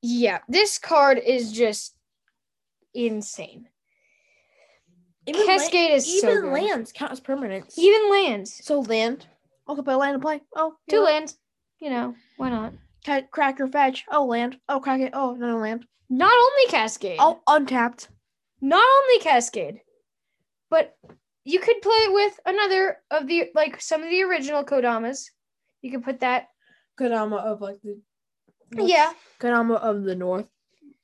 yeah, 0.00 0.38
this 0.48 0.78
card 0.78 1.18
is 1.18 1.50
just 1.50 1.96
insane. 2.94 3.68
Even 5.26 5.44
Cascade 5.44 5.90
is 5.90 6.20
so 6.20 6.30
even 6.30 6.42
good. 6.42 6.52
lands 6.52 6.92
count 6.92 7.10
as 7.10 7.20
permanents. 7.20 7.76
Even 7.76 8.10
lands. 8.10 8.64
so 8.64 8.80
land. 8.80 9.26
I'll 9.66 9.74
go 9.74 9.82
play 9.82 9.96
land 9.96 10.14
and 10.14 10.22
play. 10.22 10.40
Oh, 10.54 10.74
two 10.88 10.96
know, 10.96 11.02
lands. 11.02 11.36
You 11.80 11.90
know, 11.90 12.14
why 12.36 12.50
not? 12.50 12.74
Ca- 13.04 13.22
crack 13.30 13.58
fetch. 13.72 14.04
Oh, 14.10 14.26
land. 14.26 14.58
Oh, 14.68 14.80
crack 14.80 15.00
it. 15.00 15.12
Oh, 15.14 15.34
no 15.34 15.58
land. 15.58 15.86
Not 16.08 16.32
only 16.32 16.70
Cascade. 16.70 17.18
Oh, 17.20 17.40
untapped. 17.46 18.08
not 18.60 18.84
only 19.02 19.20
Cascade, 19.22 19.80
but 20.70 20.96
you 21.44 21.58
could 21.60 21.80
play 21.82 21.94
it 21.94 22.12
with 22.12 22.38
another 22.46 22.98
of 23.10 23.26
the 23.26 23.50
like 23.54 23.80
some 23.80 24.02
of 24.02 24.10
the 24.10 24.22
original 24.22 24.64
Kodamas. 24.64 25.24
You 25.82 25.90
could 25.90 26.04
put 26.04 26.20
that. 26.20 26.48
Kodama 26.98 27.38
of 27.42 27.60
like 27.62 27.78
the 27.82 27.98
Yeah. 28.76 29.12
Kodama 29.40 29.76
of 29.80 30.02
the 30.04 30.14
north. 30.14 30.46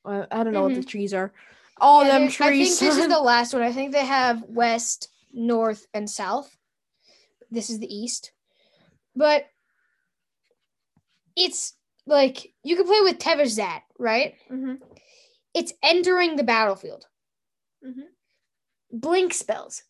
Uh, 0.04 0.26
I 0.30 0.44
don't 0.44 0.52
know 0.52 0.62
what 0.64 0.74
the 0.74 0.84
trees 0.84 1.14
are. 1.14 1.32
All 1.80 2.04
Yeah, 2.04 2.18
them 2.18 2.20
they- 2.28 2.44
I 2.44 2.50
think 2.50 2.78
this 2.78 2.82
is 2.82 3.08
the 3.08 3.20
last 3.32 3.52
one. 3.54 3.62
I 3.62 3.72
think 3.72 3.92
they 3.92 4.04
have 4.04 4.42
west, 4.42 5.08
north, 5.32 5.86
and 5.94 6.08
south. 6.10 6.56
This 7.50 7.70
is 7.70 7.78
the 7.78 7.92
east. 7.94 8.32
But 9.14 9.46
it's 11.34 11.74
like 12.06 12.52
you 12.62 12.76
could 12.76 12.86
play 12.86 13.00
with 13.02 13.18
Tevesh 13.18 13.50
Szat, 13.58 13.82
right? 13.98 14.34
Mhm. 14.50 14.78
It's 15.54 15.72
entering 15.82 16.36
the 16.36 16.44
battlefield. 16.44 17.06
Mhm. 17.84 18.04
Blink 18.90 19.34
spells. 19.34 19.82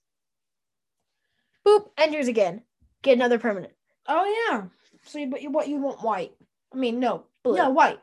Boop, 1.67 1.91
enters 1.99 2.29
again. 2.29 2.63
Get 3.03 3.15
another 3.15 3.39
permanent. 3.39 3.73
Oh 4.07 4.49
yeah. 4.51 4.65
So 5.05 5.19
you, 5.19 5.29
but 5.29 5.43
you 5.43 5.51
what 5.51 5.69
you 5.69 5.79
want 5.79 6.03
white? 6.03 6.33
I 6.73 6.77
mean 6.77 7.01
no 7.01 7.27
Blue. 7.43 7.57
Yeah, 7.57 7.69
white 7.69 8.01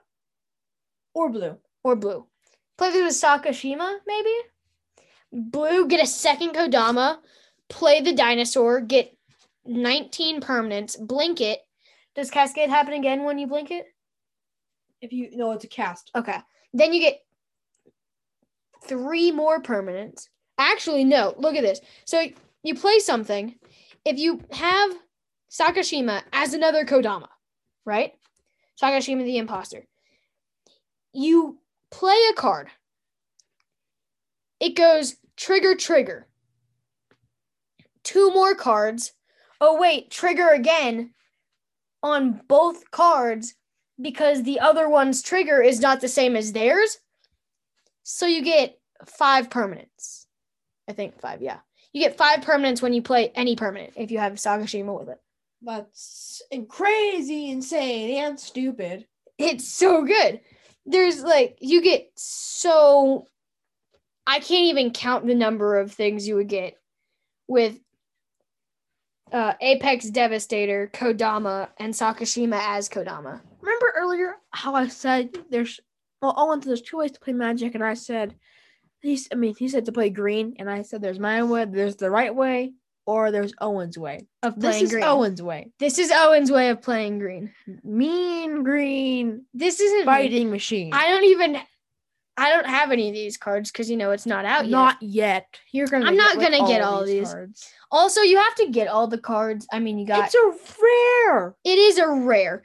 or 1.14 1.30
blue. 1.30 1.57
or 1.84 1.95
blue. 1.95 2.28
Play 2.78 2.89
with 3.01 3.14
Sakashima, 3.14 3.99
maybe. 4.07 4.34
Blue, 5.32 5.88
get 5.88 6.01
a 6.01 6.07
second 6.07 6.53
Kodama, 6.55 7.20
play 7.70 8.01
the 8.01 8.14
dinosaur, 8.14 8.82
get 8.82 9.16
19 9.66 10.41
permanents, 10.41 10.97
blink 10.99 11.39
it. 11.41 11.59
Does 12.16 12.32
Cascade 12.32 12.70
happen 12.70 12.93
again 12.93 13.24
when 13.24 13.38
you 13.38 13.47
blink 13.47 13.70
it? 13.72 13.93
If 15.04 15.12
you 15.12 15.36
know 15.36 15.51
it's 15.51 15.66
a 15.66 15.68
cast. 15.68 16.12
Okay. 16.16 16.38
Then 16.74 16.93
you 16.93 17.01
get 17.01 17.20
three 18.86 19.32
more 19.32 19.62
permanents. 19.62 20.30
Actually, 20.58 21.04
no, 21.04 21.36
look 21.38 21.58
at 21.58 21.62
this. 21.62 21.82
So 22.06 22.26
you 22.64 22.74
play 22.74 22.99
something. 22.99 23.56
If 24.06 24.18
you 24.18 24.39
have 24.54 24.91
Sakashima 25.51 26.22
as 26.32 26.54
another 26.54 26.86
Kodama, 26.86 27.28
right? 27.86 28.14
Sakashima 28.82 29.26
the 29.26 29.39
imposter. 29.39 29.86
You 31.12 31.60
play 31.91 32.18
a 32.32 32.34
card. 32.34 32.70
It 34.62 34.78
goes 34.78 35.18
trigger, 35.36 35.76
trigger. 35.76 36.28
Two 38.06 38.32
more 38.32 38.56
cards. 38.56 39.12
Oh, 39.60 39.78
wait, 39.78 40.12
trigger 40.12 40.47
again 40.47 41.14
on 42.01 42.41
both 42.47 42.89
cards 42.89 43.56
because 44.04 44.43
the 44.43 44.60
other 44.60 44.88
one's 44.88 45.24
trigger 45.24 45.62
is 45.62 45.80
not 45.80 46.01
the 46.01 46.08
same 46.08 46.36
as 46.36 46.51
theirs. 46.51 46.99
So 48.04 48.28
you 48.28 48.43
get 48.43 48.78
five 49.06 49.49
permanents. 49.49 50.26
I 50.88 50.91
think 50.91 51.20
five, 51.20 51.41
yeah. 51.41 51.60
You 51.93 52.01
get 52.01 52.18
five 52.18 52.41
permanents 52.41 52.82
when 52.82 52.93
you 52.93 53.01
play 53.01 53.32
any 53.34 53.56
permanent 53.56 53.93
if 53.95 54.12
you 54.12 54.20
have 54.20 54.34
Sakashima 54.34 54.99
with 54.99 55.10
it. 55.10 55.22
That's 55.62 56.41
crazy, 56.68 57.49
insane, 57.49 58.18
and 58.18 58.39
stupid. 58.39 59.08
It's 59.38 59.68
so 59.68 60.04
good. 60.04 60.41
There's 60.86 61.24
like, 61.24 61.58
you 61.62 61.82
get 61.82 62.12
so. 62.16 63.26
I 64.28 64.39
can't 64.39 64.66
even 64.66 64.91
count 64.91 65.26
the 65.26 65.36
number 65.36 65.80
of 65.80 65.91
things 65.91 66.28
you 66.28 66.36
would 66.36 66.47
get 66.47 66.78
with 67.47 67.80
uh, 69.32 69.54
Apex 69.62 70.10
Devastator, 70.10 70.89
Kodama, 70.93 71.70
and 71.78 71.93
Sakashima 71.93 72.60
as 72.62 72.89
Kodama. 72.89 73.41
Earlier 74.04 74.36
how 74.51 74.76
I 74.76 74.88
said 74.88 75.30
there's 75.49 75.80
well, 76.22 76.34
oh, 76.38 76.49
Owen 76.49 76.62
said 76.62 76.70
there's 76.70 76.82
two 76.82 76.97
ways 76.97 77.12
to 77.12 77.20
play 77.20 77.34
magic, 77.34 77.74
and 77.74 77.84
I 77.84 77.93
said 77.93 78.36
he's 79.01 79.30
I 79.32 79.36
mean 79.36 79.56
he 79.58 79.70
said 79.70 79.86
to 79.86 79.91
play 79.91 80.10
green, 80.10 80.56
and 80.60 80.70
I 80.70 80.82
said 80.82 81.01
there's 81.01 81.20
my 81.20 81.41
way, 81.43 81.66
there's 81.66 81.95
the 81.95 82.12
right 82.12 82.34
way, 82.34 82.74
or 83.06 83.32
there's 83.32 83.54
Owen's 83.62 83.97
way. 83.97 84.28
Of 84.41 84.60
playing 84.60 84.74
This 84.74 84.82
is 84.84 84.91
green. 84.91 85.04
Owen's 85.06 85.41
way. 85.41 85.72
This 85.80 85.99
is 85.99 86.12
Owen's 86.12 86.51
way 86.51 86.70
of 86.70 86.82
playing 86.82 87.20
green. 87.20 87.54
Mean 87.84 88.64
green 88.64 89.45
This 89.54 89.80
isn't 89.80 90.06
fighting 90.06 90.49
machine. 90.49 90.93
I 90.93 91.08
don't 91.10 91.26
even. 91.26 91.58
I 92.36 92.49
don't 92.49 92.66
have 92.66 92.91
any 92.91 93.10
of 93.10 93.14
these 93.14 93.38
cards 93.38 93.72
because 93.72 93.91
you 93.91 93.95
know 93.95 94.10
it's 94.10 94.26
not 94.26 94.43
out 94.43 94.66
yet. 94.66 94.72
Not 94.72 94.97
yet. 95.01 95.60
You're 95.72 95.88
gonna. 95.88 96.06
I'm 96.06 96.18
not 96.18 96.36
gonna 96.39 96.68
get 96.68 96.82
all 96.82 97.06
these. 97.06 97.32
cards. 97.32 97.70
Also, 97.91 98.22
you 98.22 98.38
have 98.38 98.56
to 98.56 98.70
get 98.70 98.88
all 98.88 99.08
the 99.08 99.20
cards. 99.20 99.68
I 99.72 99.80
mean, 99.80 99.99
you 99.99 100.08
got 100.08 100.26
It's 100.26 100.36
a 100.36 100.82
rare. 100.82 101.56
it 101.64 101.78
is 101.78 101.99
a 101.99 102.10
rare. 102.10 102.64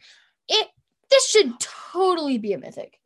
It 0.48 0.68
this 1.10 1.28
should 1.28 1.58
totally 1.60 2.38
be 2.38 2.52
a 2.52 2.58
mythic. 2.58 2.98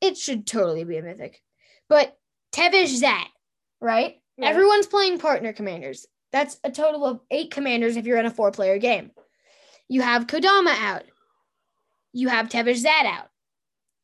It 0.00 0.16
should 0.16 0.46
totally 0.46 0.84
be 0.84 0.98
a 0.98 1.02
mythic. 1.02 1.42
But 1.88 2.16
Tevesh 2.52 2.88
Szat, 2.88 3.28
right? 3.80 4.16
Yeah. 4.36 4.48
Everyone's 4.48 4.86
playing 4.86 5.18
partner 5.18 5.52
commanders. 5.52 6.06
That's 6.32 6.58
a 6.64 6.70
total 6.70 7.04
of 7.06 7.20
eight 7.30 7.50
commanders 7.50 7.96
if 7.96 8.06
you're 8.06 8.18
in 8.18 8.26
a 8.26 8.30
four 8.30 8.50
player 8.50 8.78
game. 8.78 9.10
You 9.88 10.02
have 10.02 10.26
Kodama 10.26 10.74
out. 10.78 11.04
You 12.12 12.28
have 12.28 12.48
Tevesh 12.48 12.78
Szat 12.78 13.06
out. 13.06 13.28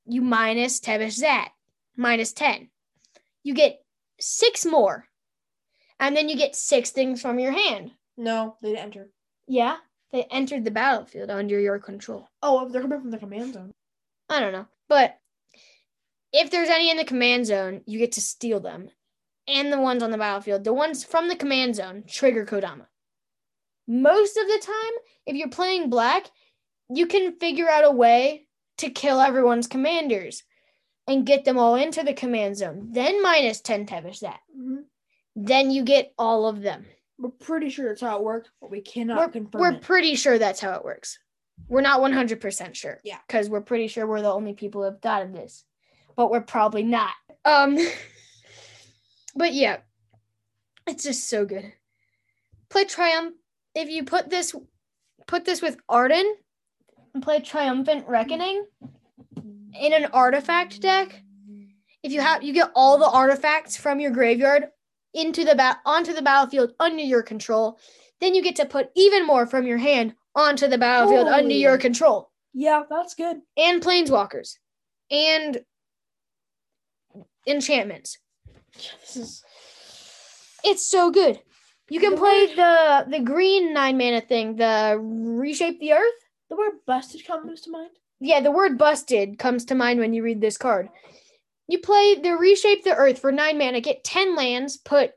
You 0.07 0.23
minus 0.23 0.81
Tevesh 0.81 1.13
Szat, 1.13 1.51
minus 1.97 2.33
10. 2.33 2.71
You 3.43 3.55
get 3.55 3.81
six 4.21 4.65
more. 4.65 5.07
And 6.01 6.17
then 6.17 6.29
you 6.29 6.37
get 6.37 6.57
six 6.57 6.91
things 6.91 7.21
from 7.21 7.39
your 7.39 7.53
hand. 7.53 7.93
No, 8.17 8.57
they 8.63 8.71
didn't 8.71 8.85
enter. 8.85 9.11
Yeah, 9.47 9.77
they 10.13 10.25
entered 10.25 10.65
the 10.65 10.71
battlefield 10.71 11.31
under 11.31 11.59
your 11.59 11.79
control. 11.79 12.29
Oh, 12.43 12.69
they're 12.69 12.83
coming 12.83 13.01
from 13.01 13.11
the 13.11 13.19
command 13.19 13.55
zone. 13.55 13.73
I 14.29 14.41
don't 14.41 14.53
know. 14.53 14.67
But 14.89 15.19
if 16.33 16.51
there's 16.51 16.69
any 16.69 16.91
in 16.91 16.97
the 16.97 17.05
command 17.05 17.47
zone, 17.47 17.83
you 17.87 17.99
get 17.99 18.13
to 18.13 18.21
steal 18.21 18.61
them. 18.61 18.91
And 19.49 19.73
the 19.73 19.81
ones 19.81 20.03
on 20.03 20.11
the 20.11 20.19
battlefield, 20.19 20.65
the 20.65 20.73
ones 20.73 21.03
from 21.03 21.29
the 21.29 21.37
command 21.37 21.77
zone, 21.77 22.05
trigger 22.07 22.47
Kodama. 22.47 22.87
Most 23.89 24.37
of 24.37 24.47
the 24.47 24.63
time, 24.65 24.93
if 25.27 25.35
you're 25.35 25.49
playing 25.49 25.91
black, 25.91 26.27
you 26.89 27.07
can 27.07 27.39
figure 27.39 27.69
out 27.69 27.85
a 27.85 27.91
way 27.91 28.47
to 28.79 28.91
kill 28.91 29.21
everyone's 29.21 29.67
commanders 29.67 30.45
and 31.09 31.27
get 31.27 31.45
them 31.45 31.59
all 31.59 31.75
into 31.75 32.03
the 32.03 32.15
command 32.15 32.57
zone. 32.57 32.91
Then 32.93 33.23
minus 33.23 33.61
10 33.61 33.87
Tevesh 33.87 34.19
Szat. 34.19 34.39
Mhm. 34.57 34.85
Then 35.35 35.71
you 35.71 35.83
get 35.83 36.13
all 36.17 36.47
of 36.47 36.63
them. 36.63 36.87
We're 37.23 37.31
pretty 37.31 37.71
sure 37.71 37.87
that's 37.87 38.01
how 38.01 38.17
it 38.17 38.25
worked, 38.25 38.51
but 38.61 38.69
we 38.69 38.81
cannot 38.81 39.19
we're, 39.19 39.29
confirm 39.29 39.61
we're 39.61 39.73
it. 39.75 39.83
pretty 39.83 40.17
sure 40.17 40.39
that's 40.41 40.61
how 40.61 40.73
it 40.73 40.85
works. 40.85 41.21
We're 41.69 41.81
not 41.81 42.01
100% 42.01 42.75
sure. 42.75 42.99
Yeah. 43.05 43.19
Because 43.29 43.49
we're 43.49 43.61
pretty 43.61 43.87
sure 43.87 44.09
we're 44.09 44.23
the 44.23 44.33
only 44.33 44.55
people 44.55 44.81
who 44.81 44.87
have 44.87 45.01
thought 45.01 45.23
of 45.23 45.33
this. 45.33 45.65
But 46.17 46.33
we're 46.33 46.41
probably 46.41 46.83
not. 46.83 47.13
Um 47.45 47.79
But 49.37 49.55
yeah. 49.55 49.79
It's 50.89 51.05
just 51.05 51.29
so 51.29 51.45
good. 51.45 51.73
Play 52.69 52.87
Triumph. 52.87 53.37
If 53.77 53.89
you 53.89 54.03
put 54.05 54.29
this 54.29 54.53
put 55.29 55.45
this 55.45 55.63
with 55.63 55.77
Arden 55.89 56.35
and 57.15 57.23
play 57.23 57.39
Triumphant 57.39 58.09
Reckoning 58.09 58.67
in 59.81 59.93
an 59.93 60.07
artifact 60.07 60.83
deck, 60.83 61.23
if 62.03 62.11
you 62.11 62.21
have 62.21 62.43
you 62.43 62.53
get 62.53 62.73
all 62.75 62.99
the 62.99 63.09
artifacts 63.09 63.77
from 63.77 64.01
your 64.01 64.11
graveyard 64.11 64.65
into 65.15 65.45
the 65.45 65.55
bat 65.55 65.79
onto 65.85 66.13
the 66.13 66.23
battlefield 66.23 66.73
under 66.81 67.03
your 67.03 67.23
control, 67.23 67.79
then 68.21 68.35
you 68.35 68.43
get 68.43 68.57
to 68.57 68.67
put 68.67 68.91
even 68.97 69.27
more 69.27 69.47
from 69.47 69.67
your 69.67 69.79
hand 69.79 70.15
onto 70.35 70.67
the 70.67 70.79
battlefield 70.79 71.29
under 71.29 71.55
your 71.55 71.77
control. 71.79 72.31
Yeah, 72.55 72.83
that's 72.89 73.15
good. 73.15 73.39
And 73.57 73.83
planeswalkers. 73.83 74.57
And 75.11 75.63
enchantments. 77.47 78.19
It's 80.65 80.87
so 80.87 81.11
good. 81.11 81.41
You 81.91 82.01
can 82.01 82.13
The 82.13 82.17
play 82.17 82.55
the 82.55 83.07
the 83.11 83.21
green 83.21 83.75
nine 83.75 83.99
mana 83.99 84.21
thing, 84.21 84.57
the 84.57 84.99
reshape 85.01 85.81
the 85.81 85.93
earth. 85.93 86.15
the 86.49 86.57
word 86.57 86.73
busted 86.87 87.27
comes 87.27 87.61
to 87.63 87.71
mind. 87.71 87.91
Yeah, 88.21 88.41
the 88.41 88.53
word 88.53 88.79
busted 88.79 89.39
comes 89.39 89.65
to 89.67 89.75
mind 89.75 89.99
when 89.99 90.15
you 90.15 90.23
read 90.23 90.41
this 90.41 90.57
card. 90.57 90.89
You 91.69 91.79
play 91.79 92.17
the 92.17 92.37
reshape 92.37 92.85
the 92.85 92.95
earth 92.95 93.19
for 93.19 93.33
nine 93.33 93.59
mana, 93.59 93.81
get 93.81 94.05
10 94.05 94.37
lands, 94.37 94.77
put 94.77 95.13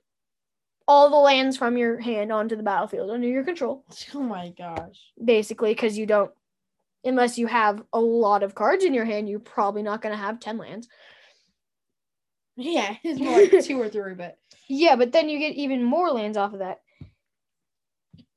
all 0.87 1.09
the 1.09 1.15
lands 1.15 1.57
from 1.57 1.77
your 1.77 1.99
hand 1.99 2.31
onto 2.31 2.55
the 2.55 2.63
battlefield 2.63 3.09
under 3.09 3.27
your 3.27 3.43
control. 3.43 3.85
Oh 4.15 4.21
my 4.21 4.49
gosh. 4.49 5.11
Basically, 5.23 5.71
because 5.71 5.97
you 5.97 6.05
don't 6.05 6.31
unless 7.03 7.37
you 7.37 7.45
have 7.47 7.83
a 7.93 7.99
lot 7.99 8.41
of 8.41 8.55
cards 8.55 8.83
in 8.83 8.93
your 8.93 9.05
hand, 9.05 9.29
you're 9.29 9.39
probably 9.39 9.83
not 9.83 10.01
gonna 10.01 10.17
have 10.17 10.39
10 10.39 10.57
lands. 10.57 10.87
Yeah, 12.55 12.95
it's 13.03 13.19
more 13.19 13.41
like 13.41 13.63
two 13.63 13.79
or 13.79 13.89
three, 13.89 14.13
but 14.13 14.37
Yeah, 14.67 14.95
but 14.95 15.11
then 15.11 15.29
you 15.29 15.39
get 15.39 15.55
even 15.55 15.83
more 15.83 16.09
lands 16.09 16.37
off 16.37 16.53
of 16.53 16.59
that. 16.59 16.81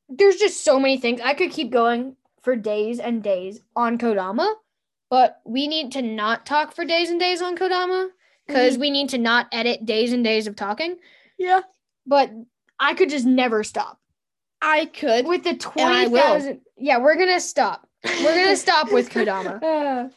There's 0.08 0.36
just 0.36 0.64
so 0.64 0.78
many 0.80 0.98
things. 0.98 1.20
I 1.22 1.34
could 1.34 1.50
keep 1.50 1.70
going 1.70 2.16
for 2.42 2.56
days 2.56 2.98
and 2.98 3.22
days 3.22 3.60
on 3.76 3.98
Kodama, 3.98 4.54
but 5.10 5.40
we 5.44 5.68
need 5.68 5.92
to 5.92 6.02
not 6.02 6.44
talk 6.46 6.74
for 6.74 6.84
days 6.84 7.10
and 7.10 7.18
days 7.20 7.40
on 7.42 7.56
Kodama 7.56 8.08
because 8.46 8.78
we 8.78 8.90
need 8.90 9.10
to 9.10 9.18
not 9.18 9.46
edit 9.52 9.84
days 9.86 10.12
and 10.12 10.24
days 10.24 10.46
of 10.46 10.56
talking. 10.56 10.96
yeah, 11.38 11.60
But 12.06 12.30
I 12.80 12.94
could 12.94 13.10
just 13.10 13.26
never 13.26 13.62
stop. 13.64 13.98
I 14.62 14.86
could. 14.86 15.26
With 15.26 15.44
the 15.44 15.50
I 15.50 16.06
20,000. 16.06 16.60
Yeah, 16.76 16.98
we're 16.98 17.14
going 17.16 17.28
to 17.28 17.40
stop. 17.40 17.86
We're 18.04 18.34
going 18.34 18.48
to 18.54 18.56
stop 18.56 18.90
with 18.92 19.10
Kodama. 19.10 19.62
Uh, 19.62 20.08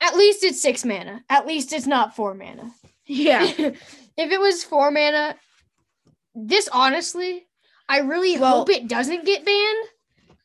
At 0.00 0.16
least 0.16 0.42
it's 0.44 0.60
six 0.60 0.84
mana. 0.84 1.22
At 1.30 1.46
least 1.46 1.72
it's 1.72 1.86
not 1.86 2.14
four 2.16 2.34
mana. 2.34 2.70
yeah. 3.06 3.44
if 3.44 3.76
it 4.16 4.40
was 4.40 4.62
four 4.64 4.90
mana, 4.90 5.36
this 6.34 6.68
honestly, 6.72 7.46
I 7.88 7.98
really 8.00 8.38
Well- 8.38 8.58
hope 8.58 8.70
it 8.70 8.88
doesn't 8.88 9.24
get 9.24 9.44
banned, 9.44 9.86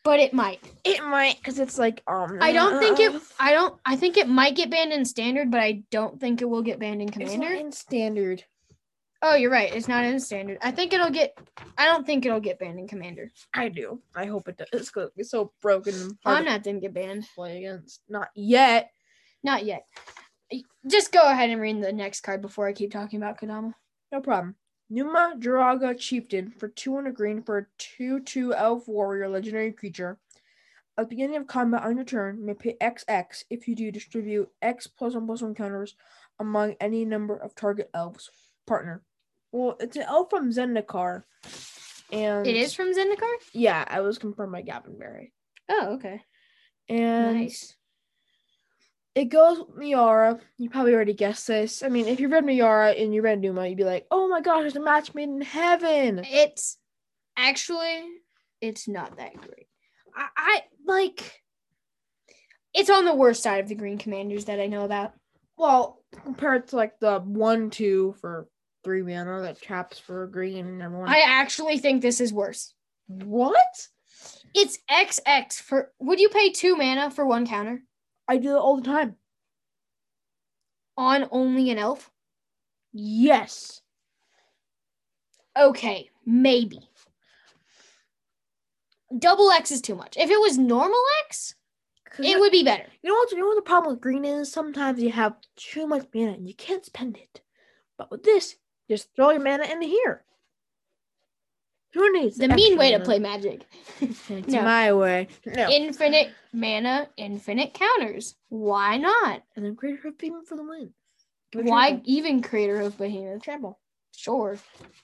but 0.03 0.19
it 0.19 0.33
might. 0.33 0.59
It 0.83 1.03
might 1.03 1.37
because 1.37 1.59
it's 1.59 1.77
like 1.79 2.01
um. 2.07 2.37
I 2.41 2.51
don't 2.51 2.79
think 2.79 2.99
it. 2.99 3.21
I 3.39 3.51
don't. 3.53 3.79
I 3.85 3.95
think 3.95 4.17
it 4.17 4.27
might 4.27 4.55
get 4.55 4.69
banned 4.69 4.91
in 4.93 5.05
standard, 5.05 5.49
but 5.51 5.59
I 5.61 5.83
don't 5.91 6.19
think 6.19 6.41
it 6.41 6.45
will 6.49 6.61
get 6.61 6.79
banned 6.79 7.01
in 7.01 7.07
It's 7.09 7.17
not 7.17 7.29
commander. 7.31 7.53
in 7.55 7.71
standard. 7.71 8.43
oh, 9.21 9.35
you're 9.35 9.51
right. 9.51 9.73
It's 9.73 9.87
not 9.87 10.03
in 10.03 10.19
standard. 10.19 10.57
I 10.61 10.71
think 10.71 10.93
it'll 10.93 11.09
get. 11.09 11.37
I 11.77 11.85
don't 11.85 12.05
think 12.05 12.25
it'll 12.25 12.39
get 12.41 12.59
banned 12.59 12.79
in 12.79 12.87
commander. 12.87 13.31
I 13.53 13.69
do. 13.69 14.01
I 14.15 14.25
hope 14.25 14.47
it 14.49 14.57
does. 14.57 14.67
It's, 14.73 14.91
it's 15.15 15.31
so 15.31 15.53
broken. 15.61 15.93
and 15.95 16.17
I'm 16.25 16.45
not 16.45 16.63
didn't 16.63 16.81
get 16.81 16.93
banned. 16.93 17.25
play 17.35 17.63
against. 17.65 18.01
Not 18.09 18.29
yet. 18.35 18.91
Not 19.43 19.65
yet. 19.65 19.85
Just 20.85 21.11
go 21.11 21.21
ahead 21.21 21.49
and 21.49 21.59
read 21.61 21.81
the 21.81 21.93
next 21.93 22.21
card 22.21 22.41
before 22.41 22.67
I 22.67 22.73
keep 22.73 22.91
talking 22.91 23.17
about 23.21 23.39
Kodama. 23.39 23.73
No 24.11 24.21
problem. 24.21 24.55
Numa 24.93 25.33
Joraga 25.39 25.97
Chieftain 25.97 26.51
for 26.51 26.67
200 26.67 27.15
green 27.15 27.41
for 27.41 27.57
a 27.57 27.65
2 27.79 28.19
2 28.19 28.53
elf 28.53 28.87
warrior 28.87 29.27
legendary 29.27 29.71
creature. 29.71 30.19
At 30.95 31.05
the 31.05 31.15
beginning 31.15 31.37
of 31.37 31.47
combat 31.47 31.81
on 31.81 31.95
your 31.95 32.05
turn, 32.05 32.45
may 32.45 32.53
pay 32.53 32.77
XX. 32.79 33.43
If 33.49 33.67
you 33.67 33.75
do, 33.75 33.91
distribute 33.91 34.51
X 34.61 34.85
plus 34.85 35.15
1 35.15 35.25
plus 35.25 35.41
1 35.41 35.55
counters 35.55 35.95
among 36.39 36.75
any 36.79 37.05
number 37.05 37.35
of 37.35 37.55
target 37.55 37.89
elves. 37.95 38.29
Partner. 38.67 39.01
Well, 39.51 39.77
it's 39.79 39.95
an 39.95 40.03
elf 40.03 40.29
from 40.29 40.51
Zendikar. 40.51 41.23
And 42.11 42.45
It 42.45 42.55
is 42.55 42.75
from 42.75 42.93
Zendikar. 42.93 43.33
Yeah, 43.51 43.83
I 43.87 44.01
was 44.01 44.19
confirmed 44.19 44.51
by 44.51 44.61
Gavin 44.61 44.93
Verhey. 44.93 45.31
Oh, 45.69 45.93
okay. 45.95 46.21
And 46.87 47.39
Nice. 47.39 47.75
It 49.15 49.25
goes 49.25 49.59
with 49.59 49.77
Miara. 49.77 50.39
You 50.57 50.69
probably 50.69 50.93
already 50.93 51.13
guessed 51.13 51.47
this. 51.47 51.83
I 51.83 51.89
mean, 51.89 52.07
if 52.07 52.19
you 52.19 52.27
read 52.29 52.45
Miara 52.45 52.99
and 52.99 53.13
you 53.13 53.21
read 53.21 53.41
Numa, 53.41 53.67
you'd 53.67 53.77
be 53.77 53.83
like, 53.83 54.07
oh 54.09 54.27
my 54.27 54.41
gosh, 54.41 54.61
there's 54.61 54.75
a 54.75 54.81
match 54.81 55.13
made 55.13 55.29
in 55.29 55.41
heaven. 55.41 56.25
It's 56.25 56.77
actually 57.37 58.03
it's 58.61 58.87
not 58.87 59.17
that 59.17 59.35
great. 59.35 59.67
I, 60.15 60.27
I 60.35 60.61
like 60.85 61.41
it's 62.73 62.89
on 62.89 63.05
the 63.05 63.13
worst 63.13 63.43
side 63.43 63.63
of 63.63 63.69
the 63.69 63.75
green 63.75 63.97
commanders 63.97 64.45
that 64.45 64.59
I 64.59 64.67
know 64.67 64.83
about. 64.83 65.13
Well, 65.57 66.03
compared 66.23 66.69
to 66.69 66.75
like 66.75 66.99
the 66.99 67.19
one 67.19 67.69
two 67.69 68.15
for 68.19 68.47
three 68.83 69.03
mana 69.03 69.41
that 69.41 69.61
traps 69.61 69.99
for 69.99 70.25
green 70.27 70.65
and 70.65 70.81
everyone. 70.81 71.09
I 71.09 71.21
actually 71.25 71.77
think 71.77 72.01
this 72.01 72.19
is 72.19 72.33
worse. 72.33 72.73
what? 73.07 73.87
It's 74.55 74.79
XX 74.89 75.53
for 75.53 75.91
would 75.99 76.19
you 76.19 76.29
pay 76.29 76.51
two 76.51 76.75
mana 76.75 77.11
for 77.11 77.25
one 77.25 77.45
counter 77.45 77.83
I 78.27 78.37
do 78.37 78.49
that 78.49 78.59
all 78.59 78.77
the 78.77 78.83
time. 78.83 79.15
on 80.97 81.27
only 81.31 81.69
an 81.71 81.77
elf? 81.77 82.11
Yes. 82.91 83.81
Okay, 85.57 86.09
maybe. 86.25 86.79
Double 89.17 89.51
X 89.51 89.71
is 89.71 89.81
too 89.81 89.95
much. 89.95 90.17
If 90.17 90.29
it 90.29 90.39
was 90.39 90.57
normal 90.57 91.01
X, 91.25 91.55
it 92.19 92.39
would 92.39 92.51
be 92.51 92.63
better. 92.63 92.85
You 93.01 93.09
know 93.09 93.15
what? 93.15 93.31
You 93.31 93.39
know 93.39 93.47
what 93.47 93.55
the 93.55 93.61
problem 93.61 93.93
with 93.93 94.01
green 94.01 94.25
is? 94.25 94.51
Sometimes 94.51 95.01
you 95.01 95.11
have 95.11 95.35
too 95.55 95.87
much 95.87 96.07
mana 96.13 96.33
and 96.33 96.47
you 96.47 96.55
can't 96.55 96.85
spend 96.85 97.17
it. 97.17 97.41
But 97.97 98.09
with 98.11 98.23
this, 98.23 98.55
just 98.89 99.13
throw 99.15 99.31
your 99.31 99.41
mana 99.41 99.65
into 99.65 99.85
here. 99.85 100.23
Who 101.93 102.11
needs 102.11 102.37
The 102.37 102.47
mean 102.47 102.73
extra 102.73 102.77
way 102.79 102.91
to 102.91 102.99
play 102.99 103.19
magic. 103.19 103.65
It's 104.01 104.29
No. 104.47 104.61
my 104.63 104.91
way. 104.93 105.27
No. 105.45 105.69
Infinite 105.69 106.31
mana, 106.51 107.07
infinite 107.17 107.73
counters. 107.73 108.35
Why 108.49 108.97
not? 108.97 109.43
and 109.55 109.63
then 109.65 109.75
create 109.75 109.99
her 109.99 110.11
beam 110.11 110.43
for 110.45 110.55
the 110.55 110.63
win. 110.63 110.91
Give 111.51 111.61
it 111.61 111.69
Why 111.69 111.89
trample. 111.89 112.11
even 112.11 112.41
Craterhoof 112.41 112.97
Behemoth? 112.97 113.43
trample? 113.43 113.79
Sure. 114.15 114.57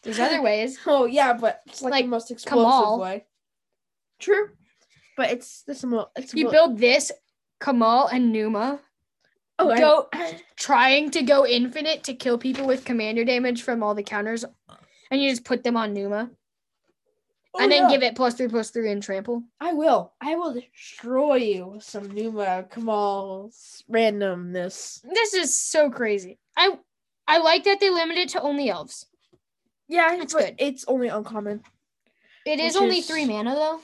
There's 0.04 0.20
other 0.20 0.42
ways. 0.50 0.80
Oh 0.88 1.06
yeah, 1.06 1.34
but 1.34 1.62
it's 1.68 1.82
like, 1.84 1.92
Like, 1.92 2.06
the 2.06 2.10
most 2.10 2.32
explosive 2.32 2.66
Kamahl. 2.88 3.00
way. 3.00 3.26
True, 4.20 4.50
but 5.16 5.30
it's 5.32 5.62
this 5.64 5.84
mo- 5.84 6.10
it's 6.16 6.34
You 6.34 6.50
build 6.50 6.78
this, 6.80 7.12
Kamahl 7.62 8.10
and 8.12 8.32
Numa, 8.34 8.80
oh, 9.60 9.70
I- 9.72 9.78
go 9.78 10.10
trying 10.58 11.12
to 11.12 11.22
go 11.22 11.46
infinite 11.46 12.04
to 12.06 12.14
kill 12.16 12.38
people 12.38 12.66
with 12.66 12.84
commander 12.84 13.24
damage 13.24 13.62
from 13.62 13.82
all 13.84 13.94
the 13.96 14.04
counters, 14.04 14.44
and 15.12 15.22
you 15.22 15.30
just 15.30 15.46
put 15.46 15.64
them 15.64 15.78
on 15.78 15.94
Numa, 15.94 16.32
Oh, 17.54 17.64
and 17.64 17.72
then 17.72 17.84
yeah. 17.84 17.90
give 17.90 18.04
it 18.04 18.16
plus 18.16 18.36
three 18.36 18.48
plus 18.48 18.70
three 18.70 18.92
and 18.92 19.02
trample. 19.02 19.44
I 19.60 19.74
will. 19.74 20.14
I 20.22 20.36
will 20.36 20.54
destroy 20.54 21.36
you 21.36 21.68
with 21.68 21.84
some 21.84 22.10
Numa 22.12 22.66
Kamahl's 22.70 23.84
randomness. 23.92 25.02
This 25.02 25.34
is 25.34 25.60
so 25.60 25.90
crazy. 25.90 26.38
I 26.56 26.78
I 27.28 27.40
like 27.40 27.64
that 27.64 27.80
they 27.80 27.90
limit 27.90 28.18
it 28.18 28.30
to 28.30 28.42
only 28.42 28.70
elves. 28.70 29.08
Yeah, 29.88 30.16
it's 30.22 30.34
good. 30.34 30.56
It's 30.60 30.86
only 30.88 31.08
uncommon. 31.08 31.64
It 32.46 32.60
is 32.60 32.76
only 32.76 33.00
is- 33.00 33.08
three 33.08 33.26
mana 33.26 33.56
though. 33.56 33.80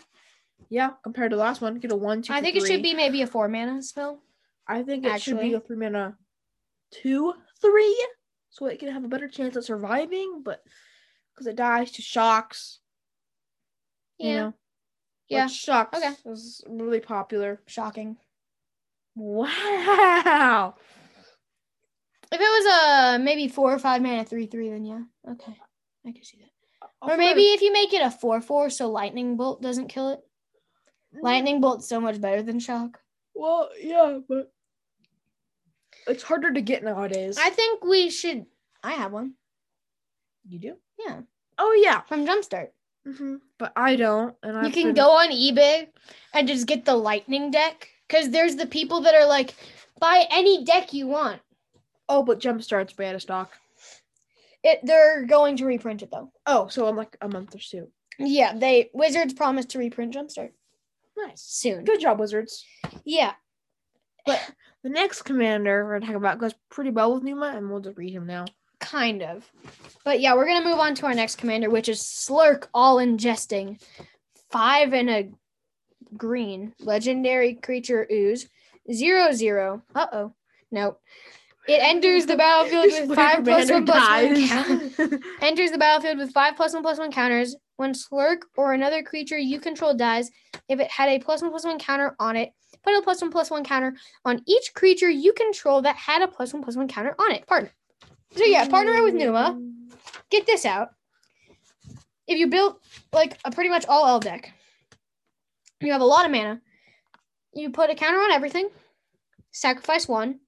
Yeah, 0.69 0.91
compared 1.03 1.31
to 1.31 1.37
the 1.37 1.43
last 1.43 1.61
one, 1.61 1.75
get 1.75 1.91
a 1.91 1.95
one, 1.95 2.21
two. 2.21 2.33
I 2.33 2.41
think 2.41 2.55
it 2.55 2.65
should 2.65 2.81
be 2.81 2.93
maybe 2.93 3.21
a 3.21 3.27
four 3.27 3.47
mana 3.47 3.81
spell. 3.81 4.21
I 4.67 4.83
think 4.83 5.05
it 5.05 5.21
should 5.21 5.39
be 5.39 5.53
a 5.53 5.59
three 5.59 5.77
mana, 5.77 6.17
two, 6.91 7.33
three, 7.61 8.07
so 8.49 8.65
it 8.65 8.79
can 8.79 8.89
have 8.89 9.03
a 9.03 9.07
better 9.07 9.27
chance 9.27 9.55
of 9.55 9.65
surviving. 9.65 10.41
But 10.43 10.63
because 11.33 11.47
it 11.47 11.55
dies 11.55 11.91
to 11.93 12.01
shocks, 12.01 12.79
you 14.17 14.29
Yeah. 14.29 14.35
know, 14.41 14.53
Yeah. 15.27 15.45
Which 15.45 15.53
shocks 15.53 15.97
Okay. 15.97 16.13
is 16.25 16.63
really 16.67 16.99
popular. 16.99 17.61
Shocking. 17.67 18.17
Wow. 19.15 20.75
If 22.31 22.39
it 22.41 22.43
was 22.43 23.15
a 23.15 23.19
maybe 23.19 23.47
four 23.47 23.73
or 23.73 23.79
five 23.79 24.01
mana 24.01 24.25
three 24.25 24.45
three, 24.47 24.69
then 24.69 24.83
yeah. 24.85 25.03
Okay. 25.29 25.57
I 26.05 26.11
can 26.11 26.23
see 26.23 26.37
that. 26.37 26.49
I'll 27.01 27.11
Or 27.13 27.17
maybe 27.17 27.41
if 27.53 27.61
you 27.61 27.71
make 27.71 27.93
it 27.93 28.01
a 28.01 28.11
four 28.11 28.41
four 28.41 28.69
so 28.69 28.89
lightning 28.89 29.37
bolt 29.37 29.61
doesn't 29.61 29.87
kill 29.87 30.09
it. 30.09 30.19
Mm. 31.15 31.23
Lightning 31.23 31.61
bolt's 31.61 31.87
so 31.87 31.99
much 32.01 32.19
better 32.19 32.41
than 32.43 32.59
shock. 32.59 32.99
Well, 33.33 33.69
yeah, 33.79 34.19
but 34.27 34.51
it's 36.07 36.23
harder 36.23 36.51
to 36.53 36.61
get 36.61 36.83
nowadays. 36.83 37.37
I 37.41 37.49
think 37.49 37.83
we 37.83 38.09
should 38.09 38.45
I 38.83 38.93
have 38.93 39.11
one. 39.11 39.33
you 40.47 40.59
do? 40.59 40.75
Yeah. 40.99 41.21
Oh 41.57 41.73
yeah. 41.81 42.01
From 42.01 42.25
Jumpstart. 42.25 42.69
Hmm 43.05 43.35
But 43.57 43.71
I 43.75 43.95
don't, 43.95 44.35
and 44.43 44.53
you 44.53 44.59
I've 44.67 44.73
can 44.73 44.83
been- 44.87 44.95
go 44.95 45.11
on 45.11 45.29
eBay 45.29 45.87
and 46.33 46.47
just 46.47 46.67
get 46.67 46.85
the 46.85 46.95
lightning 46.95 47.51
deck. 47.51 47.89
Cause 48.07 48.29
there's 48.29 48.55
the 48.55 48.67
people 48.67 49.01
that 49.01 49.15
are 49.15 49.25
like, 49.25 49.55
buy 49.99 50.25
any 50.29 50.63
deck 50.63 50.93
you 50.93 51.07
want. 51.07 51.41
Oh, 52.07 52.21
but 52.23 52.39
Jumpstart's 52.39 52.95
way 52.97 53.07
out 53.09 53.15
of 53.15 53.21
stock. 53.21 53.51
It 54.63 54.79
they're 54.83 55.25
going 55.25 55.57
to 55.57 55.65
reprint 55.65 56.03
it 56.03 56.11
though. 56.11 56.31
Oh, 56.45 56.67
so 56.67 56.87
I'm 56.87 56.95
like 56.95 57.17
a 57.21 57.27
month 57.29 57.55
or 57.55 57.59
two. 57.59 57.87
Yeah, 58.19 58.55
they 58.57 58.89
Wizards 58.93 59.33
promised 59.33 59.69
to 59.69 59.79
reprint 59.79 60.13
Jumpstart 60.13 60.51
Nice. 61.17 61.41
soon. 61.41 61.83
Good 61.83 61.99
job, 61.99 62.19
Wizards. 62.19 62.63
Yeah. 63.03 63.33
But 64.25 64.39
the 64.83 64.89
next 64.89 65.23
commander 65.23 65.83
we're 65.85 65.99
gonna 65.99 66.05
talk 66.11 66.15
about 66.15 66.37
goes 66.39 66.53
pretty 66.69 66.91
well 66.91 67.13
with 67.13 67.23
Numa, 67.23 67.53
and 67.55 67.69
we'll 67.71 67.79
just 67.79 67.97
read 67.97 68.13
him 68.13 68.27
now. 68.27 68.45
Kind 68.79 69.23
of. 69.23 69.49
But 70.03 70.19
yeah, 70.19 70.35
we're 70.35 70.47
gonna 70.47 70.65
move 70.67 70.79
on 70.79 70.95
to 70.95 71.05
our 71.05 71.13
next 71.13 71.37
commander, 71.37 71.69
which 71.69 71.89
is 71.89 71.99
Slurk 72.01 72.67
all 72.73 72.97
ingesting. 72.97 73.81
Five 74.51 74.93
and 74.93 75.09
a 75.09 75.29
green 76.15 76.73
legendary 76.79 77.55
creature 77.55 78.07
ooze 78.11 78.47
zero 78.91 79.31
zero. 79.31 79.81
Uh 79.93 80.07
oh. 80.11 80.33
Nope. 80.71 81.01
It 81.67 81.81
enters 81.81 82.27
the 82.27 82.35
battlefield 82.35 83.09
with 83.09 83.15
five 83.15 83.43
plus 83.43 83.71
one 83.71 83.85
plus 83.85 84.23
one. 84.23 84.47
count- 84.47 85.23
enters 85.41 85.71
the 85.71 85.79
battlefield 85.79 86.19
with 86.19 86.31
five 86.31 86.55
plus 86.55 86.73
one 86.73 86.83
plus 86.83 86.99
one 86.99 87.11
counters. 87.11 87.55
When 87.77 87.93
Slurk 87.93 88.43
or 88.55 88.73
another 88.73 89.03
creature 89.03 89.37
you 89.37 89.59
control 89.59 89.93
dies, 89.93 90.29
if 90.69 90.79
it 90.79 90.89
had 90.89 91.09
a 91.09 91.19
plus 91.19 91.41
one 91.41 91.51
plus 91.51 91.65
one 91.65 91.79
counter 91.79 92.15
on 92.19 92.35
it, 92.37 92.51
put 92.83 92.95
a 92.95 93.01
plus 93.01 93.21
one 93.21 93.31
plus 93.31 93.49
one 93.51 93.63
counter 93.65 93.95
on 94.23 94.41
each 94.47 94.73
creature 94.75 95.09
you 95.09 95.33
control 95.33 95.81
that 95.81 95.95
had 95.95 96.21
a 96.21 96.27
plus 96.27 96.53
one 96.53 96.61
plus 96.63 96.77
one 96.77 96.87
counter 96.87 97.15
on 97.19 97.31
it. 97.31 97.45
Partner. 97.47 97.71
So 98.35 98.43
yeah, 98.43 98.67
partner 98.67 99.01
with 99.03 99.13
Numa. 99.13 99.59
Get 100.29 100.45
this 100.45 100.65
out. 100.65 100.89
If 102.27 102.37
you 102.37 102.47
built 102.47 102.81
like 103.13 103.37
a 103.45 103.51
pretty 103.51 103.69
much 103.69 103.85
all 103.87 104.07
L 104.07 104.19
deck, 104.19 104.51
you 105.81 105.91
have 105.91 106.01
a 106.01 106.05
lot 106.05 106.25
of 106.25 106.31
mana. 106.31 106.61
You 107.53 107.69
put 107.69 107.89
a 107.89 107.95
counter 107.95 108.19
on 108.19 108.31
everything, 108.31 108.69
sacrifice 109.51 110.07
one, 110.07 110.39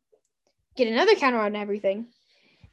get 0.76 0.88
another 0.88 1.16
counter 1.16 1.40
on 1.40 1.56
everything, 1.56 2.08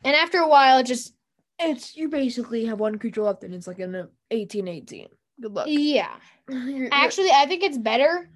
and 0.04 0.16
after 0.16 0.38
a 0.38 0.48
while, 0.48 0.78
it 0.78 0.86
just 0.86 1.14
It's 1.60 1.96
you 1.96 2.08
basically 2.08 2.64
have 2.64 2.80
one 2.80 2.98
creature 2.98 3.22
left 3.22 3.44
and 3.44 3.54
it's 3.54 3.66
like 3.68 3.78
an 3.78 4.08
18 4.30 4.66
18. 4.66 5.08
Good 5.40 5.52
luck. 5.52 5.66
yeah. 5.68 6.16
Actually, 6.92 7.30
I 7.30 7.46
think 7.46 7.62
it's 7.62 7.78
better. 7.78 8.28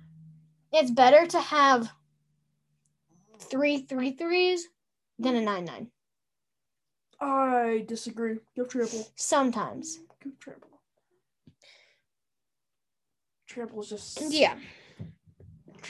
It's 0.72 0.90
better 0.90 1.26
to 1.26 1.40
have 1.40 1.90
three 3.40 3.78
three 3.78 4.12
threes 4.12 4.68
than 5.18 5.34
a 5.34 5.40
nine 5.40 5.64
nine. 5.64 5.90
I 7.20 7.84
disagree. 7.86 8.38
Go 8.56 8.64
triple. 8.64 9.06
Sometimes. 9.16 9.98
Go 10.22 10.30
triple. 10.40 10.68
Triple 13.46 13.80
is 13.80 13.88
just 13.88 14.20
Yeah. 14.32 14.56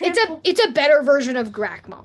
It's 0.01 0.18
a 0.18 0.41
it's 0.45 0.64
a 0.64 0.70
better 0.70 1.03
version 1.03 1.37
of 1.37 1.49
Grakmaw. 1.49 2.05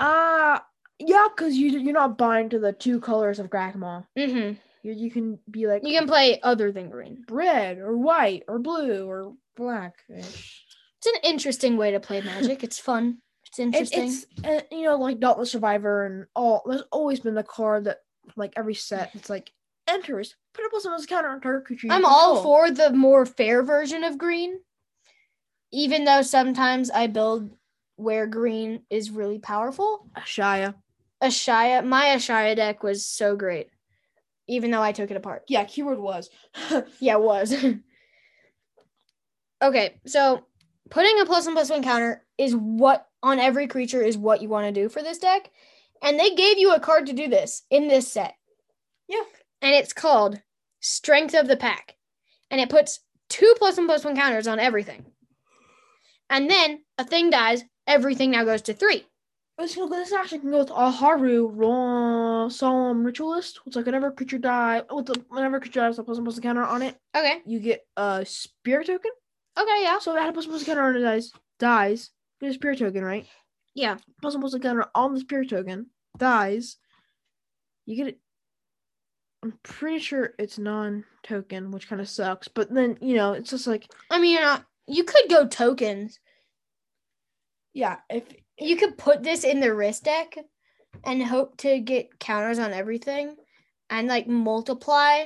uh 0.00 0.58
yeah, 0.98 1.28
because 1.34 1.56
you 1.56 1.70
you're 1.78 1.92
not 1.94 2.18
buying 2.18 2.48
to 2.50 2.58
the 2.58 2.72
two 2.72 3.00
colors 3.00 3.38
of 3.38 3.48
Grakmaw. 3.48 4.04
Mm-hmm. 4.18 4.58
You 4.82 4.92
you 4.92 5.10
can 5.10 5.38
be 5.50 5.66
like 5.66 5.82
You 5.84 5.98
can 5.98 6.08
play 6.08 6.40
other 6.42 6.72
than 6.72 6.90
green. 6.90 7.24
red 7.30 7.78
or 7.78 7.96
white 7.96 8.44
or 8.48 8.58
blue 8.58 9.06
or 9.08 9.34
black. 9.56 9.94
It's, 10.08 11.06
an 11.06 11.20
interesting 11.22 11.76
way 11.76 11.92
to 11.92 12.00
play 12.00 12.20
Magic. 12.20 12.62
It's 12.62 12.78
fun. 12.78 13.18
It's 13.46 13.58
interesting. 13.58 14.08
it's 14.08 14.26
uh, 14.44 14.60
you 14.70 14.84
know 14.84 14.96
like 14.96 15.18
Dauntless 15.20 15.52
Survivor 15.52 16.06
and 16.06 16.26
all. 16.36 16.62
There's 16.66 16.84
always 16.92 17.20
been 17.20 17.34
the 17.34 17.42
card 17.42 17.84
that 17.84 17.98
like 18.36 18.52
every 18.56 18.74
set. 18.74 19.10
It's 19.14 19.30
like 19.30 19.52
enters 19.88 20.36
put 20.54 20.64
a 20.64 20.70
plus 20.70 20.84
one 20.84 21.04
counter 21.06 21.28
on 21.28 21.40
target 21.40 21.66
creature. 21.66 21.88
I'm 21.90 22.04
all 22.04 22.36
control. 22.36 22.42
for 22.42 22.70
the 22.70 22.92
more 22.92 23.26
fair 23.26 23.62
version 23.62 24.04
of 24.04 24.18
green, 24.18 24.60
even 25.72 26.04
though 26.04 26.22
sometimes 26.22 26.90
I 26.90 27.06
build 27.06 27.50
where 27.96 28.26
green 28.26 28.82
is 28.90 29.10
really 29.10 29.38
powerful. 29.38 30.06
Ashaya. 30.16 30.74
Ashaya, 31.22 31.84
my 31.84 32.06
Ashaya 32.06 32.56
deck 32.56 32.82
was 32.82 33.04
so 33.04 33.36
great, 33.36 33.68
even 34.48 34.70
though 34.70 34.82
I 34.82 34.92
took 34.92 35.10
it 35.10 35.16
apart. 35.16 35.42
Yeah, 35.48 35.64
keyword 35.64 35.98
was. 35.98 36.30
Yeah, 36.98 37.14
it 37.14 37.22
was. 37.22 37.54
okay, 39.62 40.00
so 40.06 40.46
putting 40.88 41.20
a 41.20 41.26
plus 41.26 41.44
one 41.44 41.54
plus 41.54 41.70
one 41.70 41.82
counter 41.82 42.24
is 42.38 42.54
what 42.54 43.06
on 43.22 43.38
every 43.38 43.66
creature 43.66 44.00
is 44.00 44.16
what 44.16 44.40
you 44.40 44.48
want 44.48 44.66
to 44.66 44.80
do 44.80 44.88
for 44.88 45.02
this 45.02 45.18
deck. 45.18 45.50
And 46.02 46.18
they 46.18 46.34
gave 46.34 46.58
you 46.58 46.72
a 46.74 46.80
card 46.80 47.06
to 47.06 47.12
do 47.12 47.28
this 47.28 47.62
in 47.70 47.88
this 47.88 48.10
set. 48.10 48.34
Yeah. 49.08 49.22
And 49.62 49.74
it's 49.74 49.92
called 49.92 50.40
Strength 50.80 51.34
of 51.34 51.48
the 51.48 51.56
Pack. 51.56 51.96
And 52.50 52.60
it 52.60 52.70
puts 52.70 53.00
two 53.28 53.54
plus 53.58 53.76
one 53.76 53.86
plus 53.86 54.04
one 54.04 54.16
counters 54.16 54.46
on 54.48 54.58
everything. 54.58 55.04
And 56.30 56.48
then 56.48 56.82
a 56.96 57.04
thing 57.04 57.30
dies, 57.30 57.62
everything 57.86 58.30
now 58.30 58.44
goes 58.44 58.62
to 58.62 58.74
three. 58.74 59.04
This, 59.58 59.74
this 59.74 60.12
actually 60.12 60.38
can 60.38 60.50
go 60.52 60.58
with 60.60 60.70
a 60.70 60.90
Haru 60.90 61.48
raw 61.48 62.48
solemn 62.48 63.04
ritualist. 63.04 63.60
It's 63.66 63.76
like 63.76 63.84
whenever 63.84 64.10
creature 64.10 64.38
die 64.38 64.82
with 64.90 65.06
the 65.06 65.22
whenever 65.28 65.60
creature 65.60 65.80
dies, 65.80 65.98
a 65.98 66.02
plus 66.02 66.16
one 66.16 66.24
plus 66.24 66.36
one 66.36 66.42
counter 66.42 66.64
on 66.64 66.80
it, 66.80 66.96
Okay. 67.14 67.40
you 67.44 67.60
get 67.60 67.84
a 67.96 68.24
spirit 68.26 68.86
token. 68.86 69.10
Okay, 69.58 69.82
yeah. 69.82 69.98
So 69.98 70.12
if 70.12 70.16
it 70.16 70.20
had 70.20 70.30
a 70.30 70.32
plus 70.32 70.46
one 70.46 70.52
plus 70.56 70.66
one 70.66 70.76
counter 70.76 70.88
on 70.88 70.96
it 70.96 71.00
dies, 71.00 71.32
dies, 71.58 72.10
get 72.40 72.50
a 72.50 72.54
spirit 72.54 72.78
token, 72.78 73.04
right? 73.04 73.26
Yeah. 73.80 73.96
Plus 74.20 74.36
one 74.36 74.60
counter 74.60 74.86
on 74.94 75.14
the 75.14 75.20
spirit 75.20 75.48
token, 75.48 75.86
dies, 76.18 76.76
you 77.86 77.96
get 77.96 78.08
it. 78.08 78.18
I'm 79.42 79.54
pretty 79.62 80.00
sure 80.00 80.34
it's 80.38 80.58
non-token, 80.58 81.70
which 81.70 81.88
kind 81.88 82.02
of 82.02 82.08
sucks. 82.10 82.46
But 82.46 82.72
then 82.74 82.98
you 83.00 83.14
know, 83.14 83.32
it's 83.32 83.48
just 83.48 83.66
like 83.66 83.86
I 84.10 84.20
mean, 84.20 84.34
you're 84.34 84.42
not, 84.42 84.64
you 84.86 85.04
could 85.04 85.30
go 85.30 85.46
tokens. 85.46 86.20
yeah, 87.72 87.96
if 88.10 88.24
you 88.58 88.76
could 88.76 88.98
put 88.98 89.22
this 89.22 89.44
in 89.44 89.60
the 89.60 89.74
wrist 89.74 90.04
deck 90.04 90.36
and 91.04 91.22
hope 91.24 91.56
to 91.58 91.80
get 91.80 92.18
counters 92.18 92.58
on 92.58 92.74
everything 92.74 93.36
and 93.88 94.08
like 94.08 94.28
multiply 94.28 95.24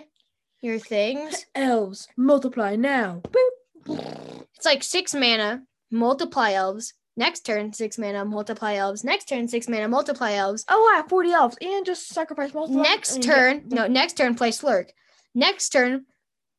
your 0.60 0.78
things. 0.78 1.44
elves 1.56 2.06
multiply 2.16 2.76
now. 2.76 3.20
Boop. 3.24 4.44
It's 4.54 4.64
like 4.64 4.84
six 4.84 5.12
mana, 5.12 5.64
multiply 5.90 6.52
elves. 6.52 6.94
Next 7.16 7.40
turn, 7.46 7.72
six 7.72 7.96
mana, 7.96 8.24
multiply 8.24 8.74
elves. 8.74 9.04
Next 9.04 9.26
turn, 9.28 9.46
six 9.46 9.68
mana, 9.68 9.86
multiply 9.88 10.32
elves. 10.32 10.64
Oh, 10.68 10.90
I 10.92 10.96
have 10.96 11.08
40 11.08 11.30
elves 11.32 11.56
and 11.60 11.86
just 11.86 12.08
sacrifice 12.08 12.52
multiple. 12.52 12.82
Next 12.82 13.14
get- 13.14 13.22
turn, 13.22 13.62
no, 13.68 13.86
next 13.86 14.14
turn, 14.16 14.34
play 14.34 14.50
Slurk. 14.50 14.90
Next 15.34 15.68
turn, 15.70 16.06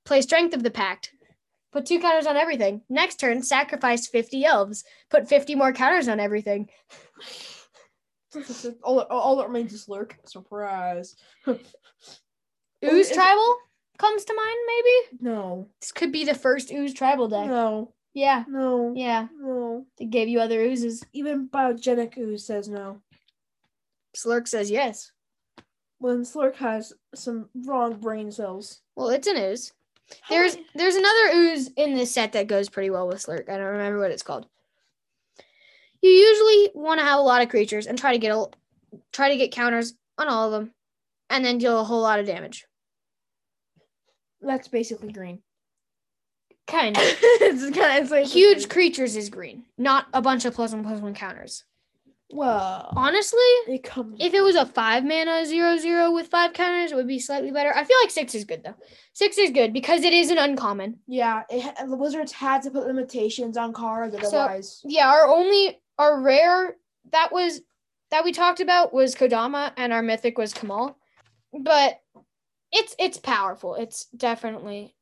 play 0.06 0.22
Strength 0.22 0.54
of 0.56 0.64
the 0.64 0.72
Pack. 0.72 1.10
Put 1.74 1.86
two 1.86 2.00
counters 2.00 2.26
on 2.26 2.38
everything. 2.38 2.82
Next 2.88 3.18
turn, 3.18 3.44
sacrifice 3.44 4.08
50 4.08 4.46
elves. 4.46 4.86
Put 5.10 5.28
50 5.28 5.56
more 5.56 5.74
counters 5.74 6.08
on 6.08 6.22
everything. 6.22 6.70
all, 8.84 8.96
that- 8.98 9.08
all 9.10 9.36
that 9.38 9.48
remains 9.48 9.74
is 9.74 9.90
lurk. 9.90 10.16
Surprise. 10.26 11.16
Ooze 12.84 13.12
Tribal 13.12 13.58
comes 13.98 14.24
to 14.26 14.34
mind, 14.34 14.58
maybe? 14.68 15.18
No. 15.22 15.70
This 15.82 15.92
could 15.92 16.12
be 16.14 16.24
the 16.24 16.34
first 16.36 16.72
Ooze 16.72 16.94
Tribal 16.94 17.28
deck. 17.28 17.48
No. 17.48 17.94
Yeah, 18.16 18.46
No. 18.48 18.94
yeah. 18.96 19.28
No. 19.38 19.86
They 20.00 20.06
gave 20.06 20.30
you 20.30 20.40
other 20.40 20.62
oozes. 20.62 21.04
Even 21.12 21.50
biogenic 21.50 22.18
ooze 22.18 22.46
says 22.46 22.70
no. 22.70 23.02
Slurk 24.16 24.48
says 24.48 24.72
yes. 24.72 25.12
When 26.00 26.22
Slurk 26.22 26.56
has 26.56 26.94
some 27.14 27.50
wrong 27.66 28.00
brain 28.00 28.32
cells. 28.32 28.82
Well, 28.96 29.10
it's 29.10 29.28
an 29.28 29.38
ooze. 29.38 29.74
There's 30.30 30.56
there's 30.76 30.96
another 30.96 31.36
ooze 31.36 31.70
in 31.76 31.94
this 31.96 32.14
set 32.14 32.32
that 32.34 32.48
goes 32.48 32.70
pretty 32.70 32.90
well 32.90 33.08
with 33.08 33.18
Slurk. 33.18 33.50
I 33.50 33.58
don't 33.58 33.66
remember 33.74 34.00
what 34.00 34.12
it's 34.12 34.24
called. 34.24 34.48
You 36.02 36.10
usually 36.12 36.70
want 36.74 37.00
to 37.00 37.06
have 37.06 37.20
a 37.20 37.24
lot 37.24 37.42
of 37.42 37.50
creatures 37.50 37.86
and 37.88 37.98
try 37.98 38.14
to 38.14 38.20
get 38.20 38.32
a 38.32 38.46
try 39.12 39.30
to 39.30 39.38
get 39.38 39.52
counters 39.52 39.94
on 40.18 40.30
all 40.30 40.46
of 40.46 40.52
them, 40.54 40.72
and 41.30 41.44
then 41.44 41.58
deal 41.58 41.80
a 41.80 41.84
whole 41.84 42.02
lot 42.02 42.20
of 42.20 42.26
damage. 42.26 42.66
That's 44.42 44.68
basically 44.70 45.12
green. 45.12 45.42
Kind 46.68 46.98
of. 46.98 47.04
it's 47.22 47.62
kind 47.78 47.98
of 47.98 48.04
it's 48.04 48.12
like 48.12 48.26
Huge 48.28 48.70
creatures 48.70 49.16
is 49.16 49.30
green, 49.30 49.66
not 49.78 50.08
a 50.14 50.22
bunch 50.22 50.46
of 50.46 50.54
plus 50.56 50.74
one 50.74 50.84
plus 50.84 51.00
one 51.00 51.14
counters. 51.14 51.64
Well, 52.32 52.92
Honestly, 52.96 53.38
it 53.68 53.84
comes. 53.84 54.18
if 54.20 54.34
it 54.34 54.42
was 54.42 54.56
a 54.56 54.66
five 54.66 55.06
mana 55.06 55.46
zero 55.46 55.78
zero 55.78 56.12
with 56.12 56.28
five 56.28 56.54
counters, 56.54 56.92
it 56.92 56.96
would 56.96 57.08
be 57.08 57.20
slightly 57.20 57.52
better. 57.52 57.72
I 57.74 57.84
feel 57.84 57.98
like 58.02 58.10
six 58.10 58.34
is 58.34 58.46
good 58.46 58.64
though. 58.64 58.74
Six 59.14 59.38
is 59.38 59.52
good 59.52 59.74
because 59.74 60.04
it 60.04 60.12
is 60.12 60.32
an 60.32 60.40
uncommon. 60.40 60.98
yeah, 61.08 61.44
it, 61.50 61.76
the 61.88 61.96
Wizards 61.96 62.32
had 62.32 62.64
to 62.64 62.72
put 62.72 62.88
limitations 62.88 63.58
on 63.58 63.74
cards, 63.74 64.16
So- 64.28 64.40
otherwise. 64.40 64.82
Yeah, 64.84 65.08
our 65.08 65.28
only 65.28 65.80
our 66.00 66.20
rare 66.22 66.76
that 67.12 67.32
was 67.32 67.62
that 68.10 68.24
we 68.26 68.32
talked 68.32 68.60
about 68.60 68.92
was 68.92 69.14
Kodama 69.16 69.72
and 69.78 69.94
our 69.94 70.02
mythic 70.02 70.38
was 70.40 70.52
Kamahl. 70.54 70.96
But 71.54 72.02
it's 72.72 72.96
it's 72.98 73.18
powerful. 73.20 73.76
It's 73.76 74.06
definitely 74.18 74.95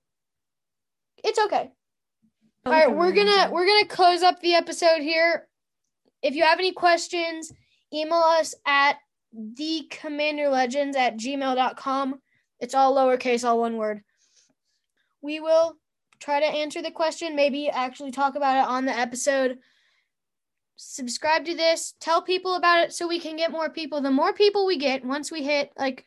it's 1.24 1.40
okay. 1.40 1.72
All 2.66 2.72
right, 2.72 2.94
we're 2.94 3.12
gonna 3.12 3.50
we're 3.52 3.66
gonna 3.66 3.88
close 3.88 4.24
up 4.24 4.40
the 4.40 4.54
episode 4.54 5.02
here. 5.02 5.48
If 6.22 6.36
you 6.36 6.44
have 6.44 6.60
any 6.60 6.72
questions, 6.72 7.52
email 7.94 8.20
us 8.20 8.56
at 8.66 8.98
the 9.34 9.88
commander 9.90 10.48
legends 10.48 10.96
at 10.96 11.18
gmail.com. 11.18 12.22
It's 12.60 12.74
all 12.74 12.96
lowercase, 12.96 13.44
all 13.44 13.60
one 13.60 13.78
word. 13.78 14.02
We 15.22 15.40
will 15.40 15.76
try 16.20 16.40
to 16.40 16.46
answer 16.46 16.82
the 16.82 16.92
question, 16.92 17.36
maybe 17.36 17.70
actually 17.70 18.12
talk 18.12 18.36
about 18.36 18.64
it 18.64 18.70
on 18.70 18.86
the 18.86 18.98
episode. 18.98 19.58
Subscribe 20.78 21.46
to 21.46 21.56
this, 21.56 21.96
tell 22.00 22.22
people 22.22 22.56
about 22.56 22.86
it 22.86 22.94
so 22.94 23.08
we 23.08 23.20
can 23.20 23.36
get 23.36 23.52
more 23.52 23.70
people. 23.70 24.00
The 24.00 24.12
more 24.12 24.34
people 24.34 24.66
we 24.66 24.78
get, 24.78 25.04
once 25.04 25.32
we 25.32 25.44
hit 25.44 25.72
like 25.78 26.06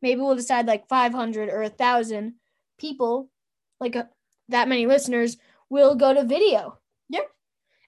maybe 0.00 0.20
we'll 0.20 0.36
decide 0.36 0.66
like 0.66 0.88
500 0.88 1.48
or 1.48 1.62
a 1.62 1.68
1000 1.68 2.34
people, 2.78 3.30
like 3.80 3.96
uh, 3.96 4.04
that 4.48 4.68
many 4.68 4.86
listeners, 4.86 5.36
will 5.70 5.94
go 5.94 6.14
to 6.14 6.24
video. 6.24 6.78
Yep. 7.10 7.30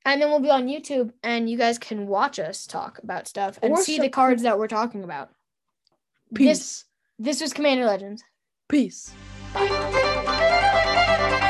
And 0.05 0.21
then 0.21 0.29
we'll 0.31 0.41
be 0.41 0.51
on 0.51 0.67
YouTube 0.69 1.13
and 1.23 1.49
you 1.49 1.57
guys 1.59 1.79
can 1.79 2.07
watch 2.07 2.39
us 2.39 2.67
talk 2.67 2.99
about 3.03 3.27
stuff 3.29 3.59
and 3.63 3.73
Or 3.73 3.83
see 3.83 3.97
some- 3.97 4.05
the 4.05 4.11
cards 4.11 4.43
that 4.43 4.59
we're 4.59 4.67
talking 4.69 5.03
about. 5.05 5.31
Peace. 6.35 6.47
This 6.47 6.85
this 7.19 7.41
was 7.43 7.53
Commander 7.53 7.85
Legends. 7.87 8.23
Peace. 8.69 9.13
Bye. 9.53 11.47